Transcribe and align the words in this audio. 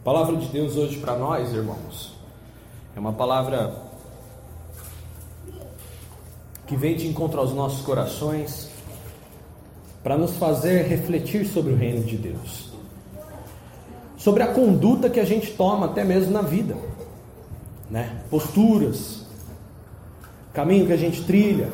A 0.00 0.02
palavra 0.02 0.36
de 0.36 0.46
Deus 0.46 0.76
hoje 0.76 0.96
para 0.96 1.14
nós, 1.14 1.52
irmãos, 1.52 2.14
é 2.96 2.98
uma 2.98 3.12
palavra 3.12 3.74
que 6.66 6.74
vem 6.74 6.96
de 6.96 7.06
encontro 7.06 7.38
aos 7.38 7.52
nossos 7.52 7.82
corações 7.82 8.70
para 10.02 10.16
nos 10.16 10.38
fazer 10.38 10.86
refletir 10.86 11.44
sobre 11.44 11.74
o 11.74 11.76
reino 11.76 12.02
de 12.02 12.16
Deus, 12.16 12.70
sobre 14.16 14.42
a 14.42 14.46
conduta 14.54 15.10
que 15.10 15.20
a 15.20 15.24
gente 15.26 15.52
toma 15.52 15.84
até 15.84 16.02
mesmo 16.02 16.32
na 16.32 16.40
vida, 16.40 16.78
né? 17.90 18.22
Posturas, 18.30 19.26
caminho 20.54 20.86
que 20.86 20.94
a 20.94 20.96
gente 20.96 21.22
trilha. 21.24 21.70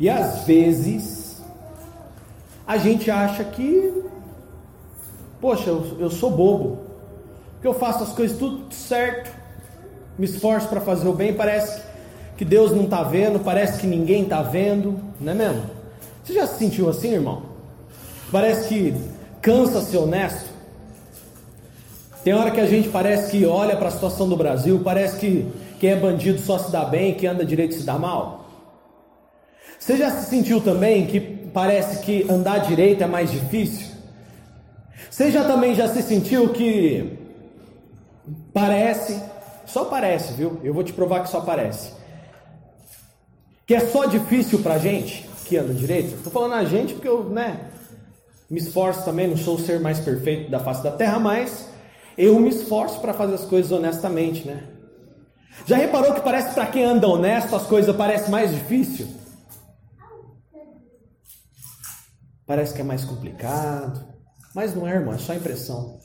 E 0.00 0.10
às 0.10 0.44
vezes 0.44 1.40
a 2.66 2.76
gente 2.78 3.12
acha 3.12 3.44
que, 3.44 3.97
poxa, 5.40 5.70
eu, 5.70 5.96
eu 5.98 6.10
sou 6.10 6.30
bobo, 6.30 6.78
que 7.60 7.66
eu 7.66 7.74
faço 7.74 8.04
as 8.04 8.12
coisas 8.12 8.38
tudo 8.38 8.72
certo, 8.72 9.30
me 10.18 10.24
esforço 10.24 10.68
para 10.68 10.80
fazer 10.80 11.08
o 11.08 11.12
bem, 11.12 11.32
parece 11.32 11.82
que 12.36 12.44
Deus 12.44 12.70
não 12.70 12.84
está 12.84 13.02
vendo, 13.02 13.40
parece 13.40 13.80
que 13.80 13.86
ninguém 13.86 14.22
está 14.22 14.42
vendo, 14.42 14.98
não 15.20 15.32
é 15.32 15.34
mesmo? 15.34 15.62
Você 16.24 16.34
já 16.34 16.46
se 16.46 16.58
sentiu 16.58 16.88
assim, 16.88 17.14
irmão? 17.14 17.42
Parece 18.30 18.68
que 18.68 18.94
cansa 19.40 19.80
ser 19.80 19.96
honesto. 19.96 20.48
Tem 22.22 22.34
hora 22.34 22.50
que 22.50 22.60
a 22.60 22.66
gente 22.66 22.88
parece 22.88 23.30
que 23.30 23.46
olha 23.46 23.76
para 23.76 23.88
a 23.88 23.90
situação 23.90 24.28
do 24.28 24.36
Brasil, 24.36 24.80
parece 24.84 25.18
que 25.18 25.46
quem 25.80 25.90
é 25.90 25.96
bandido 25.96 26.38
só 26.40 26.58
se 26.58 26.70
dá 26.70 26.84
bem, 26.84 27.14
quem 27.14 27.28
anda 27.28 27.44
direito 27.44 27.74
se 27.74 27.82
dá 27.82 27.98
mal. 27.98 28.46
Você 29.78 29.96
já 29.96 30.10
se 30.10 30.28
sentiu 30.28 30.60
também 30.60 31.06
que 31.06 31.20
parece 31.20 32.04
que 32.04 32.30
andar 32.30 32.58
direito 32.58 33.02
é 33.02 33.06
mais 33.06 33.30
difícil? 33.30 33.87
Você 35.18 35.32
já 35.32 35.42
também 35.42 35.74
já 35.74 35.88
se 35.88 36.00
sentiu 36.00 36.52
que 36.52 37.18
parece, 38.54 39.20
só 39.66 39.86
parece, 39.86 40.34
viu? 40.34 40.60
Eu 40.62 40.72
vou 40.72 40.84
te 40.84 40.92
provar 40.92 41.24
que 41.24 41.28
só 41.28 41.40
parece 41.40 41.90
que 43.66 43.74
é 43.74 43.80
só 43.80 44.04
difícil 44.04 44.60
para 44.60 44.74
a 44.74 44.78
gente 44.78 45.28
que 45.44 45.56
anda 45.56 45.74
direito. 45.74 46.14
Estou 46.14 46.32
falando 46.32 46.54
a 46.54 46.64
gente 46.64 46.94
porque 46.94 47.08
eu, 47.08 47.24
né, 47.24 47.68
me 48.48 48.60
esforço 48.60 49.04
também, 49.04 49.26
não 49.26 49.36
sou 49.36 49.56
o 49.56 49.58
ser 49.58 49.80
mais 49.80 49.98
perfeito 49.98 50.52
da 50.52 50.60
face 50.60 50.84
da 50.84 50.92
terra, 50.92 51.18
mas 51.18 51.68
eu 52.16 52.38
me 52.38 52.50
esforço 52.50 53.00
para 53.00 53.12
fazer 53.12 53.34
as 53.34 53.44
coisas 53.44 53.72
honestamente, 53.72 54.46
né? 54.46 54.68
Já 55.66 55.78
reparou 55.78 56.14
que 56.14 56.20
parece 56.20 56.54
para 56.54 56.66
quem 56.66 56.84
anda 56.84 57.08
honesto 57.08 57.56
as 57.56 57.66
coisas 57.66 57.96
parecem 57.96 58.30
mais 58.30 58.54
difícil? 58.54 59.08
Parece 62.46 62.72
que 62.72 62.80
é 62.82 62.84
mais 62.84 63.04
complicado, 63.04 64.16
mas 64.58 64.74
não 64.74 64.88
é, 64.88 64.94
irmão, 64.94 65.14
é 65.14 65.18
só 65.18 65.34
impressão. 65.34 66.00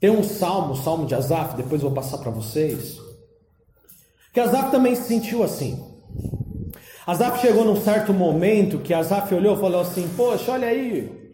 Tem 0.00 0.08
um 0.08 0.24
salmo, 0.24 0.72
o 0.72 0.76
salmo 0.76 1.04
de 1.04 1.14
Asaf, 1.14 1.54
depois 1.54 1.82
vou 1.82 1.92
passar 1.92 2.16
para 2.16 2.30
vocês. 2.30 2.98
Que 4.32 4.40
Asaf 4.40 4.70
também 4.70 4.94
se 4.94 5.02
sentiu 5.02 5.42
assim. 5.42 5.84
Asaf 7.06 7.42
chegou 7.42 7.62
num 7.62 7.78
certo 7.78 8.14
momento 8.14 8.78
que 8.78 8.94
Asaf 8.94 9.34
olhou 9.34 9.54
e 9.54 9.60
falou 9.60 9.82
assim: 9.82 10.08
Poxa, 10.16 10.52
olha 10.52 10.68
aí, 10.68 11.30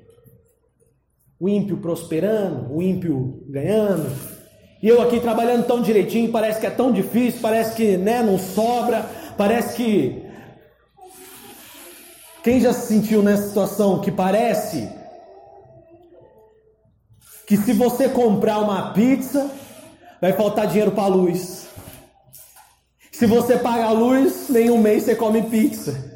o 1.38 1.48
ímpio 1.48 1.76
prosperando, 1.76 2.74
o 2.74 2.82
ímpio 2.82 3.44
ganhando, 3.46 4.10
e 4.82 4.88
eu 4.88 5.00
aqui 5.02 5.20
trabalhando 5.20 5.68
tão 5.68 5.80
direitinho, 5.80 6.32
parece 6.32 6.58
que 6.58 6.66
é 6.66 6.70
tão 6.70 6.90
difícil, 6.90 7.40
parece 7.40 7.76
que 7.76 7.96
né, 7.96 8.24
não 8.24 8.40
sobra, 8.40 9.08
parece 9.38 9.76
que. 9.76 10.23
Quem 12.44 12.60
já 12.60 12.74
se 12.74 12.88
sentiu 12.88 13.22
nessa 13.22 13.48
situação 13.48 14.00
que 14.00 14.12
parece 14.12 14.86
que 17.46 17.56
se 17.56 17.72
você 17.72 18.06
comprar 18.06 18.58
uma 18.58 18.92
pizza, 18.92 19.50
vai 20.20 20.34
faltar 20.34 20.66
dinheiro 20.66 20.90
para 20.90 21.04
a 21.04 21.08
luz. 21.08 21.66
Se 23.10 23.24
você 23.24 23.56
paga 23.56 23.86
a 23.86 23.92
luz, 23.92 24.50
nem 24.50 24.70
um 24.70 24.76
mês 24.76 25.04
você 25.04 25.16
come 25.16 25.40
pizza. 25.44 26.12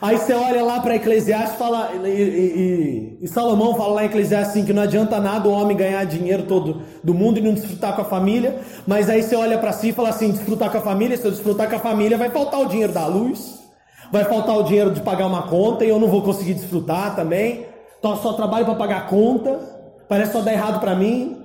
Aí 0.00 0.18
você 0.18 0.32
olha 0.32 0.62
lá 0.62 0.78
para 0.78 0.94
Eclesiastes 0.94 1.58
fala, 1.58 1.90
e, 1.94 2.08
e, 2.08 3.18
e, 3.20 3.28
Salomão 3.28 3.74
fala 3.74 3.94
lá 3.94 4.02
em 4.04 4.06
Eclesiastes 4.06 4.50
assim, 4.50 4.64
que 4.64 4.72
não 4.72 4.84
adianta 4.84 5.20
nada 5.20 5.48
o 5.48 5.52
homem 5.52 5.76
ganhar 5.76 6.04
dinheiro 6.04 6.44
todo 6.44 6.82
do 7.02 7.12
mundo 7.12 7.38
e 7.38 7.42
não 7.42 7.54
desfrutar 7.54 7.96
com 7.96 8.02
a 8.02 8.04
família. 8.04 8.60
Mas 8.86 9.10
aí 9.10 9.20
você 9.22 9.34
olha 9.34 9.58
para 9.58 9.72
si 9.72 9.88
e 9.88 9.92
fala 9.92 10.10
assim: 10.10 10.30
desfrutar 10.30 10.70
com 10.70 10.78
a 10.78 10.80
família, 10.80 11.16
se 11.16 11.24
eu 11.24 11.30
desfrutar 11.32 11.68
com 11.68 11.74
a 11.74 11.80
família, 11.80 12.16
vai 12.16 12.30
faltar 12.30 12.60
o 12.60 12.66
dinheiro 12.66 12.92
da 12.92 13.04
luz, 13.06 13.59
vai 14.12 14.24
faltar 14.24 14.56
o 14.56 14.62
dinheiro 14.62 14.92
de 14.92 15.00
pagar 15.00 15.26
uma 15.26 15.42
conta 15.42 15.84
e 15.84 15.88
eu 15.88 15.98
não 15.98 16.08
vou 16.08 16.22
conseguir 16.22 16.54
desfrutar 16.54 17.14
também. 17.14 17.66
Então 17.98 18.16
só 18.16 18.32
trabalho 18.32 18.64
para 18.64 18.74
pagar 18.74 18.98
a 18.98 19.02
conta, 19.02 19.58
parece 20.08 20.32
só 20.32 20.40
dar 20.40 20.52
errado 20.52 20.80
para 20.80 20.94
mim. 20.94 21.36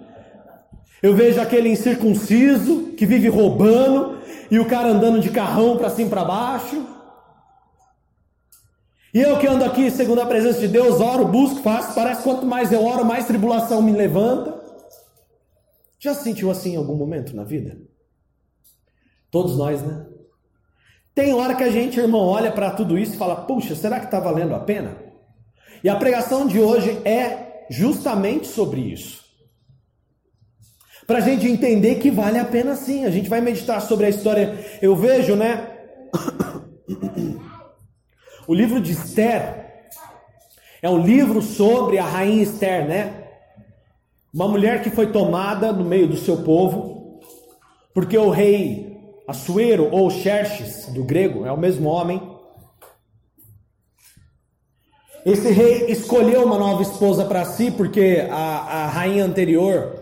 Eu 1.01 1.15
vejo 1.15 1.39
aquele 1.39 1.69
incircunciso 1.69 2.93
que 2.97 3.05
vive 3.05 3.27
roubando, 3.27 4.15
e 4.49 4.59
o 4.59 4.67
cara 4.67 4.89
andando 4.89 5.19
de 5.19 5.29
carrão 5.29 5.77
para 5.77 5.89
cima 5.89 6.07
e 6.07 6.09
para 6.09 6.23
baixo. 6.23 6.85
E 9.13 9.21
eu 9.21 9.37
que 9.39 9.47
ando 9.47 9.63
aqui 9.63 9.89
segundo 9.89 10.21
a 10.21 10.25
presença 10.25 10.59
de 10.59 10.67
Deus, 10.67 10.99
oro, 10.99 11.25
busco, 11.25 11.61
faço, 11.61 11.95
parece 11.95 12.23
quanto 12.23 12.45
mais 12.45 12.71
eu 12.71 12.83
oro, 12.83 13.05
mais 13.05 13.25
tribulação 13.25 13.81
me 13.81 13.91
levanta. 13.91 14.61
Já 15.99 16.13
se 16.13 16.23
sentiu 16.23 16.51
assim 16.51 16.73
em 16.73 16.77
algum 16.77 16.95
momento 16.95 17.35
na 17.35 17.43
vida? 17.43 17.77
Todos 19.31 19.57
nós, 19.57 19.81
né? 19.81 20.05
Tem 21.15 21.33
hora 21.33 21.55
que 21.55 21.63
a 21.63 21.71
gente, 21.71 21.97
irmão, 21.97 22.27
olha 22.27 22.51
para 22.51 22.71
tudo 22.71 22.97
isso 22.99 23.15
e 23.15 23.17
fala: 23.17 23.37
puxa, 23.37 23.73
será 23.73 23.99
que 23.99 24.05
está 24.05 24.19
valendo 24.19 24.53
a 24.53 24.59
pena? 24.59 24.97
E 25.81 25.87
a 25.87 25.95
pregação 25.95 26.45
de 26.45 26.59
hoje 26.59 26.99
é 27.05 27.65
justamente 27.69 28.47
sobre 28.47 28.81
isso. 28.81 29.23
Para 31.07 31.19
a 31.19 31.21
gente 31.21 31.47
entender 31.47 31.95
que 31.95 32.11
vale 32.11 32.37
a 32.37 32.43
pena 32.43 32.75
sim. 32.75 33.05
A 33.05 33.09
gente 33.09 33.29
vai 33.29 33.39
meditar 33.39 33.81
sobre 33.81 34.07
a 34.07 34.09
história. 34.09 34.57
Eu 34.81 34.95
vejo, 34.95 35.35
né? 35.35 35.71
O 38.47 38.53
livro 38.53 38.79
de 38.79 38.91
Esther 38.91 39.89
é 40.79 40.87
um 40.87 40.99
livro 40.99 41.41
sobre 41.41 41.97
a 41.97 42.05
rainha 42.05 42.43
Esther, 42.43 42.87
né? 42.87 43.23
Uma 44.31 44.47
mulher 44.47 44.83
que 44.83 44.91
foi 44.91 45.11
tomada 45.11 45.73
no 45.73 45.83
meio 45.83 46.07
do 46.07 46.15
seu 46.15 46.43
povo, 46.43 47.19
porque 47.91 48.15
o 48.15 48.29
rei 48.29 48.84
Assuero 49.27 49.89
ou 49.91 50.09
Xerxes, 50.09 50.85
do 50.87 51.03
grego, 51.03 51.45
é 51.45 51.51
o 51.51 51.57
mesmo 51.57 51.89
homem. 51.89 52.21
Esse 55.25 55.49
rei 55.49 55.87
escolheu 55.89 56.43
uma 56.43 56.59
nova 56.59 56.83
esposa 56.83 57.25
para 57.25 57.43
si, 57.45 57.71
porque 57.71 58.27
a, 58.29 58.35
a 58.35 58.87
rainha 58.87 59.25
anterior 59.25 59.99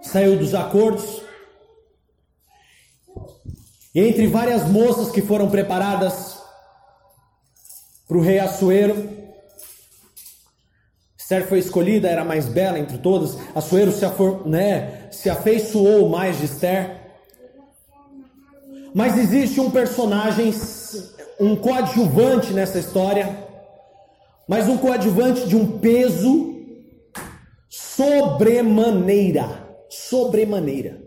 saiu 0.00 0.38
dos 0.38 0.54
acordos. 0.54 1.22
E 3.94 4.00
entre 4.00 4.26
várias 4.26 4.66
moças 4.68 5.10
que 5.10 5.20
foram 5.20 5.50
preparadas 5.50 6.38
para 8.08 8.16
o 8.16 8.20
rei 8.22 8.38
Assuero, 8.38 9.20
Esther 11.18 11.46
foi 11.46 11.58
escolhida, 11.60 12.08
era 12.08 12.24
mais 12.24 12.48
bela 12.48 12.78
entre 12.78 12.98
todas. 12.98 13.36
Assuero 13.54 13.92
se, 13.92 14.04
afor, 14.04 14.48
né, 14.48 15.08
se 15.12 15.30
afeiçoou 15.30 16.08
mais 16.08 16.38
de 16.38 16.46
Esther. 16.46 16.99
Mas 18.94 19.16
existe 19.18 19.60
um 19.60 19.70
personagem, 19.70 20.54
um 21.38 21.56
coadjuvante 21.56 22.52
nessa 22.52 22.78
história, 22.78 23.36
mas 24.48 24.68
um 24.68 24.76
coadjuvante 24.76 25.48
de 25.48 25.56
um 25.56 25.78
peso 25.78 26.56
sobremaneira 27.68 29.60
sobremaneira. 29.90 31.02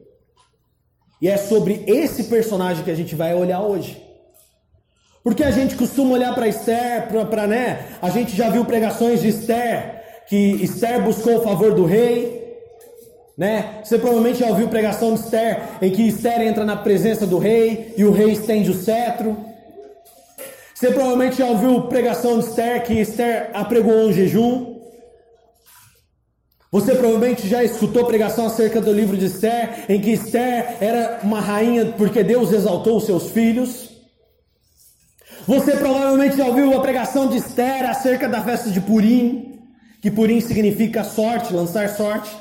E 1.21 1.29
é 1.29 1.37
sobre 1.37 1.83
esse 1.87 2.25
personagem 2.25 2.83
que 2.83 2.91
a 2.91 2.95
gente 2.95 3.15
vai 3.15 3.33
olhar 3.33 3.61
hoje. 3.61 4.01
Porque 5.23 5.43
a 5.43 5.51
gente 5.51 5.75
costuma 5.77 6.15
olhar 6.15 6.35
para 6.35 6.49
Esther, 6.49 7.07
para 7.29 7.47
né? 7.47 7.87
A 8.01 8.09
gente 8.09 8.35
já 8.35 8.49
viu 8.49 8.65
pregações 8.65 9.21
de 9.21 9.29
Esther, 9.29 10.03
que 10.27 10.35
Esther 10.35 11.01
buscou 11.01 11.37
o 11.37 11.41
favor 11.41 11.73
do 11.73 11.85
rei, 11.85 12.42
né? 13.37 13.81
Você 13.83 13.97
provavelmente 13.97 14.39
já 14.39 14.47
ouviu 14.47 14.67
pregação 14.67 15.13
de 15.13 15.21
Esther, 15.21 15.61
em 15.81 15.91
que 15.91 16.07
Esther 16.07 16.41
entra 16.41 16.63
na 16.63 16.75
presença 16.75 17.25
do 17.25 17.39
rei 17.39 17.93
e 17.97 18.03
o 18.03 18.11
rei 18.11 18.31
estende 18.31 18.69
o 18.69 18.73
cetro. 18.73 19.37
Você 20.73 20.91
provavelmente 20.91 21.37
já 21.37 21.45
ouviu 21.45 21.83
pregação 21.83 22.39
de 22.39 22.45
Esther, 22.45 22.83
que 22.83 22.93
Esther 22.93 23.49
apregou 23.53 23.93
um 23.93 24.13
jejum. 24.13 24.73
Você 26.71 26.95
provavelmente 26.95 27.47
já 27.47 27.63
escutou 27.63 28.05
pregação 28.05 28.47
acerca 28.47 28.81
do 28.81 28.91
livro 28.91 29.15
de 29.15 29.25
Esther, 29.25 29.85
em 29.87 30.01
que 30.01 30.11
Esther 30.11 30.77
era 30.81 31.19
uma 31.23 31.39
rainha 31.39 31.93
porque 31.97 32.23
Deus 32.23 32.51
exaltou 32.51 32.97
os 32.97 33.05
seus 33.05 33.29
filhos. 33.29 33.91
Você 35.45 35.75
provavelmente 35.75 36.37
já 36.37 36.45
ouviu 36.45 36.75
a 36.75 36.81
pregação 36.81 37.27
de 37.27 37.37
Esther 37.37 37.89
acerca 37.89 38.29
da 38.29 38.41
festa 38.41 38.69
de 38.69 38.79
Purim, 38.81 39.59
que 40.01 40.09
Purim 40.09 40.39
significa 40.39 41.03
sorte, 41.03 41.53
lançar 41.53 41.89
sorte. 41.89 42.31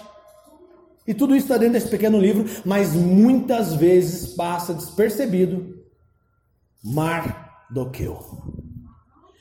E 1.07 1.13
tudo 1.13 1.35
isso 1.35 1.47
está 1.47 1.57
dentro 1.57 1.75
desse 1.75 1.89
pequeno 1.89 2.19
livro, 2.19 2.45
mas 2.65 2.95
muitas 2.95 3.75
vezes 3.75 4.35
passa 4.35 4.73
despercebido 4.73 5.83
Mardoqueu. 6.83 8.19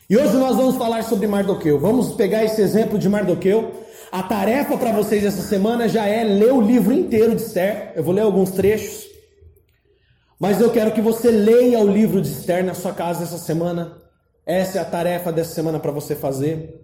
E 0.10 0.18
hoje 0.18 0.36
nós 0.36 0.58
vamos 0.58 0.76
falar 0.76 1.04
sobre 1.04 1.26
Mardoqueu. 1.26 1.80
Vamos 1.80 2.14
pegar 2.16 2.44
esse 2.44 2.62
exemplo 2.62 3.00
de 3.00 3.08
Mardoqueu. 3.08 3.86
A 4.12 4.22
tarefa 4.22 4.78
para 4.78 4.92
vocês 4.92 5.24
essa 5.24 5.42
semana 5.42 5.88
já 5.88 6.06
é 6.06 6.24
ler 6.24 6.52
o 6.52 6.60
livro 6.60 6.92
inteiro 6.92 7.34
de 7.36 7.42
Esther. 7.42 7.94
Eu 7.96 8.04
vou 8.04 8.14
ler 8.14 8.22
alguns 8.22 8.52
trechos. 8.52 9.06
Mas 10.38 10.60
eu 10.60 10.70
quero 10.72 10.92
que 10.92 11.02
você 11.02 11.32
leia 11.32 11.80
o 11.80 11.88
livro 11.88 12.22
de 12.22 12.28
Esther 12.28 12.64
na 12.64 12.74
sua 12.74 12.92
casa 12.92 13.24
essa 13.24 13.38
semana. 13.38 13.98
Essa 14.46 14.80
é 14.80 14.82
a 14.82 14.86
tarefa 14.86 15.32
dessa 15.32 15.54
semana 15.54 15.80
para 15.80 15.92
você 15.92 16.16
fazer. 16.16 16.82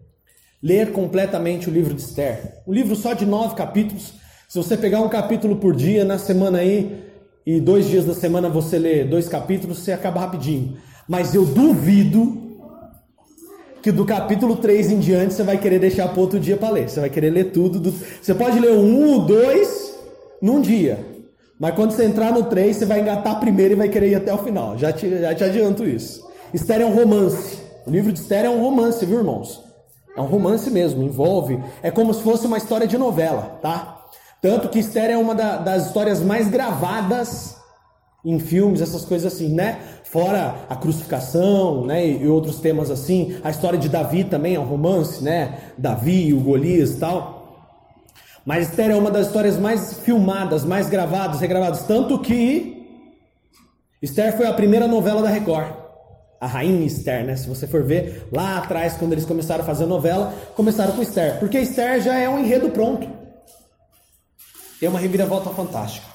Ler 0.64 0.92
completamente 0.92 1.70
o 1.70 1.74
livro 1.74 1.94
de 1.94 2.02
Esther. 2.02 2.62
Um 2.66 2.72
livro 2.72 2.96
só 2.96 3.14
de 3.14 3.26
nove 3.26 3.56
capítulos. 3.56 4.14
Se 4.48 4.58
você 4.58 4.78
pegar 4.78 5.02
um 5.02 5.10
capítulo 5.10 5.58
por 5.58 5.76
dia 5.76 6.06
na 6.06 6.18
semana 6.18 6.60
aí, 6.60 7.04
e 7.46 7.60
dois 7.60 7.86
dias 7.86 8.06
da 8.06 8.14
semana 8.14 8.48
você 8.48 8.80
lê 8.80 9.04
dois 9.04 9.28
capítulos, 9.28 9.80
você 9.80 9.92
acaba 9.92 10.22
rapidinho. 10.22 10.78
Mas 11.06 11.36
eu 11.36 11.44
duvido 11.46 12.48
que 13.82 13.92
do 13.92 14.06
capítulo 14.06 14.56
3 14.56 14.92
em 14.92 15.00
diante 15.00 15.34
você 15.34 15.44
vai 15.44 15.58
querer 15.58 15.80
deixar 15.80 16.08
para 16.08 16.22
outro 16.22 16.40
dia 16.40 16.56
para 16.56 16.70
ler. 16.70 16.90
Você 16.90 17.02
vai 17.02 17.10
querer 17.10 17.30
ler 17.30 17.52
tudo. 17.52 17.78
Do... 17.78 17.92
Você 17.92 18.34
pode 18.34 18.58
ler 18.58 18.72
um 18.72 19.16
ou 19.16 19.26
dois 19.26 20.00
num 20.42 20.62
dia. 20.62 21.06
Mas 21.60 21.76
quando 21.76 21.92
você 21.92 22.06
entrar 22.06 22.32
no 22.32 22.44
3, 22.44 22.74
você 22.74 22.86
vai 22.86 23.02
engatar 23.02 23.42
primeiro 23.42 23.74
e 23.74 23.78
vai 23.78 23.90
querer 23.90 24.12
ir 24.12 24.16
até 24.16 24.34
o 24.34 24.38
final. 24.38 24.78
Já 24.78 24.94
te, 24.94 25.10
já 25.10 25.36
te 25.36 25.44
adianto 25.44 25.84
isso. 25.84 26.26
Esther 26.54 26.80
é 26.82 26.86
um 26.86 26.96
romance. 26.96 27.60
O 27.86 27.90
livro 27.90 28.14
de 28.14 28.20
Esther 28.20 28.46
é 28.46 28.50
um 28.50 28.62
romance, 28.62 29.06
viu, 29.06 29.18
irmãos? 29.18 29.62
É 30.16 30.22
um 30.22 30.26
romance 30.26 30.72
mesmo, 30.72 31.04
envolve. 31.04 31.60
É 31.84 31.92
como 31.92 32.14
se 32.14 32.22
fosse 32.22 32.48
uma 32.48 32.58
história 32.58 32.88
de 32.88 32.98
novela, 32.98 33.60
tá? 33.62 33.97
Tanto 34.42 34.70
que 34.70 34.80
Esther 34.80 35.10
é 35.10 35.18
uma 35.18 35.34
da, 35.34 35.58
das 35.58 35.88
histórias 35.88 36.22
mais 36.22 36.48
gravadas 36.48 37.58
em 38.24 38.40
filmes, 38.40 38.82
essas 38.82 39.06
coisas 39.06 39.34
assim, 39.34 39.50
né? 39.50 39.80
Fora 40.04 40.66
a 40.70 40.76
crucificação, 40.76 41.86
né? 41.86 42.06
E 42.06 42.28
outros 42.28 42.60
temas 42.60 42.92
assim. 42.92 43.38
A 43.44 43.50
história 43.50 43.80
de 43.80 43.90
Davi 43.90 44.24
também 44.24 44.56
é 44.56 44.60
um 44.60 44.66
romance, 44.66 45.24
né? 45.24 45.60
Davi, 45.78 46.34
o 46.34 46.40
Golias 46.40 46.92
e 46.92 46.98
tal. 46.98 47.38
Mas 48.46 48.70
Esther 48.70 48.92
é 48.92 48.96
uma 48.96 49.12
das 49.12 49.28
histórias 49.28 49.58
mais 49.58 49.94
filmadas, 50.00 50.64
mais 50.64 50.88
gravadas, 50.88 51.42
regravadas. 51.42 51.84
Tanto 51.84 52.20
que 52.20 52.86
Esther 54.02 54.38
foi 54.38 54.46
a 54.46 54.54
primeira 54.54 54.88
novela 54.88 55.22
da 55.22 55.30
Record. 55.30 55.74
A 56.40 56.46
Rainha 56.46 56.86
Esther, 56.86 57.26
né? 57.26 57.36
Se 57.36 57.48
você 57.48 57.66
for 57.66 57.84
ver 57.84 58.28
lá 58.32 58.60
atrás, 58.60 58.94
quando 58.94 59.14
eles 59.14 59.26
começaram 59.26 59.64
a 59.64 59.66
fazer 59.66 59.86
novela, 59.86 60.34
começaram 60.56 60.94
com 60.94 61.02
Esther. 61.02 61.40
Porque 61.40 61.58
Esther 61.58 62.00
já 62.02 62.16
é 62.16 62.30
um 62.30 62.40
enredo 62.40 62.70
pronto. 62.70 63.27
É 64.82 64.88
uma 64.88 65.00
reviravolta 65.00 65.50
fantástica. 65.50 66.06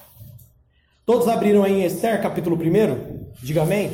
Todos 1.05 1.27
abriram 1.27 1.65
aí 1.65 1.83
em 1.83 1.85
Esther, 1.85 2.23
capítulo 2.23 2.57
1? 2.57 3.33
Diga 3.43 3.63
amém. 3.63 3.91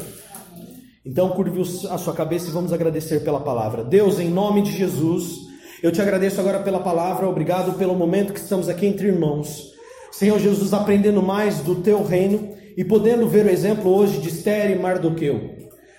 Então 1.04 1.30
curve 1.30 1.62
a 1.88 1.96
sua 1.96 2.12
cabeça 2.12 2.48
e 2.48 2.52
vamos 2.52 2.70
agradecer 2.70 3.20
pela 3.20 3.40
palavra. 3.40 3.82
Deus, 3.82 4.20
em 4.20 4.28
nome 4.28 4.60
de 4.60 4.72
Jesus, 4.72 5.38
eu 5.82 5.90
te 5.90 6.02
agradeço 6.02 6.38
agora 6.38 6.58
pela 6.58 6.80
palavra, 6.80 7.26
obrigado 7.26 7.78
pelo 7.78 7.94
momento 7.94 8.34
que 8.34 8.40
estamos 8.40 8.68
aqui 8.68 8.84
entre 8.84 9.08
irmãos. 9.08 9.72
Senhor 10.12 10.38
Jesus, 10.38 10.74
aprendendo 10.74 11.22
mais 11.22 11.60
do 11.60 11.76
teu 11.76 12.04
reino 12.04 12.54
e 12.76 12.84
podendo 12.84 13.26
ver 13.26 13.46
o 13.46 13.50
exemplo 13.50 13.90
hoje 13.90 14.18
de 14.18 14.28
Esther 14.28 14.70
e 14.70 14.78
Mardoqueu. 14.78 15.57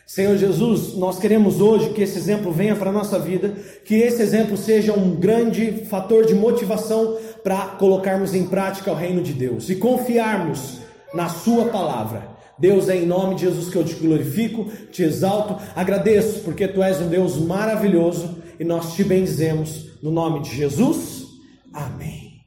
Senhor 0.09 0.37
Jesus, 0.37 0.95
nós 0.95 1.19
queremos 1.19 1.61
hoje 1.61 1.91
que 1.91 2.01
esse 2.01 2.17
exemplo 2.17 2.51
venha 2.51 2.75
para 2.75 2.89
a 2.89 2.91
nossa 2.91 3.19
vida, 3.19 3.49
que 3.85 3.93
esse 3.93 4.23
exemplo 4.23 4.57
seja 4.57 4.91
um 4.91 5.15
grande 5.15 5.85
fator 5.85 6.25
de 6.25 6.33
motivação 6.33 7.15
para 7.43 7.67
colocarmos 7.77 8.33
em 8.33 8.47
prática 8.47 8.91
o 8.91 8.95
reino 8.95 9.21
de 9.21 9.33
Deus 9.33 9.69
e 9.69 9.75
confiarmos 9.75 10.79
na 11.13 11.29
Sua 11.29 11.65
palavra. 11.65 12.27
Deus, 12.57 12.89
é 12.89 12.95
em 12.95 13.05
nome 13.05 13.35
de 13.35 13.41
Jesus 13.41 13.69
que 13.69 13.75
eu 13.75 13.85
te 13.85 13.93
glorifico, 13.93 14.65
te 14.91 15.03
exalto, 15.03 15.61
agradeço, 15.75 16.39
porque 16.39 16.67
tu 16.67 16.81
és 16.81 16.99
um 16.99 17.07
Deus 17.07 17.37
maravilhoso 17.37 18.35
e 18.59 18.63
nós 18.63 18.95
te 18.95 19.03
bendizemos 19.03 19.91
no 20.01 20.09
nome 20.09 20.41
de 20.41 20.55
Jesus. 20.55 21.27
Amém. 21.71 22.41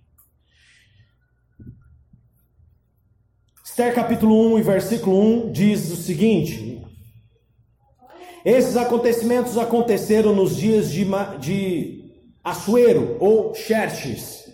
Esther 3.65 3.95
capítulo 3.95 4.53
1 4.55 4.59
e 4.59 4.63
versículo 4.63 5.47
1 5.47 5.53
diz 5.53 5.93
o 5.93 5.97
seguinte: 5.97 6.72
esses 8.45 8.77
acontecimentos 8.77 9.57
aconteceram 9.57 10.35
nos 10.35 10.57
dias 10.57 10.91
de, 10.91 11.07
de 11.39 12.13
Assuero 12.43 13.17
ou 13.21 13.55
Xerxes, 13.55 14.53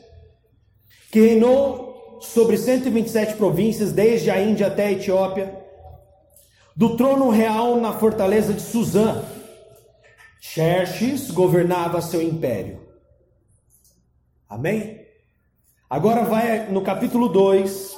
que 1.10 1.20
reinou 1.20 2.18
sobre 2.20 2.56
127 2.56 3.34
províncias, 3.34 3.92
desde 3.92 4.30
a 4.30 4.40
Índia 4.42 4.66
até 4.66 4.86
a 4.86 4.92
Etiópia, 4.92 5.58
do 6.76 6.96
trono 6.96 7.30
real 7.30 7.80
na 7.80 7.92
fortaleza 7.92 8.52
de 8.52 8.62
Suzã. 8.62 9.24
Xerxes 10.40 11.30
governava 11.30 12.00
seu 12.00 12.22
império. 12.22 12.80
Amém? 14.48 15.06
Agora 15.90 16.22
vai 16.24 16.70
no 16.70 16.82
capítulo 16.82 17.28
2, 17.28 17.97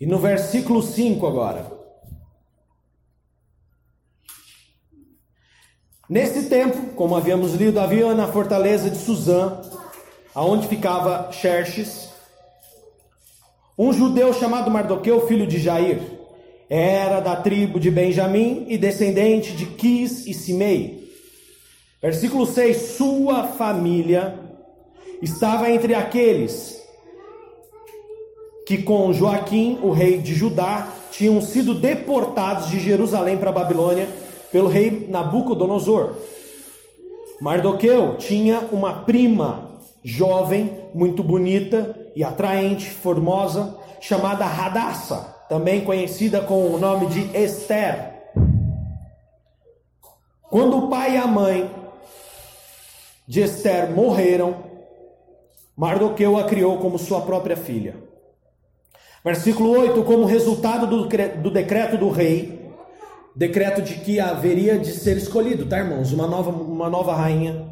E 0.00 0.06
no 0.06 0.18
versículo 0.18 0.82
5 0.82 1.26
agora. 1.26 1.70
Nesse 6.08 6.48
tempo, 6.48 6.94
como 6.94 7.14
havíamos 7.14 7.54
lido, 7.54 7.78
havia 7.78 8.14
na 8.14 8.26
fortaleza 8.26 8.88
de 8.88 8.96
Suzã, 8.96 9.60
aonde 10.34 10.66
ficava 10.66 11.30
Xerxes, 11.30 12.08
um 13.78 13.92
judeu 13.92 14.32
chamado 14.32 14.70
Mardoqueu, 14.70 15.26
filho 15.28 15.46
de 15.46 15.58
Jair. 15.58 16.00
Era 16.68 17.20
da 17.20 17.36
tribo 17.36 17.78
de 17.78 17.90
Benjamim 17.90 18.64
e 18.68 18.78
descendente 18.78 19.52
de 19.52 19.66
Quis 19.66 20.26
e 20.26 20.32
Simei. 20.32 21.12
Versículo 22.00 22.46
6: 22.46 22.76
Sua 22.96 23.48
família 23.48 24.38
estava 25.20 25.70
entre 25.70 25.94
aqueles 25.94 26.79
que 28.70 28.78
com 28.78 29.12
Joaquim, 29.12 29.80
o 29.82 29.90
rei 29.90 30.18
de 30.18 30.32
Judá, 30.32 30.86
tinham 31.10 31.40
sido 31.40 31.74
deportados 31.74 32.68
de 32.68 32.78
Jerusalém 32.78 33.36
para 33.36 33.50
Babilônia 33.50 34.08
pelo 34.52 34.68
rei 34.68 35.08
Nabucodonosor. 35.10 36.14
Mardoqueu 37.40 38.16
tinha 38.16 38.60
uma 38.70 38.92
prima 38.92 39.72
jovem, 40.04 40.72
muito 40.94 41.20
bonita 41.20 41.96
e 42.14 42.22
atraente, 42.22 42.88
formosa, 42.88 43.76
chamada 44.00 44.44
Radassa, 44.44 45.36
também 45.48 45.80
conhecida 45.80 46.40
com 46.40 46.72
o 46.72 46.78
nome 46.78 47.06
de 47.06 47.36
Esther. 47.36 48.22
Quando 50.48 50.78
o 50.78 50.88
pai 50.88 51.16
e 51.16 51.18
a 51.18 51.26
mãe 51.26 51.68
de 53.26 53.40
Esther 53.40 53.90
morreram, 53.90 54.54
Mardoqueu 55.76 56.38
a 56.38 56.44
criou 56.44 56.78
como 56.78 57.00
sua 57.00 57.22
própria 57.22 57.56
filha. 57.56 58.09
Versículo 59.24 59.70
8: 59.70 60.02
Como 60.04 60.24
resultado 60.24 60.86
do, 60.86 61.08
do 61.42 61.50
decreto 61.50 61.96
do 61.96 62.08
rei, 62.08 62.70
decreto 63.36 63.82
de 63.82 63.94
que 63.94 64.18
haveria 64.18 64.78
de 64.78 64.90
ser 64.92 65.16
escolhido, 65.16 65.66
tá, 65.66 65.78
irmãos? 65.78 66.12
Uma 66.12 66.26
nova, 66.26 66.50
uma 66.50 66.88
nova 66.88 67.14
rainha. 67.14 67.68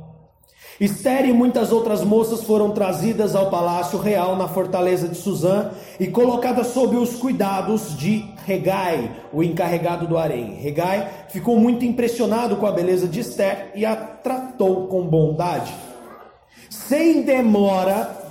Esther 0.81 1.25
e 1.25 1.33
muitas 1.33 1.73
outras 1.73 2.05
moças 2.05 2.45
foram 2.45 2.71
trazidas 2.71 3.35
ao 3.35 3.51
palácio 3.51 3.99
real 3.99 4.37
na 4.37 4.47
fortaleza 4.47 5.09
de 5.09 5.17
Suzã 5.17 5.73
e 5.99 6.07
colocadas 6.07 6.69
sob 6.69 6.97
os 6.97 7.17
cuidados 7.17 7.99
de 7.99 8.25
Regai, 8.47 9.11
o 9.33 9.43
encarregado 9.43 10.07
do 10.07 10.17
harém. 10.17 10.55
Regai 10.55 11.27
ficou 11.31 11.59
muito 11.59 11.85
impressionado 11.85 12.57
com 12.57 12.67
a 12.67 12.71
beleza 12.71 13.09
de 13.09 13.19
Esther 13.19 13.73
e 13.75 13.85
a 13.85 13.97
tratou 13.97 14.87
com 14.87 15.05
bondade. 15.05 15.75
Sem 16.71 17.23
demora, 17.23 18.28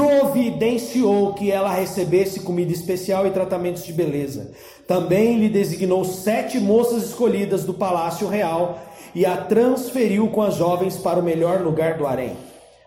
providenciou 0.00 1.34
que 1.34 1.52
ela 1.52 1.70
recebesse 1.70 2.40
comida 2.40 2.72
especial 2.72 3.26
e 3.26 3.30
tratamentos 3.30 3.84
de 3.84 3.92
beleza. 3.92 4.52
Também 4.88 5.38
lhe 5.38 5.50
designou 5.50 6.06
sete 6.06 6.58
moças 6.58 7.02
escolhidas 7.02 7.64
do 7.64 7.74
palácio 7.74 8.26
real 8.26 8.78
e 9.14 9.26
a 9.26 9.36
transferiu 9.36 10.28
com 10.28 10.40
as 10.40 10.54
jovens 10.54 10.96
para 10.96 11.18
o 11.18 11.22
melhor 11.22 11.60
lugar 11.60 11.98
do 11.98 12.06
harém. 12.06 12.32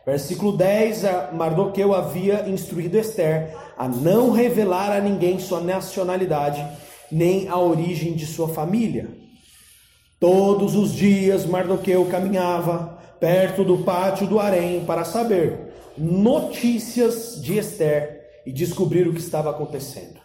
Versículo 0.04 0.58
10: 0.58 1.04
Mardoqueu 1.34 1.94
havia 1.94 2.50
instruído 2.50 2.98
Esther 2.98 3.56
a 3.78 3.88
não 3.88 4.32
revelar 4.32 4.92
a 4.92 5.00
ninguém 5.00 5.38
sua 5.38 5.60
nacionalidade, 5.60 6.66
nem 7.12 7.48
a 7.48 7.60
origem 7.60 8.14
de 8.14 8.26
sua 8.26 8.50
família. 8.50 9.08
Todos 10.20 10.76
os 10.76 10.92
dias 10.92 11.46
Mardoqueu 11.46 12.06
caminhava 12.06 12.98
perto 13.20 13.64
do 13.64 13.78
pátio 13.80 14.26
do 14.26 14.40
harém 14.40 14.84
para 14.84 15.04
saber 15.04 15.63
notícias 15.98 17.42
de 17.42 17.58
Esther 17.58 18.24
e 18.46 18.52
descobrir 18.52 19.08
o 19.08 19.14
que 19.14 19.20
estava 19.20 19.50
acontecendo. 19.50 20.20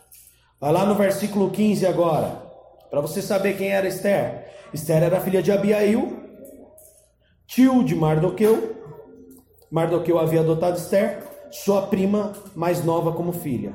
Vai 0.61 0.73
lá 0.73 0.85
no 0.85 0.95
versículo 0.95 1.51
15 1.51 1.87
agora, 1.87 2.43
para 2.91 3.01
você 3.01 3.23
saber 3.23 3.57
quem 3.57 3.71
era 3.71 3.87
Esther. 3.87 4.47
Esther 4.73 5.03
era 5.03 5.21
filha 5.21 5.43
de 5.43 5.53
Abiail, 5.53 6.17
tio 7.47 7.85
de 7.85 7.95
Mardoqueu. 7.95 8.77
Mardoqueu 9.71 10.19
havia 10.19 10.41
adotado 10.41 10.79
Esther, 10.79 11.23
sua 11.51 11.83
prima 11.83 12.33
mais 12.57 12.85
nova, 12.85 13.13
como 13.13 13.33
filha. 13.33 13.75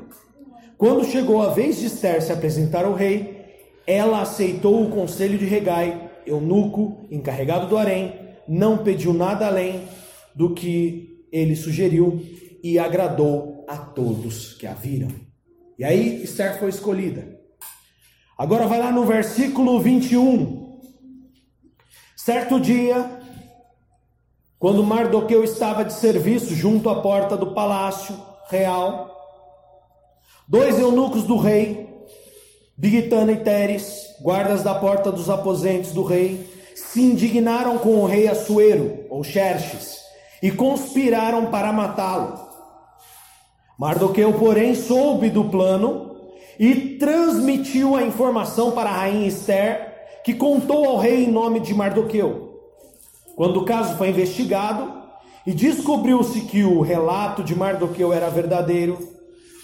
Quando 0.77 1.05
chegou 1.05 1.41
a 1.41 1.49
vez 1.49 1.77
de 1.77 1.85
Esther 1.85 2.21
se 2.21 2.33
apresentar 2.33 2.83
ao 2.83 2.93
rei, 2.93 3.45
ela 3.87 4.21
aceitou 4.21 4.83
o 4.83 4.89
conselho 4.89 5.37
de 5.37 5.45
Regai, 5.45 6.09
eunuco, 6.25 7.05
encarregado 7.11 7.67
do 7.67 7.77
harém, 7.77 8.19
não 8.47 8.79
pediu 8.79 9.13
nada 9.13 9.47
além 9.47 9.83
do 10.35 10.53
que 10.53 11.12
ele 11.33 11.55
sugeriu 11.55 12.23
e 12.63 12.77
agradou 12.77 13.65
a 13.67 13.75
todos 13.75 14.53
que 14.53 14.67
a 14.67 14.73
viram. 14.73 15.09
E 15.79 15.83
aí 15.83 16.23
Esther 16.23 16.59
foi 16.59 16.69
escolhida. 16.69 17.39
Agora 18.37 18.67
vai 18.67 18.77
lá 18.77 18.91
no 18.91 19.03
versículo 19.03 19.79
21. 19.79 20.79
Certo 22.15 22.59
dia, 22.59 23.19
quando 24.59 24.83
Mardoqueu 24.83 25.43
estava 25.43 25.83
de 25.83 25.93
serviço 25.93 26.53
junto 26.53 26.87
à 26.87 27.01
porta 27.01 27.35
do 27.35 27.53
palácio 27.53 28.15
real, 28.49 29.11
dois 30.47 30.77
eunucos 30.77 31.23
do 31.23 31.35
rei, 31.35 31.89
Bigitana 32.77 33.31
e 33.31 33.37
Teres, 33.37 34.05
guardas 34.21 34.61
da 34.61 34.75
porta 34.75 35.11
dos 35.11 35.29
aposentos 35.29 35.91
do 35.91 36.03
rei, 36.03 36.47
se 36.75 37.01
indignaram 37.01 37.79
com 37.79 37.95
o 37.95 38.05
rei 38.05 38.27
Assuero, 38.27 39.05
ou 39.09 39.23
Xerxes, 39.23 40.02
e 40.43 40.51
conspiraram 40.51 41.45
para 41.45 41.71
matá-lo. 41.71 42.37
Mardoqueu, 43.79 44.33
porém, 44.37 44.75
soube 44.75 45.29
do 45.29 45.45
plano 45.45 46.17
e 46.59 46.97
transmitiu 46.97 47.95
a 47.95 48.03
informação 48.03 48.73
para 48.73 48.89
a 48.89 48.93
rainha 48.93 49.25
Esther, 49.25 50.21
que 50.21 50.33
contou 50.33 50.83
ao 50.83 50.97
rei 50.97 51.23
em 51.23 51.31
nome 51.31 51.61
de 51.61 51.73
Mardoqueu. 51.73 52.59
Quando 53.37 53.61
o 53.61 53.65
caso 53.65 53.97
foi 53.97 54.09
investigado 54.09 55.01
e 55.47 55.53
descobriu-se 55.53 56.41
que 56.41 56.61
o 56.61 56.81
relato 56.81 57.41
de 57.41 57.55
Mardoqueu 57.55 58.11
era 58.11 58.29
verdadeiro, 58.29 58.99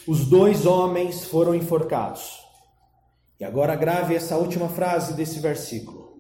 os 0.08 0.26
dois 0.28 0.66
homens 0.66 1.26
foram 1.26 1.54
enforcados. 1.54 2.40
E 3.38 3.44
agora 3.44 3.76
grave 3.76 4.16
essa 4.16 4.38
última 4.38 4.70
frase 4.70 5.14
desse 5.14 5.42
versículo. 5.42 6.20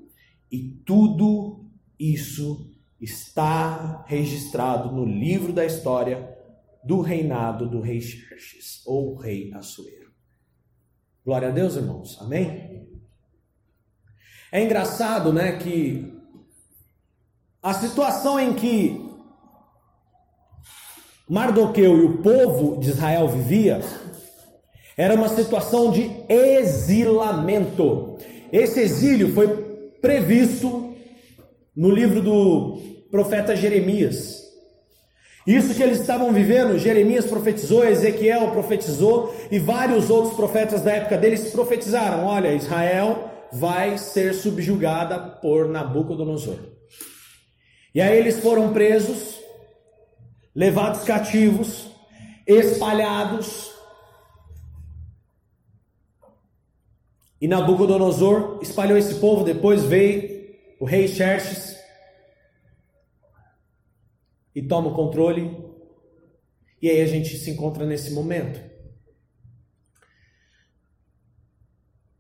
E 0.52 0.82
tudo 0.86 1.66
isso 1.98 2.70
está 3.00 4.04
registrado 4.08 4.92
no 4.92 5.06
livro 5.06 5.54
da 5.54 5.66
história 5.66 6.38
do 6.84 7.02
reinado 7.02 7.70
do 7.70 7.82
rei 7.82 8.02
Xerxes, 8.02 8.82
ou 8.86 9.16
rei 9.16 9.54
Assuero. 9.54 10.12
Glória 11.26 11.50
a 11.50 11.52
Deus, 11.52 11.76
irmãos. 11.76 12.18
Amém? 12.22 12.88
É 14.52 14.64
engraçado, 14.64 15.32
né, 15.32 15.58
que 15.58 16.12
a 17.62 17.74
situação 17.74 18.40
em 18.40 18.54
que 18.54 19.08
Mardoqueu 21.30 21.98
e 21.98 22.06
o 22.06 22.18
povo 22.24 22.80
de 22.80 22.90
Israel 22.90 23.28
vivia 23.28 23.82
era 24.98 25.14
uma 25.14 25.30
situação 25.30 25.92
de 25.92 26.10
exilamento. 26.28 28.18
Esse 28.52 28.80
exílio 28.80 29.32
foi 29.34 29.48
previsto 30.02 30.89
no 31.80 31.90
livro 31.90 32.22
do 32.22 32.78
profeta 33.10 33.56
Jeremias. 33.56 34.44
Isso 35.48 35.74
que 35.74 35.82
eles 35.82 36.02
estavam 36.02 36.34
vivendo, 36.34 36.78
Jeremias 36.78 37.26
profetizou, 37.26 37.88
Ezequiel 37.88 38.52
profetizou 38.52 39.34
e 39.50 39.58
vários 39.58 40.10
outros 40.10 40.34
profetas 40.34 40.82
da 40.82 40.92
época 40.92 41.18
deles 41.18 41.52
profetizaram: 41.52 42.26
olha, 42.26 42.54
Israel 42.54 43.32
vai 43.54 43.98
ser 43.98 44.34
subjugada 44.34 45.18
por 45.18 45.70
Nabucodonosor. 45.70 46.58
E 47.96 48.02
aí 48.02 48.20
eles 48.20 48.42
foram 48.42 48.74
presos, 48.74 49.40
levados 50.54 51.06
cativos, 51.06 51.88
espalhados 52.46 53.70
E 57.42 57.48
Nabucodonosor 57.48 58.60
espalhou 58.62 58.98
esse 58.98 59.16
povo, 59.16 59.46
depois 59.46 59.86
veio 59.86 60.39
o 60.80 60.86
rei 60.86 61.08
Xerxes 61.08 61.78
e 64.56 64.62
toma 64.62 64.90
o 64.90 64.96
controle. 64.96 65.68
E 66.82 66.90
aí 66.90 67.02
a 67.02 67.08
gente 67.08 67.38
se 67.38 67.52
encontra 67.52 67.86
nesse 67.86 68.12
momento. 68.12 68.70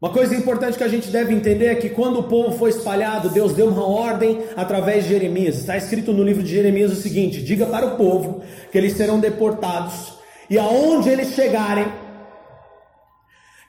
Uma 0.01 0.13
coisa 0.13 0.33
importante 0.33 0.77
que 0.77 0.83
a 0.83 0.87
gente 0.87 1.09
deve 1.09 1.33
entender 1.33 1.65
é 1.65 1.75
que 1.75 1.89
quando 1.89 2.19
o 2.19 2.23
povo 2.23 2.57
foi 2.57 2.69
espalhado, 2.69 3.29
Deus 3.29 3.53
deu 3.53 3.67
uma 3.67 3.85
ordem 3.85 4.45
através 4.55 5.03
de 5.03 5.09
Jeremias. 5.09 5.57
Está 5.57 5.75
escrito 5.75 6.13
no 6.13 6.23
livro 6.23 6.41
de 6.41 6.49
Jeremias 6.49 6.91
o 6.91 7.01
seguinte: 7.01 7.41
diga 7.41 7.65
para 7.65 7.85
o 7.85 7.97
povo 7.97 8.41
que 8.71 8.77
eles 8.77 8.93
serão 8.93 9.19
deportados, 9.19 10.13
e 10.49 10.57
aonde 10.57 11.09
eles 11.09 11.33
chegarem, 11.33 11.85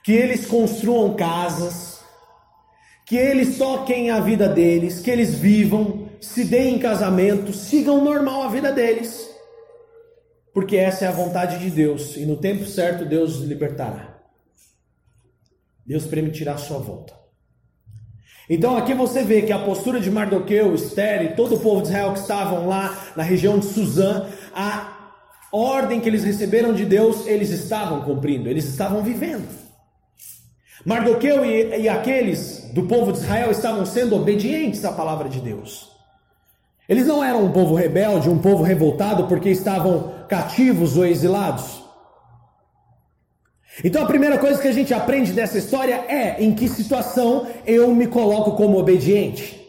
que 0.03 0.13
eles 0.13 0.45
construam 0.45 1.15
casas, 1.15 1.90
que 3.11 3.17
eles 3.17 3.57
toquem 3.57 4.09
a 4.09 4.21
vida 4.21 4.47
deles, 4.47 5.01
que 5.01 5.11
eles 5.11 5.35
vivam, 5.35 6.07
se 6.21 6.45
deem 6.45 6.75
em 6.75 6.79
casamento, 6.79 7.51
sigam 7.51 8.01
normal 8.01 8.43
a 8.43 8.47
vida 8.47 8.71
deles. 8.71 9.29
Porque 10.53 10.77
essa 10.77 11.03
é 11.03 11.09
a 11.09 11.11
vontade 11.11 11.59
de 11.59 11.69
Deus 11.69 12.15
e 12.15 12.25
no 12.25 12.37
tempo 12.37 12.65
certo 12.65 13.03
Deus 13.03 13.35
os 13.35 13.45
libertará. 13.45 14.17
Deus 15.85 16.05
permitirá 16.05 16.53
a 16.53 16.57
sua 16.57 16.77
volta. 16.77 17.13
Então 18.49 18.77
aqui 18.77 18.93
você 18.93 19.25
vê 19.25 19.41
que 19.41 19.51
a 19.51 19.59
postura 19.59 19.99
de 19.99 20.09
Mardoqueu, 20.09 20.73
Esther 20.73 21.23
e 21.23 21.35
todo 21.35 21.55
o 21.55 21.59
povo 21.59 21.81
de 21.81 21.89
Israel 21.89 22.13
que 22.13 22.19
estavam 22.19 22.65
lá 22.65 23.11
na 23.17 23.23
região 23.23 23.59
de 23.59 23.65
Suzã, 23.65 24.25
a 24.55 25.17
ordem 25.51 25.99
que 25.99 26.07
eles 26.07 26.23
receberam 26.23 26.73
de 26.73 26.85
Deus, 26.85 27.27
eles 27.27 27.49
estavam 27.49 28.03
cumprindo, 28.05 28.47
eles 28.47 28.63
estavam 28.63 29.03
vivendo. 29.03 29.70
Mardoqueu 30.85 31.45
e, 31.45 31.81
e 31.81 31.89
aqueles 31.89 32.69
do 32.73 32.83
povo 32.83 33.11
de 33.11 33.19
Israel 33.19 33.51
estavam 33.51 33.85
sendo 33.85 34.15
obedientes 34.15 34.83
à 34.83 34.91
palavra 34.91 35.29
de 35.29 35.39
Deus. 35.39 35.91
Eles 36.89 37.07
não 37.07 37.23
eram 37.23 37.45
um 37.45 37.51
povo 37.51 37.75
rebelde, 37.75 38.29
um 38.29 38.39
povo 38.39 38.63
revoltado 38.63 39.27
porque 39.27 39.49
estavam 39.49 40.13
cativos 40.27 40.97
ou 40.97 41.05
exilados. 41.05 41.81
Então 43.83 44.03
a 44.03 44.07
primeira 44.07 44.37
coisa 44.37 44.61
que 44.61 44.67
a 44.67 44.73
gente 44.73 44.93
aprende 44.93 45.31
dessa 45.31 45.57
história 45.57 46.03
é 46.07 46.43
em 46.43 46.53
que 46.53 46.67
situação 46.67 47.47
eu 47.65 47.93
me 47.93 48.07
coloco 48.07 48.53
como 48.53 48.77
obediente. 48.77 49.60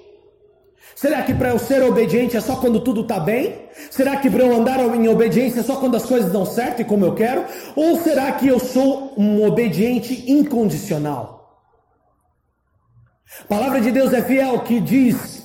Será 1.02 1.20
que 1.24 1.34
para 1.34 1.48
eu 1.48 1.58
ser 1.58 1.82
obediente 1.82 2.36
é 2.36 2.40
só 2.40 2.54
quando 2.54 2.78
tudo 2.78 3.00
está 3.00 3.18
bem? 3.18 3.62
Será 3.90 4.18
que 4.18 4.30
para 4.30 4.44
eu 4.44 4.54
andar 4.54 4.78
em 4.78 5.08
obediência 5.08 5.58
é 5.58 5.62
só 5.64 5.74
quando 5.74 5.96
as 5.96 6.06
coisas 6.06 6.30
dão 6.30 6.46
certo 6.46 6.80
e 6.80 6.84
como 6.84 7.04
eu 7.04 7.12
quero? 7.12 7.44
Ou 7.74 7.98
será 7.98 8.30
que 8.30 8.46
eu 8.46 8.60
sou 8.60 9.12
um 9.18 9.44
obediente 9.44 10.30
incondicional? 10.30 11.58
A 13.40 13.48
palavra 13.48 13.80
de 13.80 13.90
Deus 13.90 14.12
é 14.12 14.22
fiel 14.22 14.60
que 14.60 14.78
diz: 14.78 15.42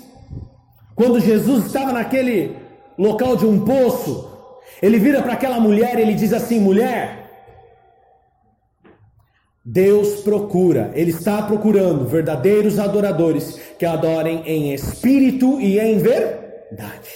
quando 0.93 1.19
Jesus 1.19 1.65
estava 1.65 1.91
naquele 1.91 2.55
local 2.95 3.35
de 3.35 3.47
um 3.47 3.65
poço, 3.65 4.29
ele 4.79 4.99
vira 4.99 5.23
para 5.23 5.33
aquela 5.33 5.59
mulher 5.59 5.97
e 5.97 6.03
ele 6.03 6.13
diz 6.13 6.33
assim: 6.33 6.59
mulher, 6.59 7.26
Deus 9.69 10.21
procura, 10.21 10.91
Ele 10.95 11.11
está 11.11 11.41
procurando 11.41 12.07
verdadeiros 12.07 12.79
adoradores 12.79 13.59
que 13.77 13.85
adorem 13.85 14.41
em 14.45 14.73
espírito 14.73 15.59
e 15.59 15.77
em 15.77 15.97
verdade. 15.97 17.09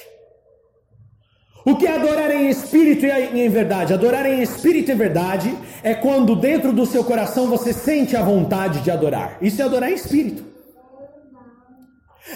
O 1.66 1.78
que 1.78 1.88
é 1.88 1.96
adorar 1.96 2.30
em 2.30 2.50
espírito 2.50 3.06
e 3.06 3.10
em 3.10 3.48
verdade? 3.48 3.94
Adorar 3.94 4.26
em 4.26 4.42
espírito 4.42 4.92
e 4.92 4.96
verdade 4.96 5.58
é 5.82 5.94
quando 5.94 6.36
dentro 6.36 6.74
do 6.74 6.86
seu 6.86 7.06
coração 7.06 7.48
você 7.48 7.72
sente 7.72 8.18
a 8.18 8.22
vontade 8.22 8.82
de 8.82 8.92
adorar. 8.92 9.38
Isso 9.42 9.62
é 9.62 9.66
adorar 9.66 9.90
em 9.90 9.96
espírito. 9.96 10.44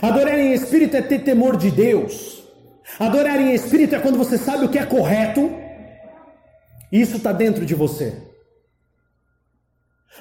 Adorar 0.01 0.39
em 0.39 0.53
espírito 0.53 0.95
é 0.95 1.01
ter 1.01 1.25
temor 1.25 1.57
de 1.57 1.69
Deus. 1.69 2.41
Adorar 2.97 3.41
em 3.41 3.53
espírito 3.53 3.95
é 3.95 3.99
quando 3.99 4.17
você 4.17 4.37
sabe 4.37 4.63
o 4.63 4.69
que 4.69 4.79
é 4.79 4.85
correto. 4.85 5.51
Isso 6.89 7.17
está 7.17 7.33
dentro 7.33 7.65
de 7.65 7.75
você. 7.75 8.24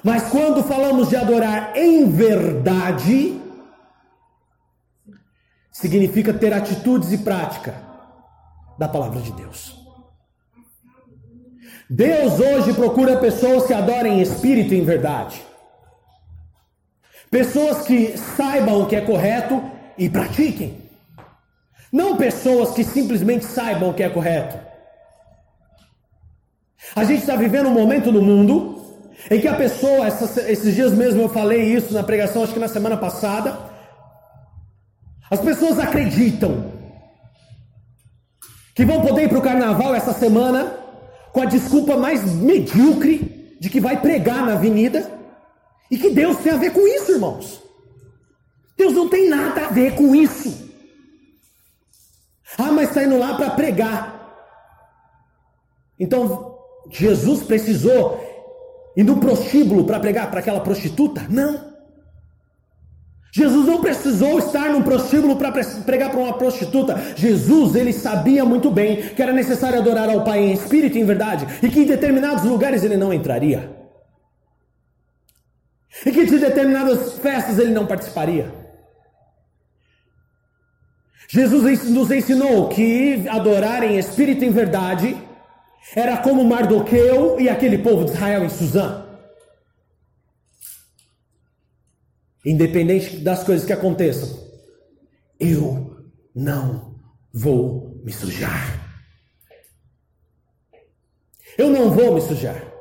Mas 0.03 0.29
quando 0.29 0.63
falamos 0.63 1.09
de 1.09 1.15
adorar 1.15 1.75
em 1.75 2.09
verdade, 2.09 3.41
significa 5.71 6.33
ter 6.33 6.53
atitudes 6.53 7.11
e 7.11 7.17
prática 7.17 7.75
da 8.77 8.87
palavra 8.87 9.21
de 9.21 9.31
Deus. 9.31 9.83
Deus 11.89 12.39
hoje 12.39 12.73
procura 12.73 13.17
pessoas 13.17 13.67
que 13.67 13.73
adorem 13.73 14.19
em 14.19 14.21
espírito 14.21 14.73
e 14.73 14.79
em 14.79 14.85
verdade. 14.85 15.41
Pessoas 17.29 17.85
que 17.85 18.17
saibam 18.17 18.81
o 18.81 18.87
que 18.87 18.95
é 18.95 19.01
correto 19.01 19.61
e 19.97 20.09
pratiquem. 20.09 20.81
Não 21.91 22.17
pessoas 22.17 22.71
que 22.71 22.83
simplesmente 22.83 23.45
saibam 23.45 23.89
o 23.89 23.93
que 23.93 24.03
é 24.03 24.09
correto. 24.09 24.57
A 26.95 27.03
gente 27.03 27.21
está 27.21 27.35
vivendo 27.35 27.67
um 27.67 27.73
momento 27.73 28.11
no 28.11 28.21
mundo 28.21 28.74
em 29.29 29.39
que 29.39 29.47
a 29.47 29.55
pessoa, 29.55 30.05
essas, 30.05 30.37
esses 30.37 30.75
dias 30.75 30.93
mesmo 30.93 31.21
eu 31.21 31.29
falei 31.29 31.61
isso 31.61 31.93
na 31.93 32.03
pregação, 32.03 32.43
acho 32.43 32.53
que 32.53 32.59
na 32.59 32.67
semana 32.67 32.97
passada, 32.97 33.57
as 35.29 35.39
pessoas 35.39 35.79
acreditam 35.79 36.71
que 38.75 38.85
vão 38.85 39.01
poder 39.01 39.23
ir 39.23 39.29
para 39.29 39.39
o 39.39 39.41
carnaval 39.41 39.95
essa 39.95 40.13
semana 40.13 40.77
com 41.31 41.41
a 41.41 41.45
desculpa 41.45 41.97
mais 41.97 42.23
medíocre 42.33 43.57
de 43.59 43.69
que 43.69 43.79
vai 43.79 43.99
pregar 43.99 44.45
na 44.45 44.53
avenida 44.53 45.11
e 45.89 45.97
que 45.97 46.09
Deus 46.09 46.37
tem 46.37 46.51
a 46.51 46.57
ver 46.57 46.71
com 46.71 46.85
isso, 46.87 47.13
irmãos. 47.13 47.63
Deus 48.77 48.93
não 48.93 49.09
tem 49.09 49.29
nada 49.29 49.65
a 49.65 49.69
ver 49.69 49.95
com 49.95 50.13
isso. 50.13 50.65
Ah, 52.57 52.71
mas 52.71 52.89
está 52.89 53.03
indo 53.03 53.17
lá 53.17 53.35
para 53.35 53.51
pregar. 53.51 54.15
Então, 55.99 56.57
Jesus 56.89 57.43
precisou 57.43 58.34
ir 58.95 59.03
no 59.03 59.17
prostíbulo 59.17 59.85
para 59.85 59.99
pregar 59.99 60.29
para 60.29 60.39
aquela 60.39 60.61
prostituta? 60.61 61.25
Não. 61.29 61.75
Jesus 63.35 63.67
não 63.67 63.81
precisou 63.81 64.39
estar 64.39 64.69
num 64.69 64.81
prostíbulo 64.81 65.35
para 65.35 65.51
pregar 65.51 66.09
para 66.09 66.19
uma 66.21 66.37
prostituta. 66.37 66.95
Jesus, 67.17 67.75
ele 67.75 67.91
sabia 67.91 68.45
muito 68.45 68.71
bem 68.71 69.09
que 69.09 69.21
era 69.21 69.33
necessário 69.33 69.77
adorar 69.77 70.09
ao 70.09 70.23
Pai 70.23 70.39
em 70.39 70.53
espírito 70.53 70.97
e 70.97 71.01
em 71.01 71.05
verdade, 71.05 71.45
e 71.61 71.69
que 71.69 71.81
em 71.81 71.85
determinados 71.85 72.45
lugares 72.45 72.81
ele 72.81 72.95
não 72.95 73.13
entraria. 73.13 73.75
E 76.05 76.11
que 76.13 76.25
de 76.25 76.39
determinadas 76.39 77.19
festas 77.19 77.59
ele 77.59 77.71
não 77.71 77.85
participaria. 77.85 78.53
Jesus 81.27 81.89
nos 81.89 82.11
ensinou 82.11 82.69
que 82.69 83.27
adorar 83.27 83.83
em 83.83 83.97
espírito 83.97 84.45
e 84.45 84.47
em 84.47 84.51
verdade 84.51 85.17
era 85.93 86.17
como 86.17 86.43
Mardoqueu 86.45 87.39
e 87.39 87.49
aquele 87.49 87.77
povo 87.77 88.05
de 88.05 88.11
Israel 88.11 88.45
em 88.45 88.49
Suzã. 88.49 89.05
Independente 92.45 93.17
das 93.17 93.43
coisas 93.43 93.65
que 93.65 93.73
aconteçam, 93.73 94.39
eu 95.39 96.05
não 96.33 96.95
vou 97.33 98.01
me 98.03 98.11
sujar. 98.13 98.85
Eu 101.57 101.69
não 101.69 101.89
vou 101.91 102.13
me 102.13 102.21
sujar. 102.21 102.75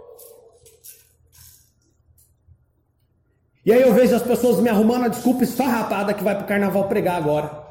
E 3.64 3.72
aí 3.72 3.80
eu 3.80 3.94
vejo 3.94 4.14
as 4.14 4.22
pessoas 4.22 4.60
me 4.60 4.68
arrumando 4.68 5.06
a 5.06 5.08
desculpa 5.08 5.44
esfarrapada 5.44 6.12
que 6.12 6.22
vai 6.22 6.34
para 6.34 6.44
o 6.44 6.48
carnaval 6.48 6.86
pregar 6.86 7.16
agora. 7.16 7.64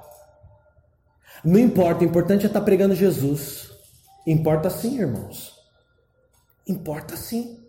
Não 1.43 1.59
importa, 1.59 2.03
o 2.03 2.07
importante 2.07 2.43
é 2.43 2.47
estar 2.47 2.59
tá 2.59 2.65
pregando 2.65 2.95
Jesus. 2.95 3.72
Importa 4.25 4.69
sim, 4.69 4.99
irmãos. 4.99 5.53
Importa 6.67 7.17
sim. 7.17 7.59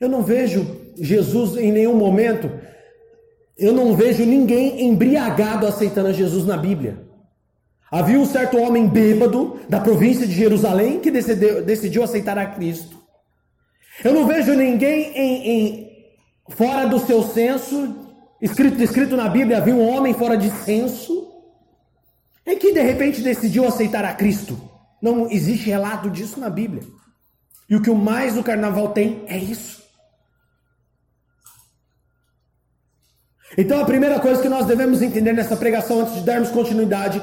Eu 0.00 0.08
não 0.08 0.22
vejo 0.22 0.92
Jesus 0.96 1.56
em 1.56 1.72
nenhum 1.72 1.96
momento, 1.96 2.50
eu 3.56 3.72
não 3.72 3.96
vejo 3.96 4.24
ninguém 4.24 4.86
embriagado 4.86 5.66
aceitando 5.66 6.12
Jesus 6.12 6.44
na 6.44 6.56
Bíblia. 6.56 7.04
Havia 7.90 8.18
um 8.18 8.26
certo 8.26 8.58
homem 8.58 8.88
bêbado 8.88 9.60
da 9.68 9.80
província 9.80 10.26
de 10.26 10.34
Jerusalém 10.34 11.00
que 11.00 11.10
decidiu, 11.10 11.64
decidiu 11.64 12.02
aceitar 12.02 12.36
a 12.36 12.46
Cristo. 12.46 12.98
Eu 14.02 14.12
não 14.12 14.26
vejo 14.26 14.52
ninguém 14.54 15.12
em, 15.16 15.48
em, 15.48 16.06
fora 16.48 16.86
do 16.86 16.98
seu 16.98 17.22
senso, 17.22 17.94
escrito, 18.42 18.82
escrito 18.82 19.16
na 19.16 19.28
Bíblia, 19.28 19.58
havia 19.58 19.74
um 19.74 19.88
homem 19.88 20.12
fora 20.12 20.36
de 20.36 20.50
senso, 20.50 21.33
em 22.46 22.58
que 22.58 22.72
de 22.72 22.82
repente 22.82 23.22
decidiu 23.22 23.66
aceitar 23.66 24.04
a 24.04 24.12
Cristo. 24.12 24.58
Não 25.00 25.30
existe 25.30 25.66
relato 25.66 26.10
disso 26.10 26.38
na 26.40 26.50
Bíblia. 26.50 26.82
E 27.68 27.76
o 27.76 27.82
que 27.82 27.90
o 27.90 27.96
mais 27.96 28.34
do 28.34 28.42
carnaval 28.42 28.88
tem 28.88 29.24
é 29.26 29.38
isso. 29.38 29.82
Então 33.56 33.80
a 33.80 33.84
primeira 33.84 34.18
coisa 34.18 34.42
que 34.42 34.48
nós 34.48 34.66
devemos 34.66 35.00
entender 35.00 35.32
nessa 35.32 35.56
pregação 35.56 36.00
antes 36.00 36.14
de 36.14 36.22
darmos 36.22 36.50
continuidade 36.50 37.22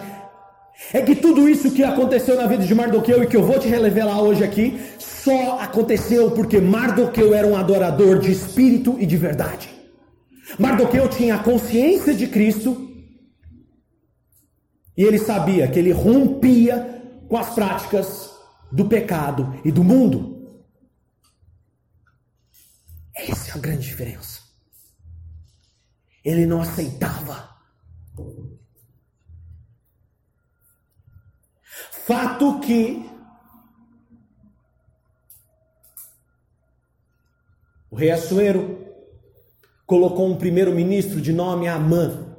é 0.93 1.01
que 1.01 1.15
tudo 1.15 1.47
isso 1.47 1.71
que 1.71 1.83
aconteceu 1.83 2.35
na 2.35 2.47
vida 2.47 2.63
de 2.63 2.73
Mardoqueu 2.73 3.21
e 3.21 3.27
que 3.27 3.37
eu 3.37 3.43
vou 3.43 3.59
te 3.59 3.67
revelar 3.67 4.21
hoje 4.21 4.43
aqui 4.43 4.79
só 4.97 5.59
aconteceu 5.59 6.31
porque 6.31 6.59
Mardoqueu 6.59 7.35
era 7.35 7.45
um 7.45 7.55
adorador 7.55 8.17
de 8.17 8.31
espírito 8.31 8.95
e 8.99 9.05
de 9.05 9.17
verdade. 9.17 9.69
Mardoqueu 10.57 11.07
tinha 11.07 11.35
a 11.35 11.39
consciência 11.39 12.13
de 12.13 12.27
Cristo 12.27 12.90
e 14.95 15.03
ele 15.03 15.17
sabia 15.17 15.69
que 15.69 15.79
ele 15.79 15.91
rompia 15.91 17.01
com 17.27 17.37
as 17.37 17.53
práticas 17.53 18.31
do 18.71 18.87
pecado 18.87 19.59
e 19.63 19.71
do 19.71 19.83
mundo. 19.83 20.61
Essa 23.15 23.51
é 23.51 23.53
a 23.53 23.57
grande 23.57 23.87
diferença. 23.87 24.41
Ele 26.23 26.45
não 26.45 26.61
aceitava. 26.61 27.49
Fato 32.05 32.59
que 32.59 33.09
o 37.89 37.95
rei 37.95 38.11
Assuero 38.11 38.81
colocou 39.85 40.27
um 40.27 40.37
primeiro-ministro 40.37 41.21
de 41.21 41.33
nome 41.33 41.67
Amã. 41.67 42.30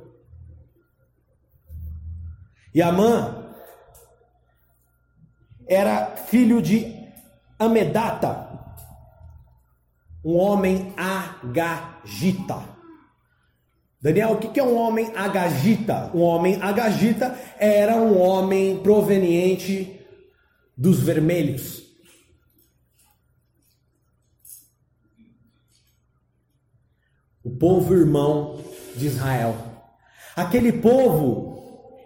E 2.74 2.80
Amã 2.80 3.52
era 5.66 6.16
filho 6.16 6.62
de 6.62 7.02
Amedata, 7.58 8.48
um 10.24 10.36
homem 10.36 10.92
agagita. 10.96 12.72
Daniel, 14.00 14.32
o 14.32 14.38
que 14.38 14.58
é 14.58 14.64
um 14.64 14.76
homem 14.76 15.12
agagita? 15.14 16.10
Um 16.12 16.22
homem 16.22 16.60
agagita 16.60 17.38
era 17.58 17.96
um 17.96 18.20
homem 18.20 18.82
proveniente 18.82 20.00
dos 20.76 20.98
vermelhos. 20.98 21.82
O 27.44 27.50
povo 27.50 27.94
irmão 27.94 28.60
de 28.96 29.06
Israel. 29.06 29.54
Aquele 30.34 30.72
povo 30.72 31.51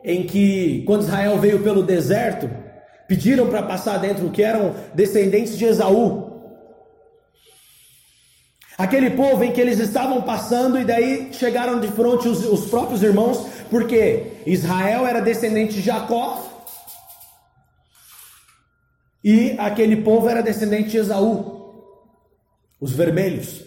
em 0.07 0.25
que, 0.25 0.85
quando 0.87 1.03
Israel 1.03 1.37
veio 1.37 1.65
pelo 1.65 1.83
deserto, 1.83 2.49
pediram 3.09 3.49
para 3.49 3.65
passar 3.65 3.99
dentro, 3.99 4.31
que 4.31 4.41
eram 4.41 4.73
descendentes 4.95 5.59
de 5.59 5.65
Esaú. 5.65 6.33
Aquele 8.79 9.11
povo 9.11 9.43
em 9.43 9.51
que 9.51 9.61
eles 9.61 9.81
estavam 9.81 10.23
passando 10.23 10.79
e 10.79 10.85
daí 10.85 11.31
chegaram 11.33 11.81
de 11.81 11.89
frente 11.89 12.29
os, 12.29 12.45
os 12.47 12.67
próprios 12.71 13.03
irmãos, 13.03 13.49
porque 13.69 14.35
Israel 14.47 15.05
era 15.05 15.21
descendente 15.21 15.75
de 15.75 15.83
Jacó 15.83 16.53
e 19.25 19.57
aquele 19.59 19.97
povo 19.97 20.29
era 20.29 20.41
descendente 20.41 20.91
de 20.91 20.99
Esaú, 20.99 21.83
os 22.81 22.93
vermelhos. 22.93 23.65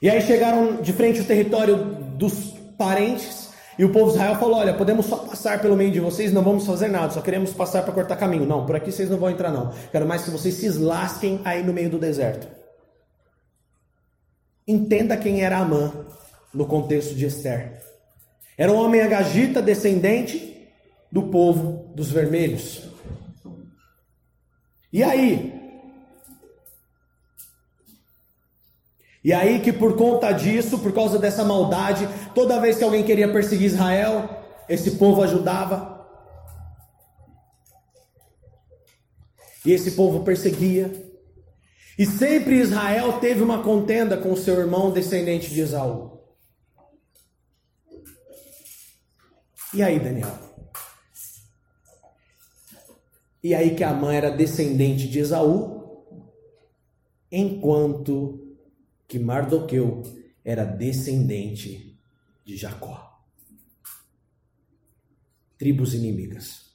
E 0.00 0.08
aí 0.08 0.22
chegaram 0.22 0.76
de 0.76 0.92
frente 0.92 1.18
ao 1.18 1.26
território 1.26 1.76
dos 2.16 2.57
parentes 2.78 3.48
e 3.78 3.84
o 3.84 3.92
povo 3.92 4.10
de 4.10 4.16
Israel 4.16 4.36
falou: 4.36 4.58
Olha, 4.58 4.74
podemos 4.74 5.06
só 5.06 5.18
passar 5.18 5.60
pelo 5.60 5.76
meio 5.76 5.92
de 5.92 6.00
vocês, 6.00 6.32
não 6.32 6.42
vamos 6.42 6.66
fazer 6.66 6.88
nada, 6.88 7.12
só 7.12 7.20
queremos 7.20 7.52
passar 7.52 7.82
para 7.82 7.92
cortar 7.92 8.16
caminho. 8.16 8.46
Não, 8.46 8.66
por 8.66 8.74
aqui 8.74 8.90
vocês 8.90 9.08
não 9.08 9.18
vão 9.18 9.30
entrar, 9.30 9.52
não. 9.52 9.72
Quero 9.92 10.06
mais 10.06 10.24
que 10.24 10.30
vocês 10.30 10.54
se 10.54 10.68
lasquem 10.70 11.40
aí 11.44 11.62
no 11.62 11.72
meio 11.72 11.90
do 11.90 11.98
deserto. 11.98 12.48
Entenda 14.66 15.16
quem 15.16 15.42
era 15.42 15.58
Amã 15.58 15.92
no 16.52 16.66
contexto 16.66 17.14
de 17.14 17.26
Esther. 17.26 17.80
Era 18.56 18.72
um 18.72 18.76
homem 18.76 19.00
agagita, 19.00 19.62
descendente 19.62 20.68
do 21.10 21.22
povo 21.24 21.92
dos 21.94 22.10
vermelhos. 22.10 22.88
E 24.92 25.02
aí, 25.02 25.57
E 29.22 29.32
aí 29.32 29.60
que 29.60 29.72
por 29.72 29.96
conta 29.96 30.32
disso, 30.32 30.78
por 30.78 30.92
causa 30.92 31.18
dessa 31.18 31.44
maldade, 31.44 32.08
toda 32.34 32.60
vez 32.60 32.78
que 32.78 32.84
alguém 32.84 33.04
queria 33.04 33.32
perseguir 33.32 33.66
Israel, 33.66 34.28
esse 34.68 34.92
povo 34.92 35.22
ajudava. 35.22 36.06
E 39.64 39.72
esse 39.72 39.92
povo 39.92 40.24
perseguia. 40.24 40.90
E 41.98 42.06
sempre 42.06 42.60
Israel 42.60 43.14
teve 43.14 43.42
uma 43.42 43.62
contenda 43.62 44.16
com 44.16 44.34
seu 44.36 44.58
irmão 44.60 44.92
descendente 44.92 45.50
de 45.50 45.60
Esaú. 45.60 46.20
E 49.74 49.82
aí, 49.82 49.98
Daniel? 49.98 50.32
E 53.42 53.54
aí 53.54 53.74
que 53.74 53.84
a 53.84 53.92
mãe 53.92 54.16
era 54.16 54.30
descendente 54.30 55.08
de 55.08 55.18
Esaú, 55.18 56.04
enquanto 57.30 58.47
que 59.08 59.18
Mardoqueu 59.18 60.02
era 60.44 60.64
descendente 60.64 61.98
de 62.44 62.56
Jacó. 62.56 63.18
Tribos 65.58 65.94
inimigas. 65.94 66.68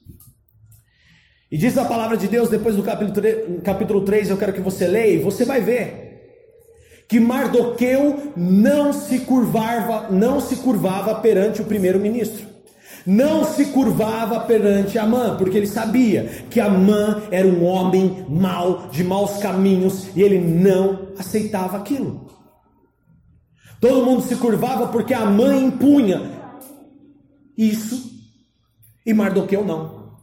E 1.50 1.56
diz 1.56 1.78
a 1.78 1.84
palavra 1.84 2.16
de 2.16 2.26
Deus, 2.26 2.48
depois 2.48 2.74
do 2.74 2.82
capítulo 2.82 3.12
3, 3.12 3.62
capítulo 3.62 4.04
3 4.04 4.30
eu 4.30 4.36
quero 4.36 4.52
que 4.52 4.60
você 4.60 4.88
leia, 4.88 5.14
e 5.14 5.22
você 5.22 5.44
vai 5.44 5.60
ver 5.60 6.02
que 7.06 7.20
Mardoqueu 7.20 8.32
não 8.36 8.92
se 8.92 9.20
curvava, 9.20 10.10
não 10.10 10.40
se 10.40 10.56
curvava 10.56 11.14
perante 11.20 11.62
o 11.62 11.64
primeiro-ministro. 11.64 12.54
não 13.06 13.44
se 13.44 13.66
curvava 13.66 14.40
perante 14.40 14.98
Amã, 14.98 15.36
porque 15.36 15.56
ele 15.58 15.66
sabia 15.66 16.24
que 16.48 16.60
Amã 16.60 17.22
era 17.30 17.46
um 17.46 17.64
homem 17.64 18.24
mau, 18.28 18.88
de 18.88 19.04
maus 19.04 19.38
caminhos, 19.38 20.08
e 20.16 20.22
ele 20.22 20.38
não 20.38 21.08
aceitava 21.18 21.76
aquilo. 21.76 22.23
Todo 23.80 24.04
mundo 24.04 24.22
se 24.22 24.36
curvava 24.36 24.88
porque 24.88 25.12
Amã 25.12 25.56
impunha 25.56 26.34
isso, 27.56 28.10
e 29.06 29.14
Mardoqueu 29.14 29.64
não. 29.64 30.14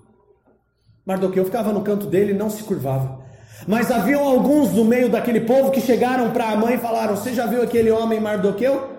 Mardoqueu 1.05 1.45
ficava 1.45 1.71
no 1.71 1.83
canto 1.83 2.07
dele 2.07 2.31
e 2.31 2.37
não 2.37 2.49
se 2.49 2.63
curvava. 2.63 3.21
Mas 3.67 3.91
haviam 3.91 4.23
alguns 4.23 4.71
no 4.71 4.83
meio 4.83 5.09
daquele 5.09 5.41
povo 5.41 5.71
que 5.71 5.81
chegaram 5.81 6.31
para 6.31 6.49
Amã 6.49 6.71
e 6.71 6.77
falaram: 6.77 7.15
Você 7.15 7.33
já 7.33 7.45
viu 7.45 7.61
aquele 7.61 7.91
homem 7.91 8.19
Mardoqueu? 8.19 8.89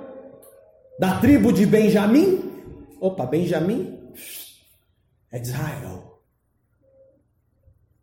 Da 0.98 1.18
tribo 1.18 1.52
de 1.52 1.66
Benjamim? 1.66 2.50
Opa, 3.00 3.26
Benjamim 3.26 3.98
é 5.30 5.38
de 5.38 5.48
Israel. 5.48 6.20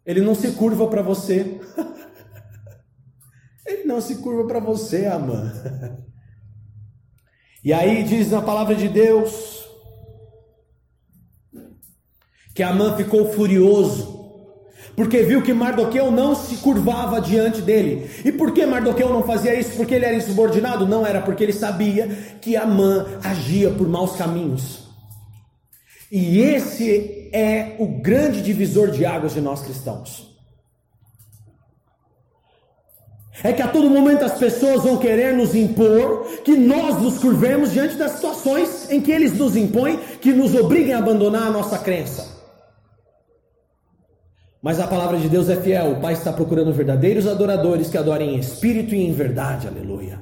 Ele 0.05 0.21
não 0.21 0.35
se 0.35 0.51
curva 0.51 0.87
para 0.87 1.01
você. 1.01 1.61
Ele 3.65 3.83
não 3.83 4.01
se 4.01 4.15
curva 4.15 4.47
para 4.47 4.59
você, 4.59 5.05
Amã. 5.05 5.53
E 7.63 7.73
aí 7.73 8.03
diz 8.03 8.31
na 8.31 8.41
palavra 8.41 8.75
de 8.75 8.87
Deus 8.87 9.59
que 12.55 12.63
Amã 12.63 12.95
ficou 12.95 13.31
furioso, 13.31 14.19
porque 14.95 15.23
viu 15.23 15.41
que 15.41 15.53
Mardoqueu 15.53 16.11
não 16.11 16.35
se 16.35 16.57
curvava 16.57 17.21
diante 17.21 17.61
dele. 17.61 18.09
E 18.25 18.31
por 18.31 18.53
que 18.53 18.65
Mardoqueu 18.65 19.09
não 19.09 19.23
fazia 19.23 19.57
isso? 19.57 19.77
Porque 19.77 19.95
ele 19.95 20.05
era 20.05 20.15
insubordinado? 20.15 20.85
Não 20.85 21.05
era, 21.05 21.21
porque 21.21 21.43
ele 21.43 21.53
sabia 21.53 22.07
que 22.41 22.57
Amã 22.57 23.05
agia 23.23 23.69
por 23.71 23.87
maus 23.87 24.15
caminhos. 24.15 24.89
E 26.11 26.39
esse 26.39 27.29
é 27.31 27.75
o 27.77 27.87
grande 27.87 28.41
divisor 28.41 28.89
de 28.89 29.05
águas 29.05 29.33
de 29.33 29.41
nós 29.41 29.61
cristãos. 29.61 30.28
É 33.43 33.53
que 33.53 33.61
a 33.61 33.67
todo 33.67 33.89
momento 33.89 34.25
as 34.25 34.37
pessoas 34.37 34.83
vão 34.83 34.97
querer 34.97 35.33
nos 35.33 35.55
impor 35.55 36.25
que 36.43 36.57
nós 36.57 37.01
nos 37.01 37.19
curvemos 37.19 37.71
diante 37.71 37.95
das 37.95 38.13
situações 38.13 38.91
em 38.91 38.99
que 38.99 39.11
eles 39.11 39.37
nos 39.37 39.55
impõem, 39.55 39.97
que 40.19 40.33
nos 40.33 40.53
obriguem 40.53 40.93
a 40.93 40.97
abandonar 40.97 41.47
a 41.47 41.51
nossa 41.51 41.77
crença. 41.77 42.37
Mas 44.61 44.79
a 44.79 44.87
palavra 44.87 45.17
de 45.17 45.29
Deus 45.29 45.47
é 45.49 45.55
fiel. 45.55 45.91
O 45.91 46.01
Pai 46.01 46.13
está 46.13 46.33
procurando 46.33 46.73
verdadeiros 46.73 47.27
adoradores 47.27 47.89
que 47.89 47.97
adorem 47.97 48.35
em 48.35 48.39
espírito 48.39 48.93
e 48.93 49.05
em 49.05 49.13
verdade. 49.13 49.67
Aleluia. 49.67 50.19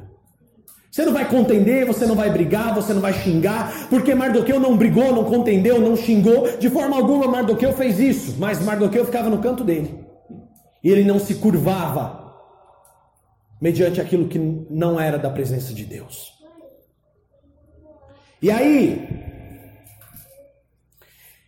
Você 0.92 1.06
não 1.06 1.14
vai 1.14 1.28
contender, 1.28 1.86
você 1.86 2.06
não 2.06 2.16
vai 2.16 2.30
brigar, 2.30 2.74
você 2.74 2.94
não 2.94 3.02
vai 3.02 3.14
xingar, 3.14 3.88
porque 3.90 4.16
Mardoqueu 4.16 4.60
não 4.60 4.76
brigou, 4.76 5.14
não 5.14 5.26
contendeu, 5.26 5.80
não 5.80 5.96
xingou, 5.96 6.58
de 6.58 6.70
forma 6.72 6.96
alguma 6.96 7.28
Mardoqueu 7.28 7.72
fez 7.74 8.00
isso, 8.00 8.36
mas 8.40 8.64
Mardoqueu 8.64 9.06
ficava 9.06 9.30
no 9.30 9.38
canto 9.38 9.64
dele. 9.64 10.04
E 10.84 10.90
ele 10.90 11.04
não 11.04 11.20
se 11.20 11.36
curvava 11.36 12.27
mediante 13.60 14.00
aquilo 14.00 14.28
que 14.28 14.38
não 14.38 15.00
era 15.00 15.18
da 15.18 15.30
presença 15.30 15.74
de 15.74 15.84
Deus. 15.84 16.34
E 18.42 18.52
aí, 18.52 19.08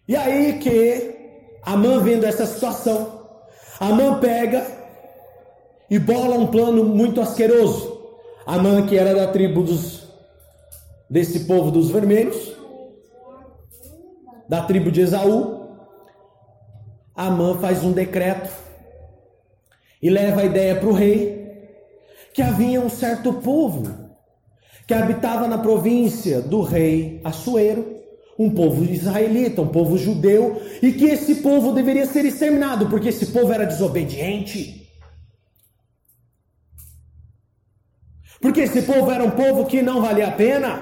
e 0.07 0.15
aí 0.15 0.57
que 0.59 1.17
Amã 1.61 1.99
vendo 1.99 2.25
essa 2.25 2.45
situação, 2.45 3.27
Amã 3.79 4.19
pega 4.19 4.65
e 5.89 5.99
bola 5.99 6.35
um 6.35 6.47
plano 6.47 6.83
muito 6.83 7.21
asqueroso. 7.21 7.99
Amã, 8.45 8.85
que 8.87 8.97
era 8.97 9.13
da 9.13 9.27
tribo 9.27 9.61
dos, 9.61 10.07
desse 11.07 11.41
povo 11.41 11.69
dos 11.69 11.91
vermelhos, 11.91 12.57
da 14.47 14.63
tribo 14.63 14.91
de 14.91 15.01
Esaú, 15.01 15.59
Amã 17.13 17.59
faz 17.59 17.83
um 17.83 17.91
decreto 17.91 18.49
e 20.01 20.09
leva 20.09 20.41
a 20.41 20.45
ideia 20.45 20.75
para 20.75 20.89
o 20.89 20.93
rei 20.93 21.38
que 22.39 22.43
havia 22.43 22.79
um 22.79 22.87
certo 22.89 23.33
povo 23.33 24.15
que 24.87 24.93
habitava 24.93 25.45
na 25.45 25.57
província 25.57 26.41
do 26.41 26.61
rei 26.61 27.19
Assuero, 27.21 27.97
um 28.39 28.49
povo 28.49 28.85
israelita, 28.85 29.61
um 29.61 29.67
povo 29.67 29.97
judeu, 29.97 30.61
e 30.81 30.93
que 30.93 31.03
esse 31.03 31.35
povo 31.41 31.73
deveria 31.73 32.05
ser 32.05 32.23
exterminado, 32.23 32.87
porque 32.87 33.09
esse 33.09 33.25
povo 33.25 33.51
era 33.51 33.65
desobediente. 33.65 34.89
Porque 38.39 38.61
esse 38.61 38.83
povo 38.83 39.11
era 39.11 39.25
um 39.25 39.31
povo 39.31 39.65
que 39.65 39.81
não 39.81 40.01
valia 40.01 40.29
a 40.29 40.31
pena. 40.31 40.81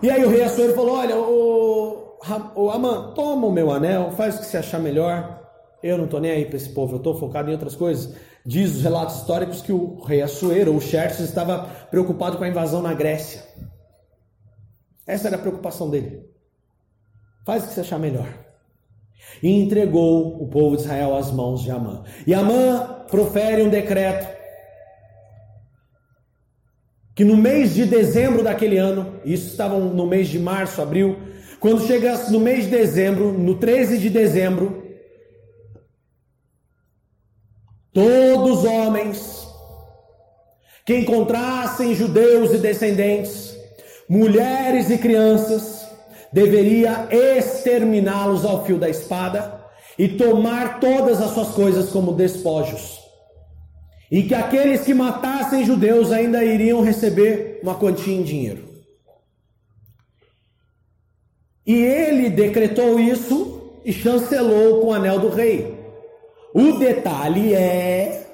E 0.00 0.08
aí 0.08 0.24
o 0.24 0.30
rei 0.30 0.44
Assuero 0.44 0.72
falou: 0.72 0.98
Olha, 0.98 1.16
o, 1.18 2.20
o 2.54 2.70
Amã, 2.70 3.12
toma 3.12 3.48
o 3.48 3.52
meu 3.52 3.72
anel, 3.72 4.12
faz 4.12 4.36
o 4.36 4.38
que 4.38 4.46
você 4.46 4.58
achar 4.58 4.78
melhor. 4.78 5.45
Eu 5.82 5.98
não 5.98 6.06
estou 6.06 6.20
nem 6.20 6.30
aí 6.30 6.44
para 6.46 6.56
esse 6.56 6.70
povo, 6.70 6.94
eu 6.94 6.98
estou 6.98 7.18
focado 7.18 7.48
em 7.48 7.52
outras 7.52 7.76
coisas. 7.76 8.14
Diz 8.44 8.76
os 8.76 8.82
relatos 8.82 9.16
históricos 9.16 9.60
que 9.60 9.72
o 9.72 10.00
rei 10.00 10.22
Assuero, 10.22 10.72
ou 10.72 10.80
Xerxes, 10.80 11.28
estava 11.28 11.64
preocupado 11.90 12.38
com 12.38 12.44
a 12.44 12.48
invasão 12.48 12.80
na 12.80 12.94
Grécia. 12.94 13.42
Essa 15.06 15.28
era 15.28 15.36
a 15.36 15.40
preocupação 15.40 15.90
dele. 15.90 16.24
Faz 17.44 17.64
o 17.64 17.68
que 17.68 17.74
você 17.74 17.80
achar 17.80 17.98
melhor. 17.98 18.28
E 19.42 19.48
entregou 19.48 20.42
o 20.42 20.48
povo 20.48 20.76
de 20.76 20.82
Israel 20.82 21.16
às 21.16 21.30
mãos 21.30 21.62
de 21.62 21.70
Amã. 21.70 22.02
E 22.26 22.34
Amã 22.34 23.04
profere 23.08 23.62
um 23.62 23.68
decreto 23.68 24.36
que 27.14 27.24
no 27.24 27.36
mês 27.36 27.74
de 27.74 27.86
dezembro 27.86 28.42
daquele 28.42 28.76
ano, 28.76 29.14
isso 29.24 29.48
estava 29.48 29.78
no 29.78 30.06
mês 30.06 30.28
de 30.28 30.38
março, 30.38 30.82
abril, 30.82 31.16
quando 31.58 31.86
chegasse 31.86 32.30
no 32.30 32.38
mês 32.38 32.64
de 32.64 32.70
dezembro, 32.70 33.32
no 33.32 33.54
13 33.54 33.96
de 33.96 34.10
dezembro, 34.10 34.85
todos 37.96 38.58
os 38.58 38.64
homens 38.66 39.48
que 40.84 40.98
encontrassem 40.98 41.94
judeus 41.94 42.52
e 42.52 42.58
descendentes, 42.58 43.56
mulheres 44.06 44.90
e 44.90 44.98
crianças, 44.98 45.88
deveria 46.30 47.08
exterminá-los 47.10 48.44
ao 48.44 48.66
fio 48.66 48.78
da 48.78 48.90
espada 48.90 49.64
e 49.98 50.08
tomar 50.08 50.78
todas 50.78 51.22
as 51.22 51.30
suas 51.30 51.48
coisas 51.54 51.88
como 51.88 52.12
despojos 52.12 53.00
e 54.10 54.24
que 54.24 54.34
aqueles 54.34 54.82
que 54.82 54.92
matassem 54.92 55.64
judeus 55.64 56.12
ainda 56.12 56.44
iriam 56.44 56.82
receber 56.82 57.60
uma 57.62 57.76
quantia 57.76 58.14
em 58.14 58.22
dinheiro. 58.22 58.62
E 61.66 61.72
ele 61.72 62.28
decretou 62.28 63.00
isso 63.00 63.80
e 63.86 63.90
chancelou 63.90 64.82
com 64.82 64.88
o 64.88 64.92
anel 64.92 65.18
do 65.18 65.30
rei. 65.30 65.75
O 66.56 66.78
detalhe 66.78 67.54
é 67.54 68.28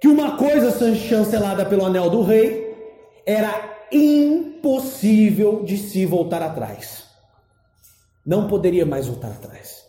que 0.00 0.08
uma 0.08 0.36
coisa 0.36 0.72
chancelada 0.96 1.64
pelo 1.64 1.86
anel 1.86 2.10
do 2.10 2.20
rei 2.20 2.76
era 3.24 3.76
impossível 3.92 5.62
de 5.62 5.78
se 5.78 6.04
voltar 6.04 6.42
atrás. 6.42 7.04
Não 8.26 8.48
poderia 8.48 8.84
mais 8.84 9.06
voltar 9.06 9.28
atrás. 9.28 9.84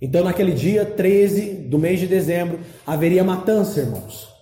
Então, 0.00 0.22
naquele 0.22 0.52
dia 0.52 0.86
13 0.86 1.66
do 1.68 1.80
mês 1.80 1.98
de 1.98 2.06
dezembro, 2.06 2.60
haveria 2.86 3.24
matança, 3.24 3.80
irmãos. 3.80 4.32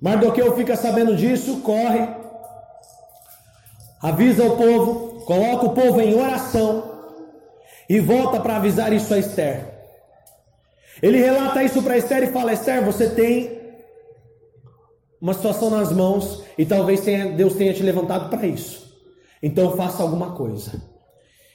Mardoqueu 0.00 0.56
fica 0.56 0.74
sabendo 0.74 1.14
disso, 1.14 1.60
corre, 1.60 2.08
avisa 4.02 4.42
o 4.42 4.56
povo, 4.56 5.24
coloca 5.24 5.66
o 5.66 5.74
povo 5.74 6.00
em 6.00 6.12
oração 6.12 6.85
e 7.88 8.00
volta 8.00 8.40
para 8.40 8.56
avisar 8.56 8.92
isso 8.92 9.12
a 9.14 9.18
Esther. 9.18 9.76
Ele 11.02 11.18
relata 11.18 11.62
isso 11.62 11.82
para 11.82 11.96
Esther 11.96 12.24
e 12.24 12.32
fala: 12.32 12.52
Esther, 12.52 12.84
você 12.84 13.10
tem 13.10 13.60
uma 15.20 15.34
situação 15.34 15.70
nas 15.70 15.92
mãos 15.92 16.42
e 16.56 16.64
talvez 16.64 17.00
Deus 17.36 17.54
tenha 17.54 17.72
te 17.72 17.82
levantado 17.82 18.30
para 18.30 18.46
isso. 18.46 18.86
Então 19.42 19.76
faça 19.76 20.02
alguma 20.02 20.32
coisa. 20.32 20.82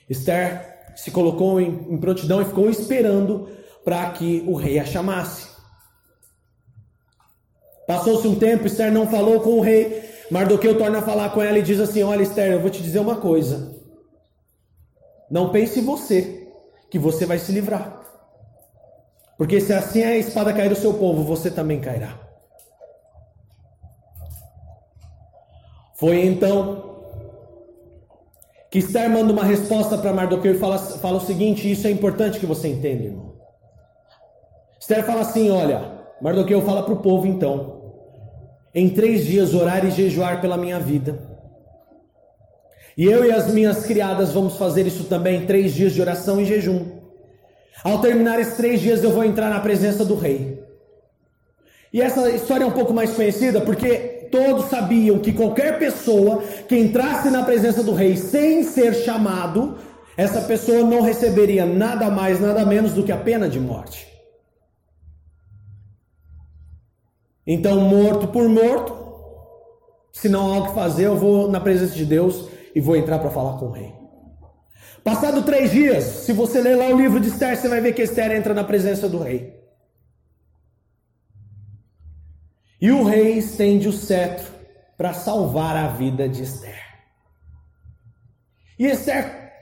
Esther 0.09 0.93
se 0.95 1.09
colocou 1.09 1.59
em 1.59 1.97
prontidão 1.97 2.41
e 2.41 2.45
ficou 2.45 2.69
esperando 2.69 3.49
para 3.83 4.09
que 4.11 4.43
o 4.47 4.55
rei 4.55 4.77
a 4.77 4.85
chamasse. 4.85 5.49
Passou-se 7.87 8.27
um 8.27 8.35
tempo, 8.35 8.67
Esther 8.67 8.91
não 8.91 9.07
falou 9.07 9.39
com 9.41 9.57
o 9.57 9.61
rei. 9.61 10.09
Mardoqueu 10.29 10.77
torna 10.77 10.99
a 10.99 11.01
falar 11.01 11.31
com 11.31 11.41
ela 11.41 11.57
e 11.57 11.63
diz 11.63 11.79
assim: 11.79 12.03
Olha, 12.03 12.21
Esther, 12.23 12.53
eu 12.53 12.59
vou 12.61 12.69
te 12.69 12.81
dizer 12.81 12.99
uma 12.99 13.17
coisa. 13.17 13.80
Não 15.31 15.49
pense 15.49 15.79
você 15.79 16.51
que 16.89 16.99
você 16.99 17.25
vai 17.25 17.39
se 17.39 17.53
livrar. 17.53 18.01
Porque 19.37 19.61
se 19.61 19.71
assim 19.71 20.03
a 20.03 20.17
espada 20.17 20.53
cair 20.53 20.67
do 20.67 20.75
seu 20.75 20.93
povo, 20.95 21.23
você 21.23 21.49
também 21.49 21.79
cairá. 21.79 22.19
Foi 25.95 26.25
então 26.25 26.91
que 28.69 28.79
Esther 28.79 29.09
manda 29.09 29.31
uma 29.31 29.43
resposta 29.45 29.97
para 29.97 30.11
Mardoqueu 30.11 30.53
e 30.53 30.59
fala, 30.59 30.77
fala 30.77 31.17
o 31.17 31.25
seguinte: 31.25 31.71
Isso 31.71 31.87
é 31.87 31.91
importante 31.91 32.37
que 32.37 32.45
você 32.45 32.67
entenda, 32.67 33.05
irmão. 33.05 33.35
Esther 34.79 35.05
fala 35.05 35.21
assim: 35.21 35.49
Olha, 35.49 36.07
Mardoqueu 36.21 36.61
fala 36.63 36.83
para 36.83 36.93
o 36.93 37.01
povo 37.01 37.25
então. 37.25 37.79
em 38.75 38.89
três 38.89 39.25
dias 39.25 39.53
orar 39.53 39.85
e 39.85 39.91
jejuar 39.91 40.41
pela 40.41 40.57
minha 40.57 40.79
vida. 40.79 41.30
E 43.01 43.05
eu 43.05 43.25
e 43.25 43.31
as 43.31 43.51
minhas 43.51 43.83
criadas 43.83 44.31
vamos 44.31 44.57
fazer 44.57 44.85
isso 44.85 45.05
também, 45.05 45.47
três 45.47 45.73
dias 45.73 45.91
de 45.91 45.99
oração 45.99 46.39
e 46.39 46.45
jejum. 46.45 46.85
Ao 47.83 47.99
terminar 47.99 48.39
esses 48.39 48.55
três 48.55 48.79
dias, 48.79 49.03
eu 49.03 49.09
vou 49.09 49.23
entrar 49.23 49.49
na 49.49 49.59
presença 49.59 50.05
do 50.05 50.13
rei. 50.13 50.63
E 51.91 51.99
essa 51.99 52.29
história 52.29 52.63
é 52.63 52.67
um 52.67 52.71
pouco 52.71 52.93
mais 52.93 53.09
conhecida 53.09 53.59
porque 53.59 54.29
todos 54.31 54.65
sabiam 54.65 55.17
que 55.17 55.33
qualquer 55.33 55.79
pessoa 55.79 56.43
que 56.67 56.77
entrasse 56.77 57.31
na 57.31 57.41
presença 57.41 57.81
do 57.81 57.91
rei 57.91 58.15
sem 58.15 58.61
ser 58.63 58.93
chamado, 58.93 59.79
essa 60.15 60.41
pessoa 60.41 60.83
não 60.83 61.01
receberia 61.01 61.65
nada 61.65 62.07
mais, 62.11 62.39
nada 62.39 62.63
menos 62.63 62.93
do 62.93 63.01
que 63.01 63.11
a 63.11 63.17
pena 63.17 63.49
de 63.49 63.59
morte. 63.59 64.07
Então, 67.47 67.79
morto 67.79 68.27
por 68.27 68.47
morto, 68.47 68.95
se 70.13 70.29
não 70.29 70.53
há 70.53 70.59
o 70.59 70.67
que 70.67 70.75
fazer, 70.75 71.07
eu 71.07 71.17
vou 71.17 71.49
na 71.49 71.59
presença 71.59 71.95
de 71.95 72.05
Deus 72.05 72.60
e 72.73 72.81
vou 72.81 72.95
entrar 72.95 73.19
para 73.19 73.29
falar 73.29 73.57
com 73.57 73.65
o 73.67 73.71
rei. 73.71 73.93
Passado 75.03 75.43
três 75.43 75.71
dias, 75.71 76.03
se 76.03 76.33
você 76.33 76.61
ler 76.61 76.75
lá 76.75 76.87
o 76.87 76.97
livro 76.97 77.19
de 77.19 77.29
Esther, 77.29 77.57
você 77.57 77.67
vai 77.67 77.81
ver 77.81 77.93
que 77.93 78.03
Esther 78.03 78.31
entra 78.31 78.53
na 78.53 78.63
presença 78.63 79.09
do 79.09 79.19
rei. 79.19 79.59
E 82.79 82.91
o 82.91 83.03
rei 83.03 83.37
estende 83.37 83.87
o 83.87 83.93
cetro 83.93 84.47
para 84.97 85.13
salvar 85.13 85.75
a 85.75 85.87
vida 85.87 86.29
de 86.29 86.43
Esther. 86.43 86.81
E 88.77 88.85
Esther 88.85 89.53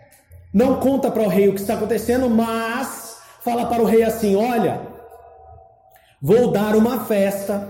não 0.54 0.80
conta 0.80 1.12
para 1.12 1.24
o 1.24 1.28
rei 1.28 1.48
o 1.48 1.54
que 1.54 1.62
está 1.62 1.76
acontecendo, 1.76 2.30
mas 2.30 3.22
fala 3.42 3.66
para 3.66 3.82
o 3.82 3.86
rei 3.86 4.04
assim: 4.04 4.36
Olha, 4.36 4.82
vou 6.22 6.52
dar 6.52 6.76
uma 6.76 7.06
festa, 7.06 7.68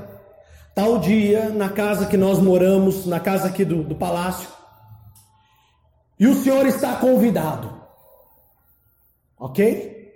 tal 0.73 0.97
dia, 0.99 1.49
na 1.49 1.69
casa 1.69 2.05
que 2.05 2.17
nós 2.17 2.39
moramos, 2.39 3.05
na 3.05 3.19
casa 3.19 3.47
aqui 3.47 3.65
do, 3.65 3.83
do 3.83 3.95
palácio. 3.95 4.58
E 6.19 6.27
o 6.27 6.35
senhor 6.35 6.65
está 6.67 6.97
convidado. 6.97 7.73
Ok? 9.39 10.13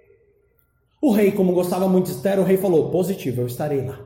O 1.02 1.12
rei, 1.12 1.32
como 1.32 1.54
gostava 1.54 1.88
muito 1.88 2.08
de 2.08 2.12
Esther, 2.12 2.40
o 2.40 2.44
rei 2.44 2.58
falou: 2.58 2.92
positivo, 2.92 3.42
eu 3.42 3.48
estarei 3.48 3.86
lá. 3.86 4.00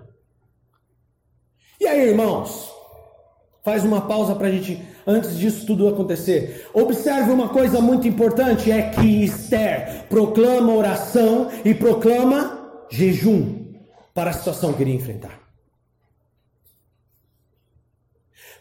E 1.80 1.88
aí, 1.88 2.10
irmãos? 2.10 2.72
Faz 3.64 3.84
uma 3.84 4.02
pausa 4.02 4.34
para 4.34 4.48
a 4.48 4.52
gente, 4.52 4.82
antes 5.06 5.38
disso 5.38 5.66
tudo 5.66 5.90
acontecer. 5.90 6.70
Observe 6.74 7.32
uma 7.32 7.50
coisa 7.50 7.82
muito 7.82 8.08
importante: 8.08 8.72
é 8.72 8.90
que 8.90 9.24
Esther 9.24 10.06
proclama 10.08 10.74
oração 10.74 11.50
e 11.66 11.74
proclama 11.74 12.86
jejum 12.90 13.74
para 14.14 14.30
a 14.30 14.34
situação 14.34 14.74
que 14.74 14.84
iria 14.84 14.96
enfrentar. 14.96 15.47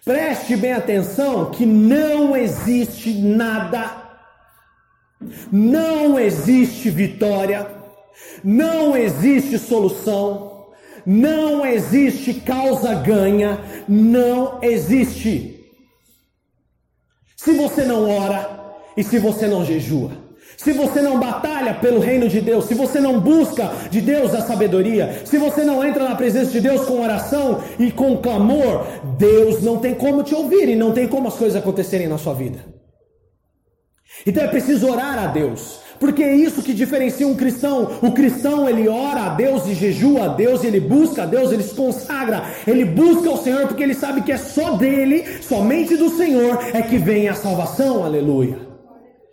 Preste 0.07 0.55
bem 0.55 0.73
atenção 0.73 1.51
que 1.51 1.66
não 1.66 2.37
existe 2.37 3.12
nada, 3.12 3.90
não 5.51 6.16
existe 6.16 6.88
vitória, 6.90 7.69
não 8.45 8.97
existe 8.97 9.59
solução, 9.59 10.69
não 11.05 11.66
existe 11.66 12.35
causa 12.35 12.95
ganha, 12.95 13.59
não 13.88 14.61
existe. 14.62 15.75
Se 17.37 17.51
você 17.55 17.85
não 17.85 18.09
ora 18.09 18.77
e 18.97 19.03
se 19.03 19.19
você 19.19 19.49
não 19.49 19.64
jejua 19.64 20.25
se 20.57 20.73
você 20.73 21.03
não 21.03 21.21
batalha 21.21 21.75
pelo 21.75 22.01
reino 22.01 22.29
de 22.29 22.40
Deus, 22.40 22.64
se 22.64 22.75
você 22.75 22.99
não 22.99 23.21
busca 23.21 23.71
de 23.90 24.01
Deus 24.01 24.35
a 24.35 24.40
sabedoria, 24.40 25.23
se 25.25 25.37
você 25.37 25.62
não 25.64 25.85
entra 25.85 26.09
na 26.09 26.14
presença 26.14 26.51
de 26.51 26.61
Deus 26.61 26.87
com 26.87 27.03
oração 27.03 27.61
e 27.79 27.92
com 27.92 28.16
clamor, 28.16 28.87
Deus 29.19 29.62
não 29.62 29.79
tem 29.79 29.95
como 29.95 30.23
te 30.23 30.35
ouvir 30.35 30.69
e 30.69 30.77
não 30.77 30.92
tem 30.92 31.07
como 31.07 31.29
as 31.29 31.35
coisas 31.35 31.57
acontecerem 31.57 32.09
na 32.09 32.19
sua 32.19 32.35
vida. 32.35 32.59
Então 34.27 34.42
é 34.42 34.49
preciso 34.49 34.90
orar 34.90 35.19
a 35.19 35.27
Deus, 35.27 35.81
porque 36.01 36.23
é 36.23 36.35
isso 36.35 36.62
que 36.62 36.73
diferencia 36.73 37.29
um 37.29 37.37
cristão. 37.37 37.99
O 38.03 38.12
cristão 38.12 38.66
ele 38.66 38.88
ora 38.88 39.27
a 39.27 39.29
Deus 39.35 39.66
e 39.66 39.75
jejua 39.75 40.25
a 40.25 40.29
Deus, 40.29 40.64
ele 40.64 40.81
busca 40.81 41.25
a 41.25 41.27
Deus, 41.27 41.53
ele 41.53 41.62
se 41.62 41.75
consagra, 41.75 42.45
ele 42.66 42.85
busca 42.85 43.31
o 43.31 43.37
Senhor 43.37 43.66
porque 43.69 43.83
ele 43.83 43.95
sabe 43.95 44.23
que 44.23 44.33
é 44.33 44.38
só 44.38 44.73
dele, 44.77 45.25
somente 45.42 45.97
do 45.97 46.09
Senhor 46.09 46.59
é 46.73 46.81
que 46.81 46.97
vem 46.97 47.29
a 47.29 47.35
salvação. 47.35 48.05
Aleluia 48.05 48.65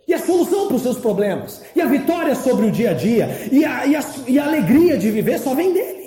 e 0.06 0.14
a 0.14 0.18
solução 0.18 0.66
para 0.66 0.76
os 0.76 0.82
seus 0.82 0.98
problemas, 0.98 1.62
e 1.74 1.80
a 1.80 1.86
vitória 1.86 2.34
sobre 2.34 2.66
o 2.66 2.70
dia 2.70 2.90
a 2.90 2.94
dia, 2.94 3.48
e 3.50 3.64
a, 3.64 3.86
e 3.86 3.96
a, 3.96 4.04
e 4.26 4.38
a 4.38 4.44
alegria 4.44 4.98
de 4.98 5.10
viver 5.10 5.38
só 5.38 5.54
vem 5.54 5.72
dele. 5.72 6.04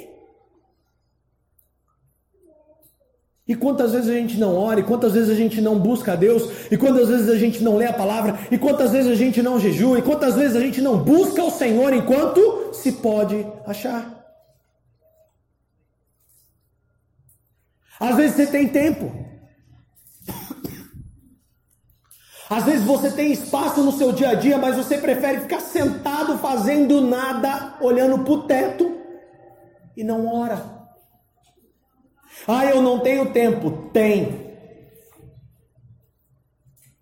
E 3.47 3.55
quantas 3.55 3.93
vezes 3.93 4.09
a 4.09 4.13
gente 4.13 4.37
não 4.37 4.57
ora, 4.57 4.81
e 4.81 4.83
quantas 4.83 5.13
vezes 5.13 5.29
a 5.29 5.35
gente 5.35 5.61
não 5.61 5.79
busca 5.79 6.13
a 6.13 6.15
Deus, 6.15 6.69
e 6.69 6.75
quantas 6.75 7.07
vezes 7.07 7.29
a 7.29 7.37
gente 7.37 7.63
não 7.63 7.77
lê 7.77 7.85
a 7.85 7.93
palavra, 7.93 8.37
e 8.51 8.57
quantas 8.57 8.91
vezes 8.91 9.09
a 9.09 9.15
gente 9.15 9.41
não 9.41 9.57
jejua, 9.57 9.99
e 9.99 10.01
quantas 10.01 10.35
vezes 10.35 10.55
a 10.57 10.59
gente 10.59 10.81
não 10.81 10.97
busca 10.97 11.41
o 11.41 11.49
Senhor 11.51 11.93
enquanto 11.93 12.73
se 12.73 12.91
pode 12.91 13.47
achar. 13.65 14.17
Às 17.99 18.15
vezes 18.17 18.35
você 18.35 18.47
tem 18.47 18.67
tempo, 18.67 19.11
Às 22.49 22.63
vezes 22.63 22.85
você 22.85 23.11
tem 23.11 23.31
espaço 23.31 23.83
no 23.83 23.91
seu 23.91 24.13
dia 24.13 24.29
a 24.29 24.33
dia, 24.33 24.57
mas 24.57 24.77
você 24.77 24.97
prefere 24.97 25.41
ficar 25.41 25.59
sentado 25.59 26.37
fazendo 26.37 27.01
nada, 27.01 27.77
olhando 27.81 28.23
para 28.23 28.33
o 28.33 28.43
teto 28.43 29.01
e 29.95 30.03
não 30.03 30.33
ora. 30.33 30.77
Ah, 32.47 32.65
eu 32.65 32.81
não 32.81 32.99
tenho 32.99 33.33
tempo. 33.33 33.89
Tem. 33.91 34.47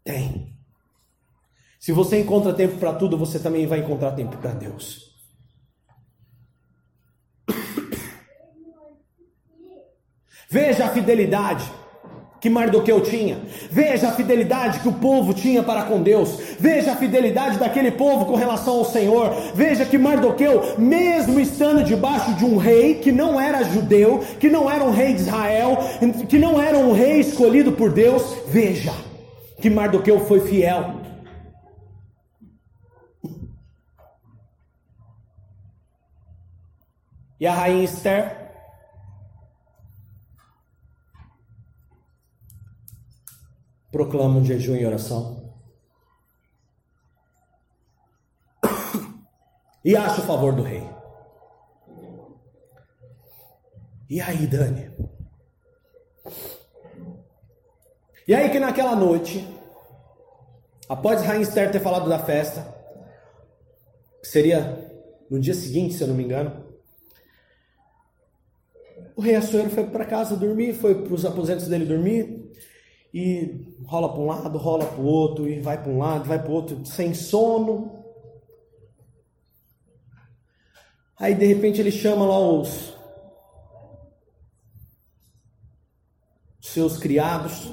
Tem. 0.03 0.55
Se 1.79 1.91
você 1.91 2.21
encontra 2.21 2.51
tempo 2.51 2.77
para 2.77 2.93
tudo, 2.93 3.15
você 3.15 3.37
também 3.37 3.67
vai 3.67 3.77
encontrar 3.79 4.13
tempo 4.13 4.37
para 4.37 4.51
Deus. 4.51 5.13
Veja 10.49 10.85
a 10.85 10.89
fidelidade 10.89 11.84
que 12.45 12.49
Mardoqueu 12.51 13.01
tinha. 13.01 13.39
Veja 13.71 14.09
a 14.09 14.11
fidelidade 14.11 14.79
que 14.79 14.87
o 14.87 14.93
povo 14.93 15.33
tinha 15.33 15.63
para 15.63 15.81
com 15.85 16.03
Deus. 16.03 16.39
Veja 16.59 16.91
a 16.91 16.95
fidelidade 16.95 17.57
daquele 17.57 17.89
povo 17.89 18.25
com 18.25 18.35
relação 18.35 18.75
ao 18.75 18.85
Senhor. 18.85 19.33
Veja 19.55 19.83
que 19.83 19.97
Mardoqueu, 19.97 20.75
mesmo 20.77 21.39
estando 21.39 21.83
debaixo 21.83 22.35
de 22.35 22.45
um 22.45 22.57
rei 22.57 22.99
que 22.99 23.11
não 23.11 23.41
era 23.41 23.63
judeu, 23.63 24.23
que 24.39 24.47
não 24.47 24.69
era 24.69 24.83
um 24.83 24.91
rei 24.91 25.15
de 25.15 25.21
Israel, 25.21 25.79
que 26.29 26.37
não 26.37 26.61
era 26.61 26.77
um 26.77 26.91
rei 26.91 27.19
escolhido 27.19 27.71
por 27.71 27.91
Deus, 27.91 28.37
veja 28.47 28.93
que 29.59 29.67
Mardoqueu 29.67 30.19
foi 30.27 30.41
fiel. 30.41 31.01
E 37.39 37.47
a 37.47 37.53
rainha 37.55 37.83
Esther 37.83 38.44
proclamam 43.95 44.43
jejum 44.43 44.75
e 44.75 44.85
oração. 44.85 45.55
E 49.85 49.95
acha 49.95 50.19
o 50.19 50.25
favor 50.25 50.53
do 50.53 50.63
rei. 50.63 50.83
E 54.09 54.19
aí, 54.19 54.45
Dani? 54.47 54.91
E 58.27 58.35
aí 58.35 58.49
que 58.49 58.59
naquela 58.59 58.97
noite, 58.97 59.47
após 60.89 61.21
Rainha 61.21 61.43
Esther 61.43 61.71
ter 61.71 61.79
falado 61.79 62.09
da 62.09 62.19
festa, 62.19 62.75
que 64.21 64.27
seria 64.27 64.91
no 65.31 65.39
dia 65.39 65.53
seguinte, 65.53 65.93
se 65.93 66.03
eu 66.03 66.09
não 66.09 66.15
me 66.15 66.25
engano, 66.25 66.65
o 69.15 69.21
rei 69.21 69.35
Assuero 69.35 69.69
foi 69.69 69.85
para 69.85 70.03
casa 70.03 70.35
dormir, 70.35 70.73
foi 70.73 71.01
para 71.01 71.13
os 71.13 71.25
aposentos 71.25 71.69
dele 71.69 71.85
dormir, 71.85 72.44
e 73.17 73.73
rola 73.85 74.11
para 74.11 74.21
um 74.21 74.25
lado, 74.25 74.57
rola 74.57 74.85
para 74.85 75.01
o 75.01 75.05
outro, 75.05 75.47
e 75.47 75.61
vai 75.61 75.81
para 75.81 75.89
um 75.89 75.99
lado, 75.99 76.25
vai 76.25 76.37
para 76.37 76.51
o 76.51 76.53
outro, 76.53 76.85
sem 76.85 77.13
sono. 77.13 78.03
Aí 81.17 81.33
de 81.33 81.45
repente 81.45 81.79
ele 81.79 81.93
chama 81.93 82.25
lá 82.25 82.37
os 82.37 82.93
seus 86.59 86.97
criados. 86.97 87.71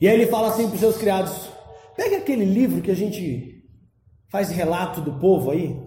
E 0.00 0.08
aí 0.08 0.14
ele 0.14 0.26
fala 0.26 0.48
assim 0.48 0.66
para 0.66 0.74
os 0.74 0.80
seus 0.80 0.96
criados: 0.96 1.48
pega 1.96 2.16
aquele 2.16 2.44
livro 2.44 2.82
que 2.82 2.90
a 2.90 2.96
gente 2.96 3.64
faz 4.28 4.50
relato 4.50 5.00
do 5.00 5.20
povo 5.20 5.52
aí, 5.52 5.80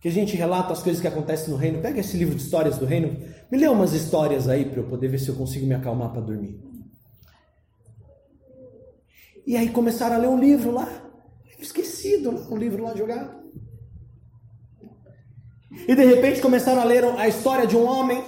que 0.00 0.08
a 0.08 0.12
gente 0.12 0.34
relata 0.36 0.72
as 0.72 0.82
coisas 0.82 1.02
que 1.02 1.08
acontecem 1.08 1.50
no 1.50 1.56
reino. 1.56 1.82
Pega 1.82 2.00
esse 2.00 2.16
livro 2.16 2.34
de 2.34 2.40
histórias 2.40 2.78
do 2.78 2.86
reino, 2.86 3.14
me 3.50 3.58
lê 3.58 3.68
umas 3.68 3.92
histórias 3.92 4.48
aí 4.48 4.64
para 4.64 4.80
eu 4.80 4.88
poder 4.88 5.08
ver 5.08 5.18
se 5.18 5.28
eu 5.28 5.34
consigo 5.34 5.66
me 5.66 5.74
acalmar 5.74 6.10
para 6.12 6.22
dormir. 6.22 6.71
E 9.46 9.56
aí 9.56 9.70
começaram 9.70 10.16
a 10.16 10.18
ler 10.18 10.28
um 10.28 10.38
livro 10.38 10.70
lá, 10.70 10.88
esquecido, 11.58 12.30
um 12.50 12.56
livro 12.56 12.82
lá 12.82 12.94
jogado. 12.94 13.42
E 15.88 15.94
de 15.94 16.04
repente 16.04 16.40
começaram 16.40 16.80
a 16.80 16.84
ler 16.84 17.04
a 17.04 17.26
história 17.26 17.66
de 17.66 17.76
um 17.76 17.84
homem, 17.84 18.22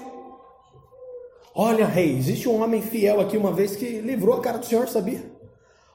Olha, 1.56 1.86
rei, 1.86 2.16
existe 2.16 2.48
um 2.48 2.60
homem 2.60 2.82
fiel 2.82 3.20
aqui 3.20 3.36
uma 3.36 3.52
vez 3.52 3.76
que 3.76 4.00
livrou 4.00 4.34
a 4.34 4.40
cara 4.40 4.58
do 4.58 4.66
Senhor, 4.66 4.88
sabia? 4.88 5.24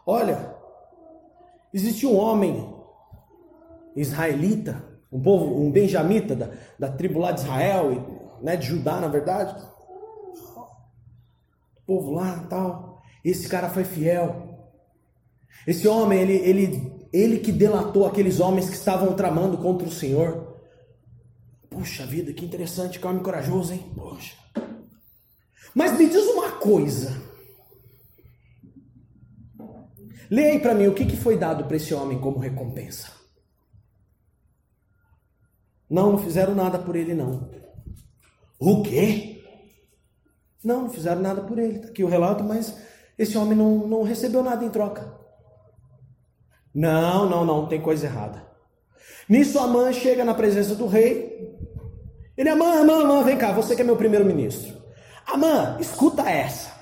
Olha, 0.05 0.55
existe 1.73 2.08
um 2.08 2.15
homem 2.15 2.73
israelita, 3.93 4.82
um 5.12 5.21
povo, 5.21 5.62
um 5.62 5.69
benjamita 5.69 6.34
da, 6.34 6.49
da 6.79 6.89
tribo 6.89 7.19
lá 7.19 7.34
de 7.34 7.41
Israel, 7.41 8.38
né, 8.41 8.55
de 8.55 8.67
Judá, 8.67 9.01
na 9.01 9.10
verdade. 9.10 9.62
O 11.75 11.82
povo 11.86 12.12
lá, 12.12 12.45
tal. 12.49 13.01
Esse 13.25 13.49
cara 13.49 13.67
foi 13.67 13.84
fiel. 13.84 14.48
Esse 15.67 15.88
homem, 15.88 16.19
ele, 16.19 16.33
ele, 16.33 17.07
ele 17.12 17.39
que 17.39 17.51
delatou 17.51 18.05
aqueles 18.05 18.39
homens 18.39 18.69
que 18.69 18.75
estavam 18.75 19.13
tramando 19.13 19.57
contra 19.57 19.88
o 19.88 19.91
Senhor. 19.91 20.57
Puxa 21.69 22.05
vida, 22.05 22.33
que 22.33 22.45
interessante, 22.45 22.99
calma 22.99 23.19
e 23.19 23.23
corajoso, 23.23 23.73
hein? 23.73 23.91
Poxa. 23.95 24.35
Mas 25.73 25.97
me 25.97 26.09
diz 26.09 26.25
uma 26.25 26.53
coisa. 26.53 27.21
Leia 30.29 30.53
aí 30.53 30.59
para 30.59 30.75
mim 30.75 30.88
o 30.88 30.93
que, 30.93 31.05
que 31.05 31.17
foi 31.17 31.38
dado 31.38 31.65
para 31.65 31.77
esse 31.77 31.93
homem 31.93 32.19
como 32.19 32.39
recompensa. 32.39 33.12
Não, 35.89 36.12
não 36.12 36.19
fizeram 36.19 36.53
nada 36.53 36.77
por 36.77 36.95
ele, 36.95 37.15
não. 37.15 37.49
O 38.59 38.83
quê? 38.83 39.41
Não, 40.63 40.83
não 40.83 40.89
fizeram 40.89 41.21
nada 41.21 41.41
por 41.41 41.57
ele. 41.57 41.77
Está 41.77 41.88
aqui 41.88 42.03
o 42.03 42.09
relato, 42.09 42.43
mas 42.43 42.77
esse 43.17 43.38
homem 43.38 43.57
não, 43.57 43.88
não 43.88 44.03
recebeu 44.03 44.43
nada 44.43 44.63
em 44.63 44.69
troca. 44.69 45.18
Não, 46.73 47.27
não, 47.29 47.45
não, 47.45 47.67
tem 47.67 47.82
coisa 47.82 48.05
errada. 48.05 48.47
Nisso 49.27 49.60
Amã 49.60 49.91
chega 49.91 50.23
na 50.23 50.34
presença 50.34 50.75
do 50.75 50.88
rei. 50.88 51.58
Ele, 52.38 52.49
Amã, 52.49 52.82
Amã, 52.82 53.01
Amã, 53.01 53.23
vem 53.23 53.38
cá, 53.38 53.51
você 53.51 53.75
que 53.75 53.82
é 53.82 53.86
meu 53.86 53.97
primeiro-ministro. 53.97 54.73
Amã, 55.25 55.77
escuta 55.79 56.29
essa. 56.29 56.73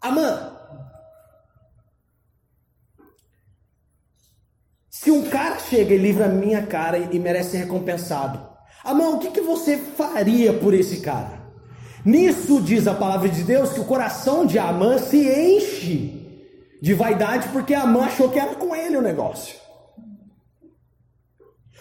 Amã, 0.00 0.52
Se 5.02 5.10
um 5.10 5.28
cara 5.28 5.58
chega 5.58 5.92
e 5.92 5.98
livra 5.98 6.26
a 6.26 6.28
minha 6.28 6.64
cara 6.64 6.96
e 6.96 7.18
merece 7.18 7.50
ser 7.50 7.56
recompensado, 7.56 8.40
Amã, 8.84 9.08
o 9.08 9.18
que, 9.18 9.32
que 9.32 9.40
você 9.40 9.76
faria 9.76 10.52
por 10.52 10.72
esse 10.72 11.00
cara? 11.00 11.42
Nisso 12.04 12.60
diz 12.62 12.86
a 12.86 12.94
palavra 12.94 13.28
de 13.28 13.42
Deus 13.42 13.72
que 13.72 13.80
o 13.80 13.84
coração 13.84 14.46
de 14.46 14.60
Amã 14.60 14.98
se 14.98 15.28
enche 15.28 16.21
de 16.82 16.94
vaidade 16.94 17.48
porque 17.50 17.72
Amã 17.72 18.06
achou 18.06 18.28
que 18.28 18.40
era 18.40 18.56
com 18.56 18.74
ele 18.74 18.96
o 18.96 19.02
negócio. 19.02 19.54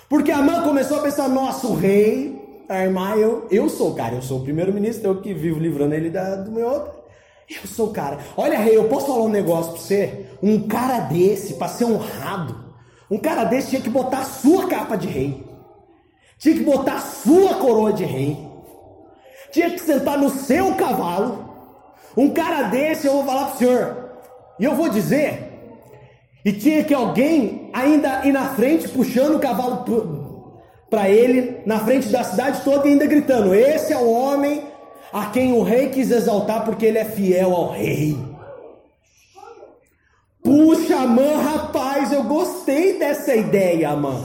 Porque 0.08 0.32
Amã 0.32 0.62
começou 0.62 1.00
a 1.00 1.02
pensar: 1.02 1.28
nossa, 1.28 1.66
o 1.66 1.74
rei, 1.74 2.64
a 2.70 2.84
irmã, 2.84 3.16
eu, 3.16 3.48
eu 3.50 3.68
sou 3.68 3.90
o 3.90 3.96
cara, 3.96 4.14
eu 4.14 4.22
sou 4.22 4.40
o 4.40 4.44
primeiro-ministro, 4.44 5.08
eu 5.08 5.20
que 5.20 5.34
vivo 5.34 5.60
livrando 5.60 5.96
ele 5.96 6.12
da, 6.12 6.36
do 6.36 6.52
meu 6.52 6.68
outro. 6.68 7.02
Eu 7.50 7.68
sou 7.68 7.88
o 7.88 7.92
cara. 7.92 8.20
Olha, 8.38 8.60
rei, 8.60 8.78
eu 8.78 8.88
posso 8.88 9.08
falar 9.08 9.24
um 9.24 9.30
negócio 9.30 9.72
para 9.72 9.82
você? 9.82 10.28
Um 10.42 10.68
cara 10.68 11.00
desse, 11.00 11.56
para 11.56 11.68
ser 11.68 11.86
honrado, 11.86 12.64
um 13.10 13.18
cara 13.18 13.44
desse 13.44 13.72
tinha 13.72 13.82
que 13.82 13.90
botar 13.90 14.20
a 14.20 14.26
sua 14.26 14.68
capa 14.68 14.96
de 14.96 15.08
rei. 15.08 15.44
Tinha 16.38 16.56
que 16.56 16.64
botar 16.64 16.98
a 16.98 17.02
sua 17.02 17.56
coroa 17.56 17.92
de 17.92 18.06
rei. 18.06 18.38
Tinha 19.52 19.72
que 19.72 19.80
sentar 19.80 20.18
no 20.18 20.30
seu 20.30 20.76
cavalo. 20.76 21.50
Um 22.16 22.30
cara 22.30 22.64
desse 22.64 23.08
eu 23.08 23.14
vou 23.14 23.26
falar 23.26 23.46
para 23.46 23.56
o 23.56 23.58
senhor. 23.58 24.01
E 24.62 24.64
eu 24.64 24.76
vou 24.76 24.90
dizer. 24.90 25.50
E 26.46 26.54
tinha 26.54 26.84
que 26.84 26.94
alguém 26.94 27.72
ainda 27.74 28.24
ir 28.26 28.32
na 28.32 28.54
frente 28.54 28.88
puxando 28.88 29.36
o 29.36 29.40
cavalo 29.40 29.84
para 30.88 31.10
ele, 31.10 31.62
na 31.66 31.80
frente 31.80 32.10
da 32.10 32.24
cidade 32.24 32.62
toda 32.64 32.88
e 32.88 32.92
ainda 32.92 33.08
gritando: 33.08 33.56
Esse 33.56 33.92
é 33.92 33.98
o 33.98 34.12
homem 34.12 34.64
a 35.12 35.26
quem 35.28 35.52
o 35.52 35.64
rei 35.64 35.90
quis 35.90 36.12
exaltar 36.12 36.64
porque 36.64 36.86
ele 36.86 37.00
é 37.00 37.06
fiel 37.06 37.56
ao 37.56 37.72
rei. 37.72 38.16
Puxa, 40.44 40.96
Amã, 40.96 41.38
rapaz, 41.38 42.12
eu 42.12 42.24
gostei 42.24 43.00
dessa 43.00 43.36
ideia, 43.36 43.90
Amã. 43.90 44.22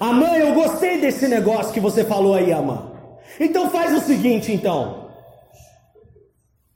Amã, 0.00 0.36
eu 0.36 0.52
gostei 0.54 1.00
desse 1.00 1.28
negócio 1.28 1.72
que 1.72 1.80
você 1.80 2.04
falou 2.04 2.34
aí, 2.34 2.52
Amã. 2.52 2.90
Então 3.38 3.70
faz 3.70 3.96
o 3.96 4.00
seguinte, 4.00 4.52
então. 4.52 5.07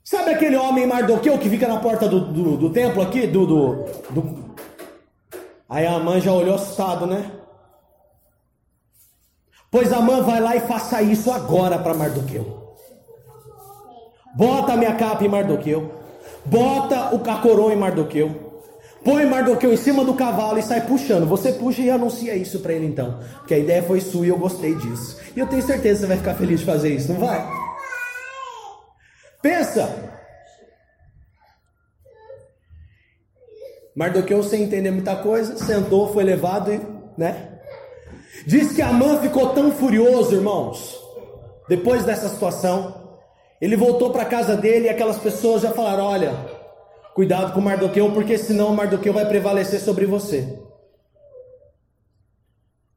Sabe 0.03 0.31
aquele 0.31 0.57
homem 0.57 0.85
Mardoqueu 0.85 1.37
que 1.37 1.49
fica 1.49 1.67
na 1.67 1.79
porta 1.79 2.07
do, 2.09 2.19
do, 2.19 2.57
do 2.57 2.69
templo 2.69 3.01
aqui? 3.01 3.25
Do, 3.25 3.45
do, 3.45 3.85
do... 4.09 4.55
Aí 5.69 5.85
a 5.85 5.93
Amã 5.93 6.19
já 6.19 6.31
olhou 6.33 6.55
assustado, 6.55 7.05
né? 7.07 7.31
Pois 9.71 9.93
Amã 9.93 10.21
vai 10.21 10.39
lá 10.39 10.55
e 10.55 10.59
faça 10.59 11.01
isso 11.01 11.31
agora 11.31 11.79
para 11.79 11.93
Mardoqueu. 11.93 12.75
Bota 14.35 14.73
a 14.73 14.77
minha 14.77 14.95
capa 14.95 15.23
em 15.23 15.29
Mardoqueu. 15.29 15.91
Bota 16.45 17.15
o 17.15 17.19
coroa 17.41 17.73
em 17.73 17.77
Mardoqueu. 17.77 18.53
Põe 19.03 19.25
Mardoqueu 19.25 19.73
em 19.73 19.77
cima 19.77 20.03
do 20.03 20.13
cavalo 20.13 20.57
e 20.57 20.63
sai 20.63 20.81
puxando. 20.81 21.25
Você 21.27 21.53
puxa 21.53 21.81
e 21.81 21.89
anuncia 21.89 22.35
isso 22.35 22.59
para 22.59 22.73
ele 22.73 22.85
então. 22.85 23.19
Porque 23.39 23.53
a 23.53 23.59
ideia 23.59 23.83
foi 23.83 23.99
sua 23.99 24.25
e 24.25 24.29
eu 24.29 24.37
gostei 24.37 24.75
disso. 24.75 25.17
E 25.35 25.39
eu 25.39 25.47
tenho 25.47 25.61
certeza 25.61 25.95
que 25.95 26.01
você 26.01 26.07
vai 26.07 26.17
ficar 26.17 26.35
feliz 26.35 26.59
de 26.59 26.65
fazer 26.65 26.93
isso, 26.93 27.11
não 27.11 27.19
vai? 27.19 27.62
Pensa. 29.43 29.93
Mardoqueu, 33.93 34.41
sem 34.41 34.63
entender 34.63 34.89
muita 34.89 35.17
coisa, 35.17 35.57
sentou, 35.57 36.13
foi 36.13 36.23
levado 36.23 36.73
e, 36.73 36.81
né? 37.17 37.59
Diz 38.47 38.71
que 38.71 38.81
Amã 38.81 39.19
ficou 39.19 39.49
tão 39.49 39.69
furioso, 39.69 40.33
irmãos, 40.33 40.97
depois 41.67 42.05
dessa 42.05 42.29
situação, 42.29 43.19
ele 43.61 43.75
voltou 43.75 44.11
para 44.11 44.25
casa 44.25 44.55
dele 44.55 44.85
e 44.85 44.89
aquelas 44.89 45.17
pessoas 45.17 45.61
já 45.61 45.71
falaram: 45.71 46.05
Olha, 46.05 46.33
cuidado 47.13 47.53
com 47.53 47.59
Mardoqueu, 47.59 48.11
porque 48.13 48.37
senão 48.37 48.73
Mardoqueu 48.73 49.13
vai 49.13 49.27
prevalecer 49.27 49.81
sobre 49.81 50.05
você. 50.05 50.57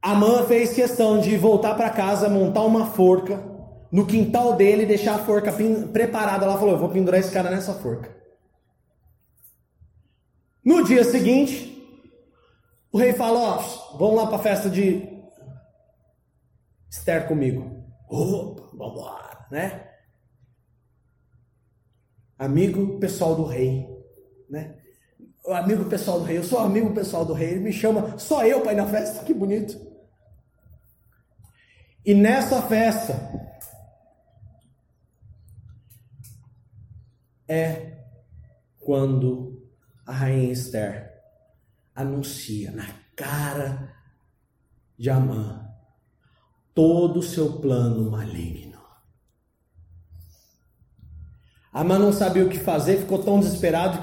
Amã 0.01 0.45
fez 0.45 0.73
questão 0.73 1.19
de 1.19 1.35
voltar 1.35 1.75
para 1.75 1.89
casa, 1.89 2.29
montar 2.29 2.61
uma 2.61 2.85
forca 2.85 3.56
no 3.91 4.05
quintal 4.05 4.55
dele, 4.55 4.85
deixar 4.85 5.15
a 5.15 5.25
forca 5.25 5.51
preparada. 5.91 6.45
Ela 6.45 6.57
falou: 6.57 6.73
Eu 6.73 6.79
vou 6.79 6.89
pendurar 6.89 7.19
esse 7.19 7.31
cara 7.31 7.49
nessa 7.49 7.73
forca. 7.73 8.15
No 10.63 10.83
dia 10.83 11.03
seguinte, 11.03 11.73
o 12.91 12.97
rei 12.97 13.13
falou: 13.13 13.43
Ó, 13.43 13.97
vamos 13.97 14.15
lá 14.15 14.27
para 14.27 14.37
a 14.37 14.43
festa 14.43 14.69
de 14.69 15.07
Esther 16.89 17.27
comigo. 17.27 17.85
Opa, 18.09 18.69
vamos 18.73 19.01
lá, 19.01 19.47
né? 19.51 19.87
amigo 22.37 22.99
pessoal 22.99 23.35
do 23.35 23.43
rei, 23.43 23.87
né? 24.49 24.75
Amigo 25.47 25.85
pessoal 25.85 26.19
do 26.19 26.25
rei, 26.25 26.37
eu 26.37 26.43
sou 26.43 26.59
amigo 26.59 26.93
pessoal 26.93 27.23
do 27.23 27.33
rei, 27.33 27.51
ele 27.51 27.61
me 27.61 27.73
chama 27.73 28.17
só 28.19 28.45
eu 28.45 28.61
para 28.61 28.73
ir 28.73 28.75
na 28.75 28.85
festa, 28.85 29.23
que 29.23 29.33
bonito. 29.33 29.79
E 32.05 32.13
nessa 32.13 32.61
festa 32.61 33.46
é 37.47 37.97
quando 38.79 39.67
a 40.05 40.11
rainha 40.11 40.51
Esther 40.51 41.11
anuncia 41.95 42.71
na 42.71 42.87
cara 43.15 43.93
de 44.97 45.09
Amã 45.09 45.67
todo 46.73 47.19
o 47.19 47.23
seu 47.23 47.53
plano 47.59 48.11
maligno. 48.11 48.77
Amã 51.73 51.97
não 51.97 52.11
sabia 52.11 52.45
o 52.45 52.49
que 52.49 52.59
fazer, 52.59 52.97
ficou 52.99 53.23
tão 53.23 53.39
desesperado. 53.39 53.99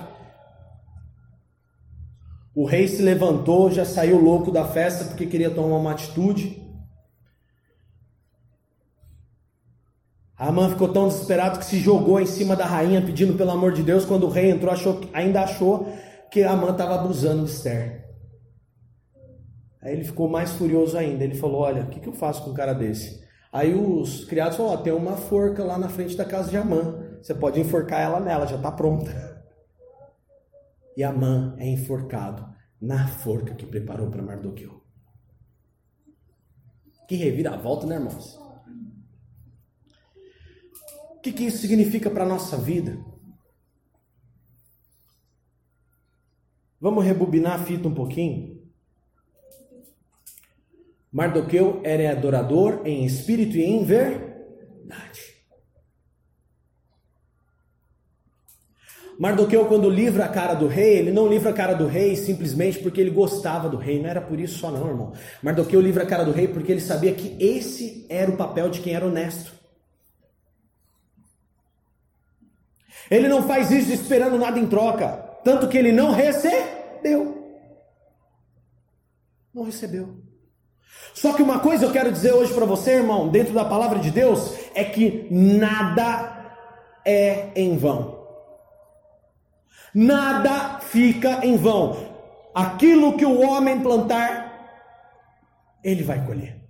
O 2.54 2.64
rei 2.64 2.87
se 2.87 3.02
levantou, 3.02 3.70
já 3.70 3.85
saiu 3.85 4.20
louco 4.20 4.50
da 4.50 4.64
festa 4.64 5.04
porque 5.07 5.26
queria 5.26 5.50
tomar 5.50 5.76
uma 5.76 5.92
atitude. 5.92 6.63
Amã 10.48 10.68
ficou 10.68 10.92
tão 10.92 11.09
desesperado 11.09 11.59
que 11.59 11.64
se 11.64 11.79
jogou 11.79 12.21
em 12.21 12.27
cima 12.27 12.54
da 12.54 12.66
rainha 12.66 13.00
pedindo 13.00 13.33
pelo 13.35 13.50
amor 13.50 13.73
de 13.73 13.83
Deus. 13.83 14.04
Quando 14.04 14.27
o 14.27 14.29
rei 14.29 14.50
entrou, 14.50 14.73
achou, 14.73 15.00
ainda 15.14 15.42
achou 15.42 15.88
que 16.31 16.42
Amã 16.42 16.71
estava 16.71 16.96
abusando 16.96 17.44
de 17.44 17.50
Esther. 17.50 18.04
Aí 19.81 19.94
ele 19.94 20.04
ficou 20.04 20.29
mais 20.29 20.50
furioso 20.50 20.98
ainda. 20.98 21.25
Ele 21.25 21.35
falou: 21.35 21.62
Olha, 21.62 21.85
o 21.85 21.87
que, 21.87 21.98
que 21.98 22.08
eu 22.08 22.12
faço 22.12 22.44
com 22.44 22.50
um 22.50 22.54
cara 22.54 22.75
desse? 22.75 23.25
Aí 23.50 23.75
os 23.75 24.27
criados 24.27 24.58
falaram: 24.58 24.83
Tem 24.83 24.92
uma 24.92 25.16
forca 25.16 25.64
lá 25.64 25.79
na 25.79 25.88
frente 25.88 26.14
da 26.14 26.27
casa 26.27 26.50
de 26.50 26.58
Amã. 26.58 26.94
Você 27.23 27.35
pode 27.35 27.58
enforcar 27.58 28.02
ela 28.02 28.21
nela, 28.21 28.46
já 28.46 28.56
está 28.56 28.71
pronta. 28.71 29.42
E 30.94 31.02
Amã 31.02 31.54
é 31.58 31.66
enforcado 31.66 32.46
na 32.79 33.08
forca 33.08 33.54
que 33.54 33.64
preparou 33.64 34.10
para 34.10 34.23
Mardoqueu. 34.23 34.83
Que 37.08 37.16
reviravolta, 37.16 37.87
né, 37.87 37.94
irmãos? 37.94 38.44
que, 41.25 41.33
que 41.33 41.44
isso 41.44 41.58
significa 41.58 42.10
para 42.10 42.25
a 42.25 42.29
nossa 42.29 42.54
vida? 42.58 42.98
Vamos 46.79 47.02
rebobinar 47.02 47.54
a 47.54 47.64
fita 47.64 47.88
um 47.88 47.94
pouquinho? 47.94 48.62
Mardoqueu 51.10 51.81
era 51.83 52.12
adorador 52.12 52.83
em 52.85 53.06
espírito 53.06 53.56
e 53.56 53.64
em 53.64 53.85
verdade. 53.85 55.35
Mardoqueu, 59.18 59.64
quando 59.66 59.88
livra 59.88 60.25
a 60.27 60.29
cara 60.29 60.54
do 60.54 60.66
rei, 60.66 60.98
ele 60.98 61.12
não 61.12 61.29
livra 61.29 61.50
a 61.50 61.54
cara 61.54 61.72
do 61.72 61.87
rei 61.87 62.16
simplesmente 62.16 62.81
porque 62.81 63.00
ele 63.00 63.10
gostava 63.10 63.68
do 63.68 63.77
rei, 63.77 64.02
não 64.02 64.10
era 64.10 64.20
por 64.20 64.38
isso 64.38 64.58
só, 64.58 64.70
não, 64.70 64.88
irmão. 64.88 65.12
Mardoqueu 65.42 65.81
livra 65.81 66.02
a 66.02 66.06
cara 66.06 66.25
do 66.25 66.33
rei 66.33 66.48
porque 66.48 66.72
ele 66.72 66.81
sabia 66.81 67.14
que 67.14 67.42
esse 67.42 68.04
era 68.10 68.31
o 68.31 68.37
papel 68.37 68.68
de 68.68 68.81
quem 68.81 68.94
era 68.94 69.06
honesto. 69.06 69.54
Ele 73.11 73.29
não 73.29 73.42
faz 73.42 73.71
isso 73.71 73.92
esperando 73.92 74.38
nada 74.38 74.59
em 74.59 74.67
troca, 74.67 75.09
tanto 75.44 75.69
que 75.69 75.77
ele 75.77 75.92
não 75.92 76.11
recebeu. 76.11 77.42
Não 79.52 79.65
recebeu. 79.65 80.25
Só 81.13 81.33
que 81.33 81.42
uma 81.42 81.61
coisa 81.61 81.85
eu 81.85 81.92
quero 81.92 82.11
dizer 82.11 82.33
hoje 82.33 82.52
para 82.52 82.65
você, 82.65 82.94
irmão, 82.94 83.29
dentro 83.29 83.52
da 83.52 83.65
palavra 83.65 83.98
de 83.98 84.11
Deus, 84.11 84.55
é 84.75 84.85
que 84.85 85.29
nada 85.31 86.35
é 87.05 87.50
em 87.55 87.77
vão. 87.77 88.25
Nada 89.94 90.81
fica 90.81 91.46
em 91.46 91.57
vão. 91.57 91.96
Aquilo 92.52 93.17
que 93.17 93.25
o 93.25 93.40
homem 93.40 93.81
plantar, 93.81 94.44
ele 95.85 96.02
vai 96.02 96.25
colher. 96.25 96.61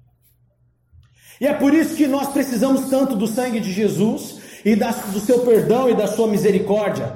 E 1.40 1.46
é 1.46 1.54
por 1.54 1.72
isso 1.72 1.96
que 1.96 2.06
nós 2.06 2.28
precisamos 2.28 2.90
tanto 2.90 3.16
do 3.16 3.26
sangue 3.26 3.60
de 3.60 3.72
Jesus 3.72 4.40
e 4.64 4.74
do 4.74 5.20
seu 5.20 5.40
perdão 5.40 5.90
e 5.90 5.94
da 5.94 6.06
sua 6.06 6.26
misericórdia. 6.26 7.12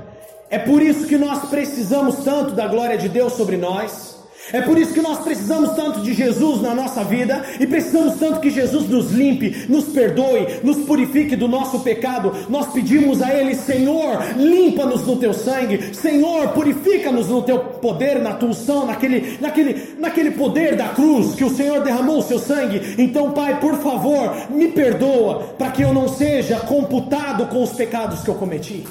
É 0.51 0.59
por 0.59 0.83
isso 0.83 1.07
que 1.07 1.17
nós 1.17 1.49
precisamos 1.49 2.17
tanto 2.25 2.53
da 2.53 2.67
glória 2.67 2.97
de 2.97 3.09
Deus 3.09 3.35
sobre 3.35 3.57
nós. 3.57 4.08
É 4.53 4.61
por 4.63 4.79
isso 4.79 4.95
que 4.95 5.03
nós 5.03 5.19
precisamos 5.19 5.71
tanto 5.71 6.01
de 6.01 6.15
Jesus 6.15 6.63
na 6.63 6.75
nossa 6.75 7.05
vida 7.05 7.45
e 7.61 7.67
precisamos 7.67 8.17
tanto 8.19 8.41
que 8.41 8.51
Jesus 8.51 8.89
nos 8.89 9.13
limpe, 9.13 9.67
nos 9.69 9.85
perdoe, 9.85 10.61
nos 10.63 10.79
purifique 10.79 11.37
do 11.37 11.49
nosso 11.49 11.81
pecado. 11.81 12.33
Nós 12.49 12.73
pedimos 12.73 13.21
a 13.21 13.35
Ele, 13.35 13.55
Senhor, 13.55 14.19
limpa-nos 14.37 15.07
no 15.07 15.17
teu 15.17 15.35
sangue, 15.35 15.95
Senhor, 15.95 16.49
purifica-nos 16.49 17.29
no 17.29 17.43
teu 17.43 17.59
poder, 17.59 18.21
na 18.21 18.35
tua 18.35 18.49
unção, 18.51 18.87
naquele, 18.87 19.39
naquele, 19.41 19.95
naquele 19.99 20.31
poder 20.31 20.77
da 20.77 20.89
cruz 20.89 21.35
que 21.35 21.45
o 21.45 21.55
Senhor 21.55 21.83
derramou 21.83 22.19
o 22.19 22.23
seu 22.23 22.39
sangue. 22.39 22.95
Então, 22.99 23.33
Pai, 23.33 23.61
por 23.61 23.77
favor, 23.77 24.35
me 24.51 24.69
perdoa 24.69 25.55
para 25.59 25.71
que 25.71 25.83
eu 25.83 25.93
não 25.93 26.09
seja 26.09 26.59
computado 26.61 27.47
com 27.47 27.63
os 27.63 27.71
pecados 27.71 28.21
que 28.21 28.29
eu 28.29 28.35
cometi. 28.35 28.85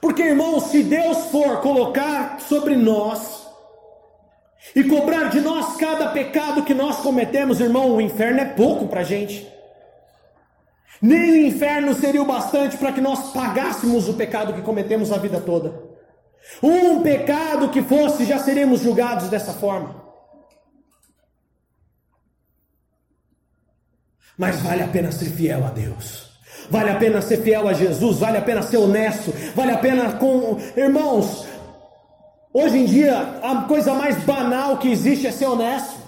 Porque, 0.00 0.22
irmãos, 0.22 0.64
se 0.64 0.82
Deus 0.82 1.26
for 1.26 1.60
colocar 1.60 2.40
sobre 2.40 2.76
nós 2.76 3.46
e 4.74 4.84
cobrar 4.84 5.30
de 5.30 5.40
nós 5.40 5.76
cada 5.76 6.08
pecado 6.08 6.64
que 6.64 6.74
nós 6.74 6.96
cometemos, 6.98 7.60
irmão, 7.60 7.94
o 7.94 8.00
inferno 8.00 8.40
é 8.40 8.44
pouco 8.44 8.88
para 8.88 9.00
a 9.00 9.04
gente. 9.04 9.50
Nem 11.00 11.30
o 11.30 11.46
inferno 11.46 11.94
seria 11.94 12.22
o 12.22 12.26
bastante 12.26 12.76
para 12.76 12.92
que 12.92 13.00
nós 13.00 13.32
pagássemos 13.32 14.08
o 14.08 14.14
pecado 14.14 14.54
que 14.54 14.62
cometemos 14.62 15.12
a 15.12 15.18
vida 15.18 15.40
toda. 15.40 15.84
Um 16.62 17.02
pecado 17.02 17.70
que 17.70 17.82
fosse, 17.82 18.24
já 18.24 18.38
seríamos 18.38 18.80
julgados 18.80 19.28
dessa 19.28 19.52
forma. 19.52 20.04
Mas 24.38 24.60
vale 24.60 24.82
a 24.82 24.88
pena 24.88 25.10
ser 25.10 25.26
fiel 25.26 25.64
a 25.64 25.70
Deus. 25.70 26.25
Vale 26.70 26.90
a 26.90 26.96
pena 26.96 27.22
ser 27.22 27.42
fiel 27.42 27.68
a 27.68 27.72
Jesus, 27.72 28.18
vale 28.18 28.38
a 28.38 28.42
pena 28.42 28.62
ser 28.62 28.78
honesto, 28.78 29.32
vale 29.54 29.72
a 29.72 29.78
pena 29.78 30.12
com. 30.12 30.58
Irmãos, 30.76 31.46
hoje 32.52 32.78
em 32.78 32.84
dia 32.84 33.38
a 33.42 33.62
coisa 33.62 33.94
mais 33.94 34.16
banal 34.24 34.78
que 34.78 34.90
existe 34.90 35.26
é 35.26 35.32
ser 35.32 35.46
honesto. 35.46 36.06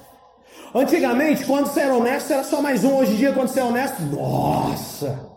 Antigamente, 0.74 1.44
quando 1.44 1.66
você 1.66 1.80
era 1.80 1.94
honesto, 1.94 2.32
era 2.32 2.44
só 2.44 2.60
mais 2.60 2.84
um. 2.84 2.96
Hoje 2.96 3.12
em 3.12 3.16
dia, 3.16 3.32
quando 3.32 3.48
você 3.48 3.60
é 3.60 3.64
honesto, 3.64 4.02
nossa! 4.02 5.28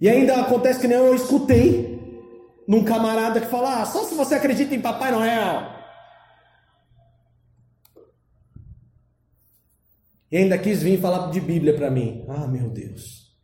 E 0.00 0.08
ainda 0.08 0.36
acontece 0.36 0.80
que 0.80 0.88
nem 0.88 0.96
eu 0.96 1.14
escutei 1.14 1.96
num 2.66 2.84
camarada 2.84 3.40
que 3.40 3.46
fala: 3.46 3.82
ah, 3.82 3.86
só 3.86 4.04
se 4.04 4.14
você 4.14 4.34
acredita 4.34 4.74
em 4.74 4.80
Papai 4.80 5.10
Noel. 5.10 5.75
E 10.30 10.36
ainda 10.36 10.58
quis 10.58 10.82
vir 10.82 11.00
falar 11.00 11.30
de 11.30 11.40
Bíblia 11.40 11.74
para 11.74 11.90
mim. 11.90 12.24
Ah, 12.28 12.46
meu 12.46 12.68
Deus. 12.70 13.34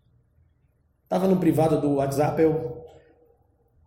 Estava 1.05 1.29
no 1.29 1.39
privado 1.39 1.81
do 1.81 1.95
WhatsApp, 1.97 2.41
eu 2.41 2.85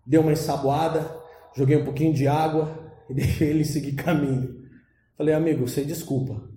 dei 0.06 0.20
uma 0.20 0.32
ensaboada, 0.32 1.20
joguei 1.56 1.76
um 1.76 1.84
pouquinho 1.84 2.14
de 2.14 2.28
água 2.28 2.70
e 3.10 3.14
deixei 3.14 3.50
ele 3.50 3.66
seguir 3.66 3.94
caminho. 3.94 4.64
Falei, 5.18 5.34
amigo, 5.34 5.68
você 5.68 5.84
desculpa. 5.84 6.55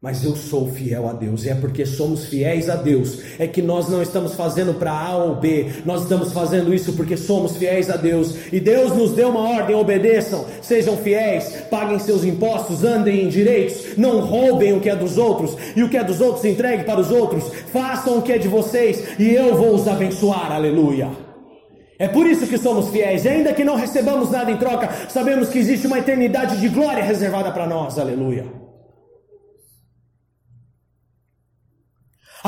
Mas 0.00 0.22
eu 0.22 0.36
sou 0.36 0.68
fiel 0.68 1.08
a 1.08 1.12
Deus, 1.12 1.44
e 1.44 1.48
é 1.48 1.56
porque 1.56 1.84
somos 1.84 2.26
fiéis 2.26 2.70
a 2.70 2.76
Deus, 2.76 3.18
é 3.36 3.48
que 3.48 3.60
nós 3.60 3.88
não 3.88 4.00
estamos 4.00 4.32
fazendo 4.34 4.72
para 4.72 4.92
A 4.92 5.16
ou 5.16 5.34
B, 5.34 5.72
nós 5.84 6.02
estamos 6.02 6.32
fazendo 6.32 6.72
isso 6.72 6.92
porque 6.92 7.16
somos 7.16 7.56
fiéis 7.56 7.90
a 7.90 7.96
Deus, 7.96 8.32
e 8.52 8.60
Deus 8.60 8.96
nos 8.96 9.10
deu 9.10 9.30
uma 9.30 9.40
ordem: 9.40 9.74
obedeçam, 9.74 10.46
sejam 10.62 10.96
fiéis, 10.96 11.64
paguem 11.68 11.98
seus 11.98 12.22
impostos, 12.22 12.84
andem 12.84 13.24
em 13.24 13.28
direitos, 13.28 13.96
não 13.96 14.20
roubem 14.20 14.72
o 14.72 14.78
que 14.78 14.88
é 14.88 14.94
dos 14.94 15.18
outros, 15.18 15.56
e 15.74 15.82
o 15.82 15.88
que 15.88 15.96
é 15.96 16.04
dos 16.04 16.20
outros 16.20 16.44
entregue 16.44 16.84
para 16.84 17.00
os 17.00 17.10
outros, 17.10 17.50
façam 17.72 18.18
o 18.18 18.22
que 18.22 18.30
é 18.30 18.38
de 18.38 18.46
vocês, 18.46 19.18
e 19.18 19.34
eu 19.34 19.56
vou 19.56 19.74
os 19.74 19.88
abençoar, 19.88 20.52
aleluia. 20.52 21.10
É 21.98 22.06
por 22.06 22.24
isso 22.24 22.46
que 22.46 22.56
somos 22.56 22.88
fiéis, 22.90 23.24
e 23.24 23.30
ainda 23.30 23.52
que 23.52 23.64
não 23.64 23.74
recebamos 23.74 24.30
nada 24.30 24.48
em 24.48 24.58
troca, 24.58 24.88
sabemos 25.08 25.48
que 25.48 25.58
existe 25.58 25.88
uma 25.88 25.98
eternidade 25.98 26.60
de 26.60 26.68
glória 26.68 27.02
reservada 27.02 27.50
para 27.50 27.66
nós, 27.66 27.98
aleluia. 27.98 28.67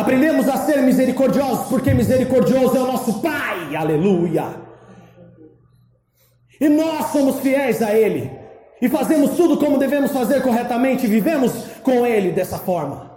Aprendemos 0.01 0.49
a 0.49 0.57
ser 0.57 0.81
misericordiosos, 0.81 1.69
porque 1.69 1.93
misericordioso 1.93 2.75
é 2.75 2.81
o 2.81 2.87
nosso 2.87 3.21
Pai, 3.21 3.77
aleluia. 3.77 4.47
E 6.59 6.71
nós 6.71 7.09
somos 7.13 7.41
fiéis 7.41 7.83
a 7.83 7.95
Ele, 7.95 8.31
e 8.81 8.89
fazemos 8.89 9.33
tudo 9.33 9.59
como 9.59 9.77
devemos 9.77 10.11
fazer 10.11 10.43
corretamente, 10.43 11.05
e 11.05 11.09
vivemos 11.09 11.53
com 11.83 12.07
Ele 12.07 12.33
dessa 12.33 12.57
forma. 12.57 13.11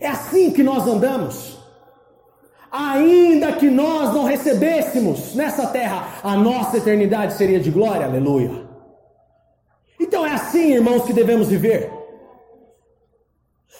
É 0.00 0.08
assim 0.08 0.50
que 0.50 0.62
nós 0.62 0.86
andamos. 0.86 1.58
Ainda 2.72 3.52
que 3.52 3.68
nós 3.68 4.14
não 4.14 4.24
recebêssemos 4.24 5.34
nessa 5.34 5.66
terra, 5.66 6.08
a 6.22 6.34
nossa 6.36 6.78
eternidade 6.78 7.34
seria 7.34 7.60
de 7.60 7.70
glória, 7.70 8.06
aleluia. 8.06 8.64
Então 10.00 10.26
é 10.26 10.32
assim, 10.32 10.72
irmãos, 10.72 11.04
que 11.04 11.12
devemos 11.12 11.48
viver. 11.48 11.92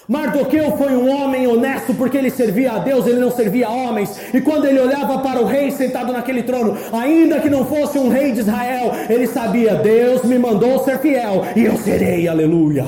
Mardoqueu 0.07 0.77
foi 0.77 0.93
um 0.93 1.09
homem 1.09 1.47
honesto 1.47 1.95
porque 1.95 2.19
ele 2.19 2.31
servia 2.31 2.73
a 2.73 2.79
Deus, 2.79 3.07
ele 3.07 3.21
não 3.21 3.31
servia 3.31 3.69
a 3.69 3.71
homens. 3.71 4.35
E 4.35 4.41
quando 4.41 4.67
ele 4.67 4.79
olhava 4.79 5.19
para 5.21 5.41
o 5.41 5.47
rei 5.47 5.71
sentado 5.71 6.13
naquele 6.13 6.43
trono, 6.43 6.77
ainda 6.93 7.41
que 7.41 7.49
não 7.49 7.65
fosse 7.65 7.99
um 7.99 8.11
rei 8.11 8.33
de 8.33 8.41
Israel, 8.41 8.93
ele 9.09 9.27
sabia: 9.27 9.77
Deus 9.77 10.23
me 10.25 10.39
mandou 10.39 10.85
ser 10.85 10.99
fiel 10.99 11.43
e 11.57 11.65
eu 11.65 11.77
serei, 11.79 12.29
aleluia. 12.29 12.85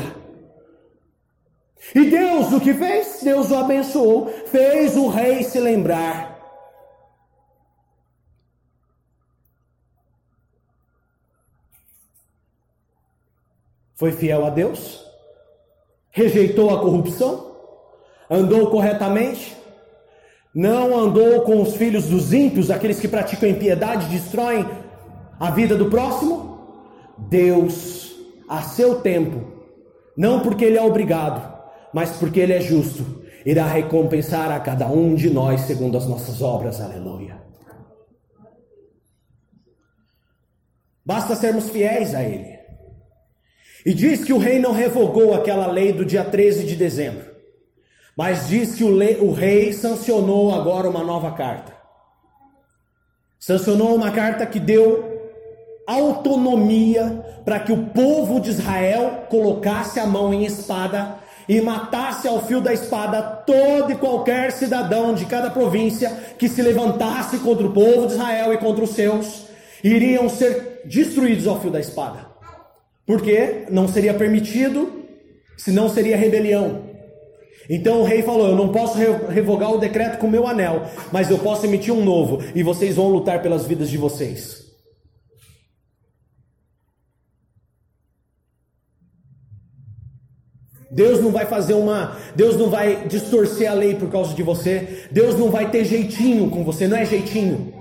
E 1.94 2.04
Deus 2.04 2.52
o 2.52 2.60
que 2.60 2.74
fez? 2.74 3.20
Deus 3.22 3.50
o 3.50 3.56
abençoou, 3.56 4.26
fez 4.46 4.96
o 4.96 5.08
rei 5.08 5.42
se 5.42 5.58
lembrar. 5.58 6.36
Foi 13.94 14.12
fiel 14.12 14.44
a 14.44 14.50
Deus? 14.50 15.05
Rejeitou 16.16 16.70
a 16.70 16.80
corrupção, 16.80 17.52
andou 18.30 18.70
corretamente, 18.70 19.54
não 20.54 20.96
andou 20.96 21.42
com 21.42 21.60
os 21.60 21.76
filhos 21.76 22.06
dos 22.06 22.32
ímpios, 22.32 22.70
aqueles 22.70 22.98
que 22.98 23.06
praticam 23.06 23.46
impiedade, 23.46 24.08
destroem 24.08 24.66
a 25.38 25.50
vida 25.50 25.76
do 25.76 25.90
próximo. 25.90 26.56
Deus, 27.18 28.14
a 28.48 28.62
seu 28.62 29.02
tempo, 29.02 29.44
não 30.16 30.40
porque 30.40 30.64
Ele 30.64 30.78
é 30.78 30.82
obrigado, 30.82 31.54
mas 31.92 32.16
porque 32.16 32.40
Ele 32.40 32.54
é 32.54 32.60
justo, 32.62 33.04
irá 33.44 33.66
recompensar 33.66 34.50
a 34.50 34.58
cada 34.58 34.86
um 34.86 35.14
de 35.14 35.28
nós 35.28 35.62
segundo 35.62 35.98
as 35.98 36.06
nossas 36.06 36.40
obras. 36.40 36.80
Aleluia. 36.80 37.42
Basta 41.04 41.36
sermos 41.36 41.68
fiéis 41.68 42.14
a 42.14 42.22
Ele. 42.22 42.55
E 43.86 43.94
diz 43.94 44.24
que 44.24 44.32
o 44.32 44.38
rei 44.38 44.58
não 44.58 44.72
revogou 44.72 45.32
aquela 45.32 45.68
lei 45.68 45.92
do 45.92 46.04
dia 46.04 46.24
13 46.24 46.64
de 46.64 46.74
dezembro, 46.74 47.24
mas 48.16 48.48
diz 48.48 48.74
que 48.74 48.82
o, 48.82 48.90
lei, 48.90 49.18
o 49.20 49.30
rei 49.30 49.72
sancionou 49.72 50.52
agora 50.52 50.90
uma 50.90 51.04
nova 51.04 51.30
carta. 51.30 51.72
Sancionou 53.38 53.94
uma 53.94 54.10
carta 54.10 54.44
que 54.44 54.58
deu 54.58 55.22
autonomia 55.86 57.24
para 57.44 57.60
que 57.60 57.70
o 57.70 57.86
povo 57.90 58.40
de 58.40 58.50
Israel 58.50 59.28
colocasse 59.30 60.00
a 60.00 60.06
mão 60.06 60.34
em 60.34 60.44
espada 60.44 61.20
e 61.48 61.60
matasse 61.60 62.26
ao 62.26 62.44
fio 62.44 62.60
da 62.60 62.72
espada 62.74 63.22
todo 63.22 63.92
e 63.92 63.96
qualquer 63.96 64.50
cidadão 64.50 65.14
de 65.14 65.26
cada 65.26 65.48
província 65.48 66.10
que 66.36 66.48
se 66.48 66.60
levantasse 66.60 67.38
contra 67.38 67.64
o 67.64 67.72
povo 67.72 68.08
de 68.08 68.14
Israel 68.14 68.52
e 68.52 68.58
contra 68.58 68.82
os 68.82 68.90
seus, 68.90 69.46
iriam 69.84 70.28
ser 70.28 70.80
destruídos 70.84 71.46
ao 71.46 71.60
fio 71.60 71.70
da 71.70 71.78
espada. 71.78 72.25
Porque 73.06 73.66
não 73.70 73.86
seria 73.86 74.12
permitido, 74.12 75.04
senão 75.56 75.88
seria 75.88 76.16
rebelião. 76.16 76.86
Então 77.70 78.00
o 78.00 78.04
rei 78.04 78.22
falou: 78.22 78.48
Eu 78.48 78.56
não 78.56 78.70
posso 78.70 78.98
revogar 79.28 79.72
o 79.72 79.78
decreto 79.78 80.18
com 80.18 80.28
meu 80.28 80.46
anel, 80.46 80.82
mas 81.12 81.30
eu 81.30 81.38
posso 81.38 81.66
emitir 81.66 81.92
um 81.92 82.04
novo, 82.04 82.42
e 82.54 82.62
vocês 82.62 82.96
vão 82.96 83.08
lutar 83.08 83.42
pelas 83.42 83.64
vidas 83.64 83.88
de 83.88 83.96
vocês. 83.96 84.66
Deus 90.90 91.20
não 91.20 91.30
vai 91.30 91.44
fazer 91.46 91.74
uma. 91.74 92.16
Deus 92.34 92.56
não 92.56 92.70
vai 92.70 93.06
distorcer 93.06 93.70
a 93.70 93.74
lei 93.74 93.94
por 93.94 94.10
causa 94.10 94.34
de 94.34 94.42
você. 94.42 95.06
Deus 95.10 95.38
não 95.38 95.50
vai 95.50 95.70
ter 95.70 95.84
jeitinho 95.84 96.48
com 96.48 96.64
você, 96.64 96.88
não 96.88 96.96
é 96.96 97.04
jeitinho. 97.04 97.72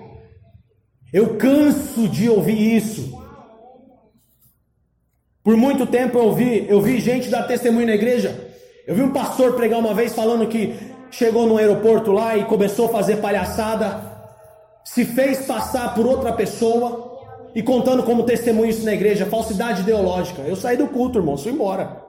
Eu 1.14 1.38
canso 1.38 2.10
de 2.10 2.28
ouvir 2.28 2.76
isso. 2.76 3.25
Por 5.46 5.56
muito 5.56 5.86
tempo 5.86 6.18
eu 6.18 6.26
ouvi, 6.26 6.66
eu 6.68 6.82
vi 6.82 7.00
gente 7.00 7.30
dar 7.30 7.44
testemunho 7.44 7.88
na 7.88 7.94
igreja. 7.94 8.38
Eu 8.86 8.96
vi 8.96 9.02
um 9.02 9.14
pastor 9.14 9.54
pregar 9.54 9.80
uma 9.80 9.94
vez 9.94 10.14
falando 10.14 10.48
que 10.48 10.76
chegou 11.10 11.48
no 11.48 11.58
aeroporto 11.58 12.12
lá 12.12 12.36
e 12.36 12.44
começou 12.44 12.88
a 12.88 12.90
fazer 12.90 13.18
palhaçada, 13.18 14.02
se 14.84 15.06
fez 15.06 15.46
passar 15.46 15.96
por 15.96 16.06
outra 16.06 16.34
pessoa 16.34 17.18
e 17.56 17.64
contando 17.64 18.04
como 18.04 18.24
testemunho 18.24 18.70
isso 18.70 18.84
na 18.84 18.94
igreja, 18.94 19.26
falsidade 19.26 19.84
ideológica. 19.84 20.42
Eu 20.42 20.58
saí 20.58 20.76
do 20.76 20.88
culto, 20.88 21.20
irmão, 21.20 21.38
fui 21.38 21.54
embora 21.54 22.04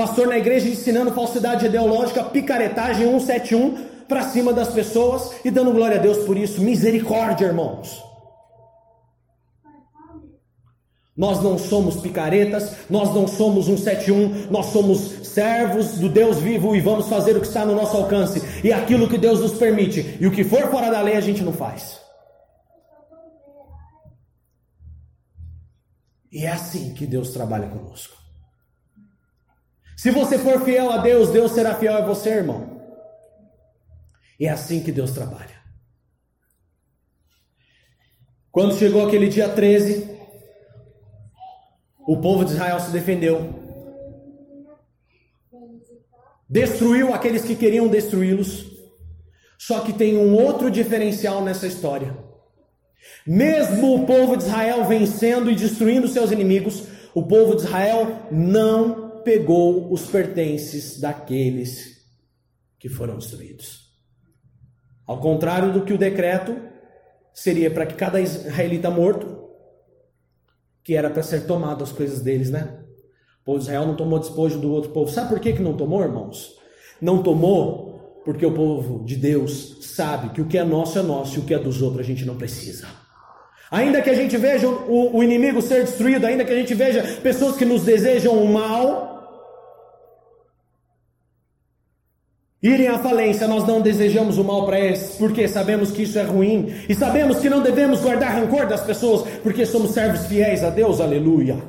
pastor 0.00 0.28
na 0.28 0.38
igreja 0.38 0.66
ensinando 0.66 1.12
falsidade 1.12 1.66
ideológica, 1.66 2.24
picaretagem 2.24 3.06
171 3.06 3.76
para 4.08 4.22
cima 4.22 4.50
das 4.50 4.72
pessoas 4.72 5.32
e 5.44 5.50
dando 5.50 5.72
glória 5.72 5.98
a 5.98 6.00
Deus 6.00 6.24
por 6.24 6.38
isso. 6.38 6.62
Misericórdia, 6.62 7.44
irmãos. 7.44 8.02
Nós 11.20 11.42
não 11.42 11.58
somos 11.58 12.00
picaretas, 12.00 12.88
nós 12.88 13.14
não 13.14 13.28
somos 13.28 13.66
171, 13.66 14.50
nós 14.50 14.72
somos 14.72 15.00
servos 15.28 15.98
do 15.98 16.08
Deus 16.08 16.38
vivo 16.38 16.74
e 16.74 16.80
vamos 16.80 17.10
fazer 17.10 17.36
o 17.36 17.42
que 17.42 17.46
está 17.46 17.62
no 17.66 17.74
nosso 17.74 17.94
alcance 17.94 18.40
e 18.66 18.72
aquilo 18.72 19.06
que 19.06 19.18
Deus 19.18 19.38
nos 19.38 19.52
permite. 19.52 20.16
E 20.18 20.26
o 20.26 20.32
que 20.32 20.42
for 20.42 20.70
fora 20.70 20.90
da 20.90 21.02
lei 21.02 21.16
a 21.16 21.20
gente 21.20 21.42
não 21.42 21.52
faz. 21.52 22.00
E 26.32 26.46
é 26.46 26.52
assim 26.52 26.94
que 26.94 27.06
Deus 27.06 27.32
trabalha 27.32 27.68
conosco. 27.68 28.16
Se 29.98 30.10
você 30.10 30.38
for 30.38 30.64
fiel 30.64 30.90
a 30.90 30.96
Deus, 30.96 31.28
Deus 31.28 31.52
será 31.52 31.74
fiel 31.74 31.98
a 31.98 32.00
você, 32.00 32.30
irmão. 32.30 32.80
E 34.38 34.46
é 34.46 34.50
assim 34.50 34.82
que 34.82 34.90
Deus 34.90 35.10
trabalha. 35.10 35.60
Quando 38.50 38.78
chegou 38.78 39.06
aquele 39.06 39.28
dia 39.28 39.50
13, 39.50 40.09
o 42.10 42.16
povo 42.16 42.44
de 42.44 42.54
Israel 42.54 42.80
se 42.80 42.90
defendeu. 42.90 43.54
Destruiu 46.48 47.14
aqueles 47.14 47.44
que 47.44 47.54
queriam 47.54 47.86
destruí-los. 47.86 48.66
Só 49.56 49.78
que 49.78 49.92
tem 49.92 50.16
um 50.16 50.34
outro 50.34 50.72
diferencial 50.72 51.40
nessa 51.40 51.68
história. 51.68 52.18
Mesmo 53.24 53.94
o 53.94 54.06
povo 54.06 54.36
de 54.36 54.42
Israel 54.42 54.84
vencendo 54.86 55.52
e 55.52 55.54
destruindo 55.54 56.08
seus 56.08 56.32
inimigos, 56.32 56.82
o 57.14 57.22
povo 57.22 57.54
de 57.54 57.62
Israel 57.62 58.26
não 58.32 59.22
pegou 59.22 59.92
os 59.92 60.04
pertences 60.06 60.98
daqueles 60.98 62.08
que 62.76 62.88
foram 62.88 63.18
destruídos. 63.18 63.88
Ao 65.06 65.20
contrário 65.20 65.72
do 65.72 65.84
que 65.84 65.92
o 65.92 65.98
decreto 65.98 66.60
seria 67.32 67.70
para 67.70 67.86
que 67.86 67.94
cada 67.94 68.20
israelita 68.20 68.90
morto, 68.90 69.39
que 70.90 70.96
era 70.96 71.08
para 71.08 71.22
ser 71.22 71.46
tomado 71.46 71.84
as 71.84 71.92
coisas 71.92 72.20
deles, 72.20 72.50
né? 72.50 72.68
O 73.42 73.44
povo 73.44 73.58
de 73.58 73.62
Israel 73.66 73.86
não 73.86 73.94
tomou 73.94 74.18
despojo 74.18 74.58
do 74.58 74.72
outro 74.72 74.90
povo. 74.90 75.08
Sabe 75.08 75.28
por 75.28 75.38
que, 75.38 75.52
que 75.52 75.62
não 75.62 75.74
tomou, 75.74 76.02
irmãos? 76.02 76.56
Não 77.00 77.22
tomou 77.22 78.20
porque 78.24 78.44
o 78.44 78.50
povo 78.50 79.04
de 79.04 79.14
Deus 79.14 79.76
sabe 79.82 80.30
que 80.30 80.40
o 80.40 80.46
que 80.46 80.58
é 80.58 80.64
nosso 80.64 80.98
é 80.98 81.02
nosso 81.02 81.36
e 81.36 81.38
o 81.38 81.44
que 81.44 81.54
é 81.54 81.60
dos 81.60 81.80
outros 81.80 82.00
a 82.00 82.02
gente 82.02 82.24
não 82.24 82.34
precisa. 82.36 82.88
Ainda 83.70 84.02
que 84.02 84.10
a 84.10 84.14
gente 84.14 84.36
veja 84.36 84.66
o, 84.66 85.16
o 85.16 85.22
inimigo 85.22 85.62
ser 85.62 85.84
destruído, 85.84 86.26
ainda 86.26 86.44
que 86.44 86.52
a 86.52 86.56
gente 86.56 86.74
veja 86.74 87.04
pessoas 87.22 87.56
que 87.56 87.64
nos 87.64 87.84
desejam 87.84 88.34
o 88.34 88.52
mal, 88.52 89.09
irem 92.62 92.88
à 92.88 92.98
falência, 92.98 93.48
nós 93.48 93.66
não 93.66 93.80
desejamos 93.80 94.36
o 94.36 94.44
mal 94.44 94.66
para 94.66 94.78
eles, 94.78 95.16
porque 95.18 95.48
sabemos 95.48 95.90
que 95.90 96.02
isso 96.02 96.18
é 96.18 96.22
ruim, 96.22 96.66
e 96.88 96.94
sabemos 96.94 97.38
que 97.38 97.48
não 97.48 97.62
devemos 97.62 98.00
guardar 98.00 98.34
rancor 98.34 98.66
das 98.66 98.82
pessoas, 98.82 99.28
porque 99.42 99.64
somos 99.64 99.92
servos 99.92 100.26
fiéis 100.26 100.62
a 100.62 100.70
Deus, 100.70 101.00
aleluia. 101.00 101.62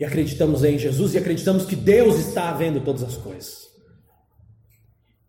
E 0.00 0.04
acreditamos 0.04 0.64
em 0.64 0.78
Jesus 0.78 1.14
e 1.14 1.18
acreditamos 1.18 1.64
que 1.64 1.76
Deus 1.76 2.18
está 2.18 2.52
vendo 2.52 2.80
todas 2.80 3.04
as 3.04 3.16
coisas. 3.16 3.68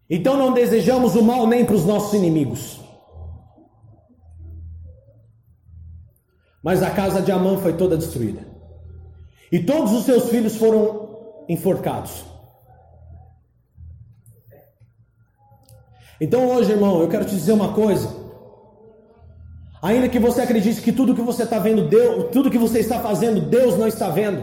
Então 0.10 0.38
não 0.38 0.54
desejamos 0.54 1.16
o 1.16 1.22
mal 1.22 1.46
nem 1.46 1.64
para 1.66 1.76
os 1.76 1.86
nossos 1.86 2.14
inimigos. 2.14 2.80
Mas 6.64 6.82
a 6.82 6.90
casa 6.90 7.22
de 7.22 7.32
Amã 7.32 7.58
foi 7.58 7.74
toda 7.74 7.98
destruída. 7.98 8.48
E 9.52 9.60
todos 9.60 9.92
os 9.92 10.06
seus 10.06 10.30
filhos 10.30 10.56
foram 10.56 11.13
enforcados. 11.48 12.24
Então 16.20 16.48
hoje, 16.48 16.72
irmão, 16.72 17.02
eu 17.02 17.10
quero 17.10 17.26
te 17.26 17.36
dizer 17.36 17.52
uma 17.52 17.74
coisa. 17.74 18.24
Ainda 19.82 20.08
que 20.08 20.18
você 20.18 20.42
acredite 20.42 20.82
que 20.82 20.94
tudo 20.94 21.14
que 21.14 21.22
você 21.22 21.44
está 21.44 21.60
vendo, 21.60 21.88
Deus, 21.90 22.32
tudo 22.32 22.50
que 22.50 22.58
você 22.58 22.80
está 22.80 23.00
fazendo, 23.00 23.42
Deus 23.42 23.78
não 23.78 23.88
está 23.88 24.08
vendo. 24.10 24.42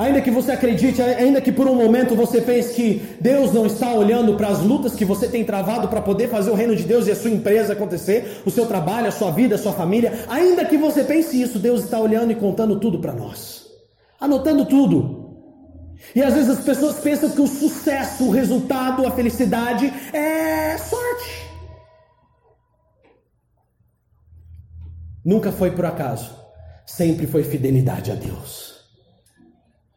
Ainda 0.00 0.20
que 0.20 0.30
você 0.30 0.52
acredite, 0.52 1.00
ainda 1.00 1.40
que 1.40 1.52
por 1.52 1.68
um 1.68 1.74
momento 1.74 2.16
você 2.16 2.40
pense 2.40 2.74
que 2.74 3.02
Deus 3.20 3.52
não 3.52 3.66
está 3.66 3.92
olhando 3.92 4.34
para 4.34 4.48
as 4.48 4.60
lutas 4.60 4.94
que 4.94 5.04
você 5.04 5.28
tem 5.28 5.44
travado 5.44 5.86
para 5.88 6.00
poder 6.00 6.28
fazer 6.28 6.50
o 6.50 6.54
reino 6.54 6.74
de 6.74 6.82
Deus 6.84 7.06
e 7.06 7.12
a 7.12 7.14
sua 7.14 7.30
empresa 7.30 7.74
acontecer, 7.74 8.40
o 8.44 8.50
seu 8.50 8.66
trabalho, 8.66 9.08
a 9.08 9.12
sua 9.12 9.30
vida, 9.30 9.54
a 9.54 9.58
sua 9.58 9.72
família, 9.72 10.24
ainda 10.28 10.64
que 10.64 10.76
você 10.76 11.04
pense 11.04 11.40
isso, 11.40 11.58
Deus 11.58 11.84
está 11.84 12.00
olhando 12.00 12.32
e 12.32 12.34
contando 12.34 12.80
tudo 12.80 12.98
para 12.98 13.12
nós, 13.12 13.66
anotando 14.18 14.64
tudo. 14.64 15.19
E 16.14 16.22
às 16.22 16.34
vezes 16.34 16.50
as 16.50 16.64
pessoas 16.64 16.98
pensam 17.00 17.30
que 17.30 17.40
o 17.40 17.46
sucesso, 17.46 18.24
o 18.24 18.30
resultado, 18.30 19.06
a 19.06 19.10
felicidade 19.10 19.92
é 20.12 20.76
sorte. 20.78 21.50
Nunca 25.24 25.52
foi 25.52 25.70
por 25.70 25.84
acaso, 25.84 26.34
sempre 26.86 27.26
foi 27.26 27.44
fidelidade 27.44 28.10
a 28.10 28.14
Deus. 28.14 28.70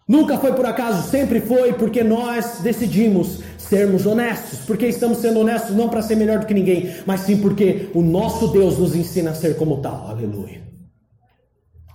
Nunca 0.08 0.38
foi 0.38 0.54
por 0.54 0.66
acaso, 0.66 1.10
sempre 1.10 1.40
foi 1.40 1.74
porque 1.74 2.04
nós 2.04 2.60
decidimos 2.62 3.40
sermos 3.58 4.06
honestos, 4.06 4.60
porque 4.60 4.86
estamos 4.86 5.20
sendo 5.20 5.40
honestos 5.40 5.76
não 5.76 5.88
para 5.88 6.02
ser 6.02 6.16
melhor 6.16 6.40
do 6.40 6.46
que 6.46 6.54
ninguém, 6.54 6.94
mas 7.06 7.22
sim 7.22 7.38
porque 7.38 7.90
o 7.94 8.02
nosso 8.02 8.50
Deus 8.50 8.78
nos 8.78 8.96
ensina 8.96 9.32
a 9.32 9.36
ser 9.36 9.56
como 9.56 9.82
tal. 9.82 10.10
Aleluia. 10.10 10.62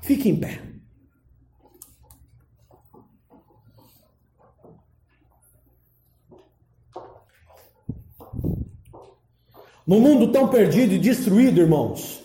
Fique 0.02 0.30
em 0.30 0.36
pé. 0.36 0.67
No 9.88 9.98
mundo 9.98 10.30
tão 10.30 10.48
perdido 10.48 10.92
e 10.92 10.98
destruído, 10.98 11.62
irmãos. 11.62 12.22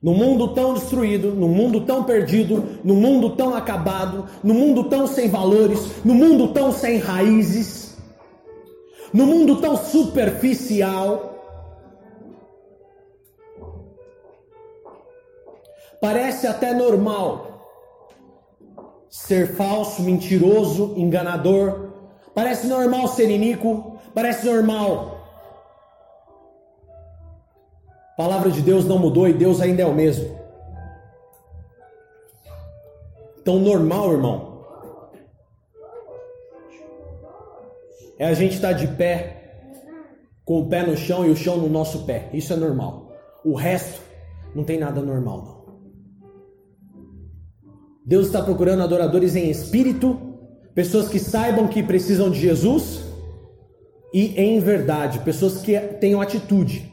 No 0.00 0.14
mundo 0.14 0.54
tão 0.54 0.74
destruído, 0.74 1.34
no 1.34 1.48
mundo 1.48 1.80
tão 1.80 2.04
perdido, 2.04 2.78
no 2.84 2.94
mundo 2.94 3.34
tão 3.34 3.52
acabado, 3.52 4.28
no 4.44 4.54
mundo 4.54 4.84
tão 4.84 5.08
sem 5.08 5.28
valores, 5.28 6.04
no 6.04 6.14
mundo 6.14 6.52
tão 6.52 6.70
sem 6.70 6.98
raízes, 6.98 7.96
no 9.12 9.26
mundo 9.26 9.60
tão 9.60 9.76
superficial, 9.76 11.34
parece 16.00 16.46
até 16.46 16.72
normal 16.72 17.53
ser 19.14 19.54
falso, 19.54 20.02
mentiroso, 20.02 20.92
enganador. 20.96 21.92
Parece 22.34 22.66
normal 22.66 23.06
ser 23.06 23.30
iníquo, 23.30 23.96
parece 24.12 24.44
normal. 24.44 25.24
A 28.12 28.16
palavra 28.16 28.50
de 28.50 28.60
Deus 28.60 28.84
não 28.84 28.98
mudou 28.98 29.28
e 29.28 29.32
Deus 29.32 29.60
ainda 29.60 29.82
é 29.82 29.86
o 29.86 29.94
mesmo. 29.94 30.36
Então, 33.40 33.60
normal, 33.60 34.12
irmão, 34.12 34.64
é 38.18 38.26
a 38.26 38.34
gente 38.34 38.56
estar 38.56 38.72
de 38.72 38.88
pé, 38.88 39.54
com 40.44 40.60
o 40.60 40.68
pé 40.68 40.82
no 40.82 40.96
chão 40.96 41.24
e 41.24 41.30
o 41.30 41.36
chão 41.36 41.56
no 41.56 41.68
nosso 41.68 42.04
pé. 42.04 42.30
Isso 42.32 42.52
é 42.52 42.56
normal. 42.56 43.12
O 43.44 43.54
resto 43.54 44.02
não 44.56 44.64
tem 44.64 44.76
nada 44.76 45.00
normal, 45.00 45.42
não. 45.42 45.53
Deus 48.04 48.26
está 48.26 48.42
procurando 48.42 48.82
adoradores 48.82 49.34
em 49.34 49.50
espírito, 49.50 50.34
pessoas 50.74 51.08
que 51.08 51.18
saibam 51.18 51.66
que 51.66 51.82
precisam 51.82 52.30
de 52.30 52.38
Jesus 52.38 53.02
e 54.12 54.38
em 54.40 54.60
verdade, 54.60 55.20
pessoas 55.20 55.62
que 55.62 55.78
tenham 56.00 56.20
atitude. 56.20 56.92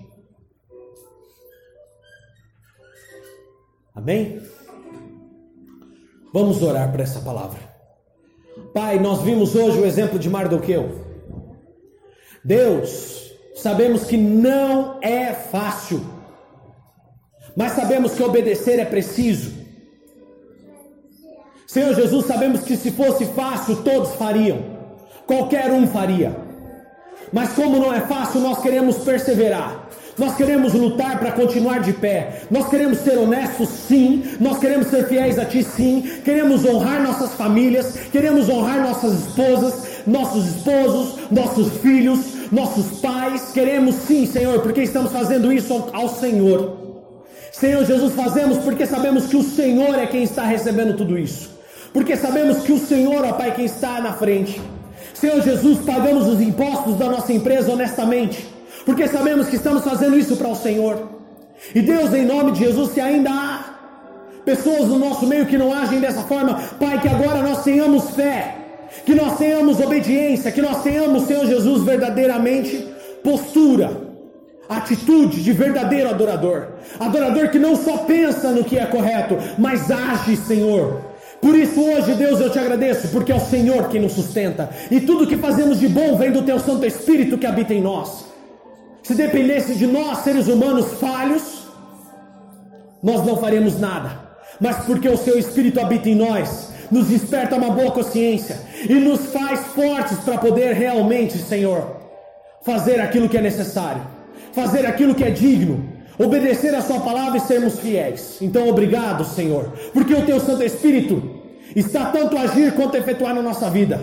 Amém? 3.93 4.41
Vamos 6.33 6.61
orar 6.61 6.91
para 6.91 7.03
essa 7.03 7.19
palavra. 7.19 7.59
Pai, 8.73 8.97
nós 8.97 9.21
vimos 9.21 9.53
hoje 9.53 9.79
o 9.79 9.85
exemplo 9.85 10.17
de 10.17 10.29
Mardoqueu. 10.29 11.05
Deus, 12.43 13.33
sabemos 13.53 14.05
que 14.05 14.15
não 14.15 14.97
é 15.01 15.33
fácil, 15.33 16.01
mas 17.55 17.73
sabemos 17.73 18.13
que 18.13 18.23
obedecer 18.23 18.79
é 18.79 18.85
preciso. 18.85 19.60
Senhor 21.71 21.95
Jesus, 21.95 22.25
sabemos 22.25 22.63
que 22.63 22.75
se 22.75 22.91
fosse 22.91 23.23
fácil, 23.27 23.77
todos 23.77 24.15
fariam, 24.15 24.59
qualquer 25.25 25.71
um 25.71 25.87
faria. 25.87 26.35
Mas 27.31 27.53
como 27.53 27.79
não 27.79 27.93
é 27.93 28.01
fácil, 28.01 28.41
nós 28.41 28.61
queremos 28.61 28.97
perseverar. 28.97 29.87
Nós 30.17 30.35
queremos 30.35 30.73
lutar 30.73 31.17
para 31.17 31.31
continuar 31.31 31.79
de 31.79 31.93
pé. 31.93 32.41
Nós 32.51 32.67
queremos 32.67 32.97
ser 32.97 33.17
honestos, 33.17 33.69
sim. 33.69 34.21
Nós 34.37 34.59
queremos 34.59 34.87
ser 34.87 35.07
fiéis 35.07 35.39
a 35.39 35.45
Ti, 35.45 35.63
sim. 35.63 36.01
Queremos 36.25 36.65
honrar 36.65 37.01
nossas 37.01 37.35
famílias. 37.35 37.95
Queremos 38.11 38.49
honrar 38.49 38.81
nossas 38.81 39.13
esposas, 39.13 40.03
nossos 40.05 40.45
esposos, 40.47 41.19
nossos 41.31 41.77
filhos, 41.77 42.51
nossos 42.51 42.99
pais. 42.99 43.53
Queremos, 43.53 43.95
sim, 43.95 44.25
Senhor, 44.25 44.59
porque 44.59 44.81
estamos 44.81 45.13
fazendo 45.13 45.53
isso 45.53 45.89
ao 45.93 46.09
Senhor. 46.09 47.05
Senhor 47.49 47.85
Jesus, 47.85 48.13
fazemos 48.13 48.57
porque 48.57 48.85
sabemos 48.85 49.27
que 49.27 49.37
o 49.37 49.43
Senhor 49.43 49.97
é 49.97 50.05
quem 50.05 50.23
está 50.23 50.43
recebendo 50.43 50.97
tudo 50.97 51.17
isso. 51.17 51.60
Porque 51.93 52.15
sabemos 52.15 52.59
que 52.59 52.71
o 52.71 52.79
Senhor, 52.79 53.25
ó 53.25 53.33
Pai, 53.33 53.53
quem 53.53 53.65
está 53.65 53.99
na 53.99 54.13
frente. 54.13 54.61
Senhor 55.13 55.41
Jesus, 55.41 55.79
pagamos 55.85 56.27
os 56.27 56.41
impostos 56.41 56.97
da 56.97 57.09
nossa 57.09 57.33
empresa 57.33 57.71
honestamente 57.71 58.51
porque 58.85 59.07
sabemos 59.07 59.47
que 59.47 59.55
estamos 59.55 59.83
fazendo 59.83 60.17
isso 60.17 60.35
para 60.35 60.47
o 60.47 60.55
Senhor. 60.55 61.09
E 61.73 61.81
Deus, 61.81 62.13
em 62.13 62.25
nome 62.25 62.53
de 62.53 62.59
Jesus, 62.59 62.93
se 62.93 63.01
ainda 63.01 63.29
há 63.29 63.65
pessoas 64.43 64.87
no 64.87 64.97
nosso 64.97 65.27
meio 65.27 65.45
que 65.45 65.57
não 65.57 65.71
agem 65.71 65.99
dessa 65.99 66.21
forma, 66.21 66.59
Pai, 66.79 66.99
que 66.99 67.07
agora 67.07 67.41
nós 67.41 67.63
tenhamos 67.63 68.11
fé, 68.11 68.55
que 69.05 69.13
nós 69.13 69.37
tenhamos 69.37 69.79
obediência, 69.79 70.51
que 70.51 70.61
nós 70.61 70.81
tenhamos, 70.81 71.23
Senhor 71.23 71.45
Jesus, 71.45 71.83
verdadeiramente 71.83 72.87
postura, 73.23 73.91
atitude 74.67 75.43
de 75.43 75.51
verdadeiro 75.51 76.09
adorador, 76.09 76.69
adorador 76.99 77.49
que 77.49 77.59
não 77.59 77.75
só 77.75 77.97
pensa 77.99 78.51
no 78.51 78.63
que 78.63 78.79
é 78.79 78.85
correto, 78.85 79.37
mas 79.59 79.91
age, 79.91 80.35
Senhor. 80.35 81.10
Por 81.41 81.55
isso 81.55 81.81
hoje, 81.81 82.13
Deus, 82.13 82.39
eu 82.39 82.51
te 82.51 82.59
agradeço, 82.59 83.07
porque 83.07 83.31
é 83.31 83.35
o 83.35 83.39
Senhor 83.39 83.89
quem 83.89 83.99
nos 83.99 84.13
sustenta, 84.13 84.69
e 84.91 85.01
tudo 85.01 85.25
que 85.25 85.37
fazemos 85.37 85.79
de 85.79 85.87
bom 85.87 86.15
vem 86.15 86.31
do 86.31 86.43
Teu 86.43 86.59
Santo 86.59 86.85
Espírito 86.85 87.37
que 87.37 87.47
habita 87.47 87.73
em 87.73 87.81
nós. 87.81 88.25
Se 89.01 89.15
dependesse 89.15 89.75
de 89.75 89.87
nós, 89.87 90.19
seres 90.19 90.47
humanos 90.47 90.93
falhos, 90.99 91.67
nós 93.01 93.25
não 93.25 93.37
faremos 93.37 93.79
nada. 93.79 94.19
Mas 94.59 94.85
porque 94.85 95.09
o 95.09 95.17
seu 95.17 95.39
Espírito 95.39 95.79
habita 95.79 96.07
em 96.07 96.15
nós, 96.15 96.69
nos 96.91 97.07
desperta 97.07 97.55
uma 97.55 97.71
boa 97.71 97.89
consciência 97.91 98.59
e 98.87 98.93
nos 98.93 99.27
faz 99.33 99.61
fortes 99.67 100.19
para 100.19 100.37
poder 100.37 100.75
realmente, 100.75 101.39
Senhor, 101.39 101.97
fazer 102.61 103.01
aquilo 103.01 103.27
que 103.27 103.37
é 103.37 103.41
necessário, 103.41 104.03
fazer 104.53 104.85
aquilo 104.85 105.15
que 105.15 105.23
é 105.23 105.31
digno, 105.31 105.90
obedecer 106.23 106.73
a 106.75 106.81
Sua 106.81 106.99
palavra 106.99 107.37
e 107.37 107.41
sermos 107.41 107.79
fiéis. 107.79 108.37
Então, 108.41 108.67
obrigado, 108.67 109.25
Senhor, 109.25 109.71
porque 109.93 110.13
o 110.13 110.25
Teu 110.25 110.39
Santo 110.39 110.63
Espírito 110.63 111.21
está 111.75 112.05
tanto 112.05 112.37
a 112.37 112.41
agir 112.41 112.73
quanto 112.73 112.95
a 112.95 112.99
efetuar 112.99 113.33
na 113.33 113.41
nossa 113.41 113.69
vida, 113.69 113.99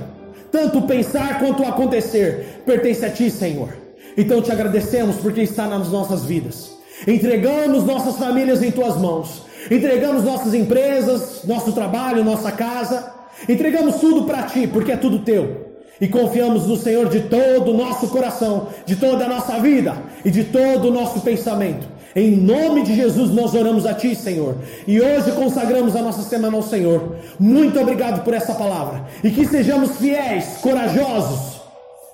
tanto 0.51 0.83
pensar 0.83 1.39
quanto 1.39 1.65
acontecer, 1.65 2.63
pertence 2.65 3.05
a 3.05 3.11
Ti, 3.11 3.31
Senhor. 3.31 3.89
Então 4.19 4.43
te 4.43 4.51
agradecemos 4.51 5.17
porque 5.17 5.43
está 5.43 5.69
nas 5.69 5.93
nossas 5.93 6.25
vidas. 6.25 6.73
Entregamos 7.07 7.85
nossas 7.85 8.17
famílias 8.17 8.63
em 8.65 8.73
tuas 8.73 8.97
mãos. 8.97 9.43
Entregamos 9.71 10.25
nossas 10.25 10.55
empresas, 10.55 11.45
nosso 11.45 11.71
trabalho, 11.71 12.25
nossa 12.25 12.51
casa. 12.51 13.13
Entregamos 13.49 13.97
tudo 13.97 14.25
para 14.25 14.43
ti, 14.43 14.67
porque 14.67 14.91
é 14.91 14.97
tudo 14.97 15.21
teu. 15.21 15.69
E 16.01 16.09
confiamos 16.09 16.67
no 16.67 16.77
Senhor 16.77 17.09
de 17.09 17.21
todo 17.21 17.71
o 17.71 17.77
nosso 17.77 18.09
coração, 18.09 18.69
de 18.85 18.97
toda 18.97 19.25
a 19.25 19.29
nossa 19.29 19.61
vida 19.61 19.97
e 20.25 20.31
de 20.33 20.43
todo 20.45 20.89
o 20.89 20.93
nosso 20.93 21.21
pensamento. 21.21 21.87
Em 22.17 22.37
nome 22.37 22.83
de 22.83 22.95
Jesus 22.95 23.31
nós 23.31 23.55
oramos 23.55 23.87
a 23.87 23.95
Ti, 23.95 24.15
Senhor. 24.15 24.57
E 24.87 25.01
hoje 25.01 25.33
consagramos 25.33 25.95
a 25.95 26.03
nossa 26.03 26.23
semana 26.23 26.57
ao 26.57 26.63
Senhor. 26.63 27.17
Muito 27.39 27.79
obrigado 27.81 28.25
por 28.25 28.35
essa 28.35 28.55
palavra. 28.55 29.05
E 29.23 29.31
que 29.31 29.47
sejamos 29.47 29.97
fiéis, 29.97 30.59
corajosos, 30.61 31.61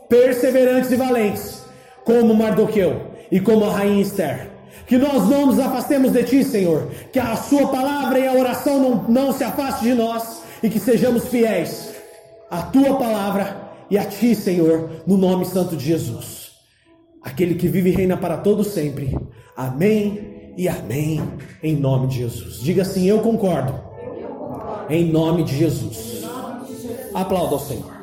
perseverantes 0.09 0.91
e 0.91 0.97
valentes 0.97 1.65
como 2.05 2.35
Mardoqueu 2.35 3.01
e 3.31 3.41
como 3.41 3.65
a 3.65 3.73
rainha 3.73 4.03
Esther. 4.03 4.51
Que 4.87 4.99
nós 4.99 5.29
não 5.29 5.47
nos 5.47 5.59
afastemos 5.59 6.13
de 6.13 6.23
ti, 6.25 6.45
Senhor. 6.45 6.91
Que 7.13 7.19
a 7.19 7.37
sua 7.37 7.69
palavra 7.69 8.19
e 8.19 8.27
a 8.27 8.35
oração 8.35 8.79
não, 8.79 9.05
não 9.09 9.33
se 9.33 9.43
afaste 9.43 9.85
de 9.85 9.95
nós 9.95 10.43
e 10.63 10.69
que 10.69 10.79
sejamos 10.79 11.29
fiéis 11.29 11.95
à 12.51 12.63
tua 12.63 12.97
palavra 12.97 13.73
e 13.91 13.97
a 13.97 14.05
ti, 14.05 14.35
Senhor, 14.35 14.91
no 15.07 15.17
nome 15.17 15.45
santo 15.47 15.77
de 15.77 15.85
Jesus. 15.85 16.53
Aquele 17.23 17.55
que 17.55 17.69
vive 17.69 17.91
e 17.91 17.95
reina 17.95 18.17
para 18.17 18.37
todo 18.37 18.63
sempre. 18.63 19.17
Amém 19.57 20.53
e 20.57 20.69
amém 20.69 21.23
em 21.63 21.77
nome 21.77 22.09
de 22.09 22.19
Jesus. 22.19 22.61
Diga 22.61 22.83
assim: 22.83 23.07
eu 23.07 23.21
concordo. 23.21 23.73
Em 24.91 25.11
nome 25.11 25.45
de 25.45 25.57
Jesus. 25.57 26.25
Aplauda 27.15 27.55
ao 27.55 27.61
Senhor. 27.61 27.94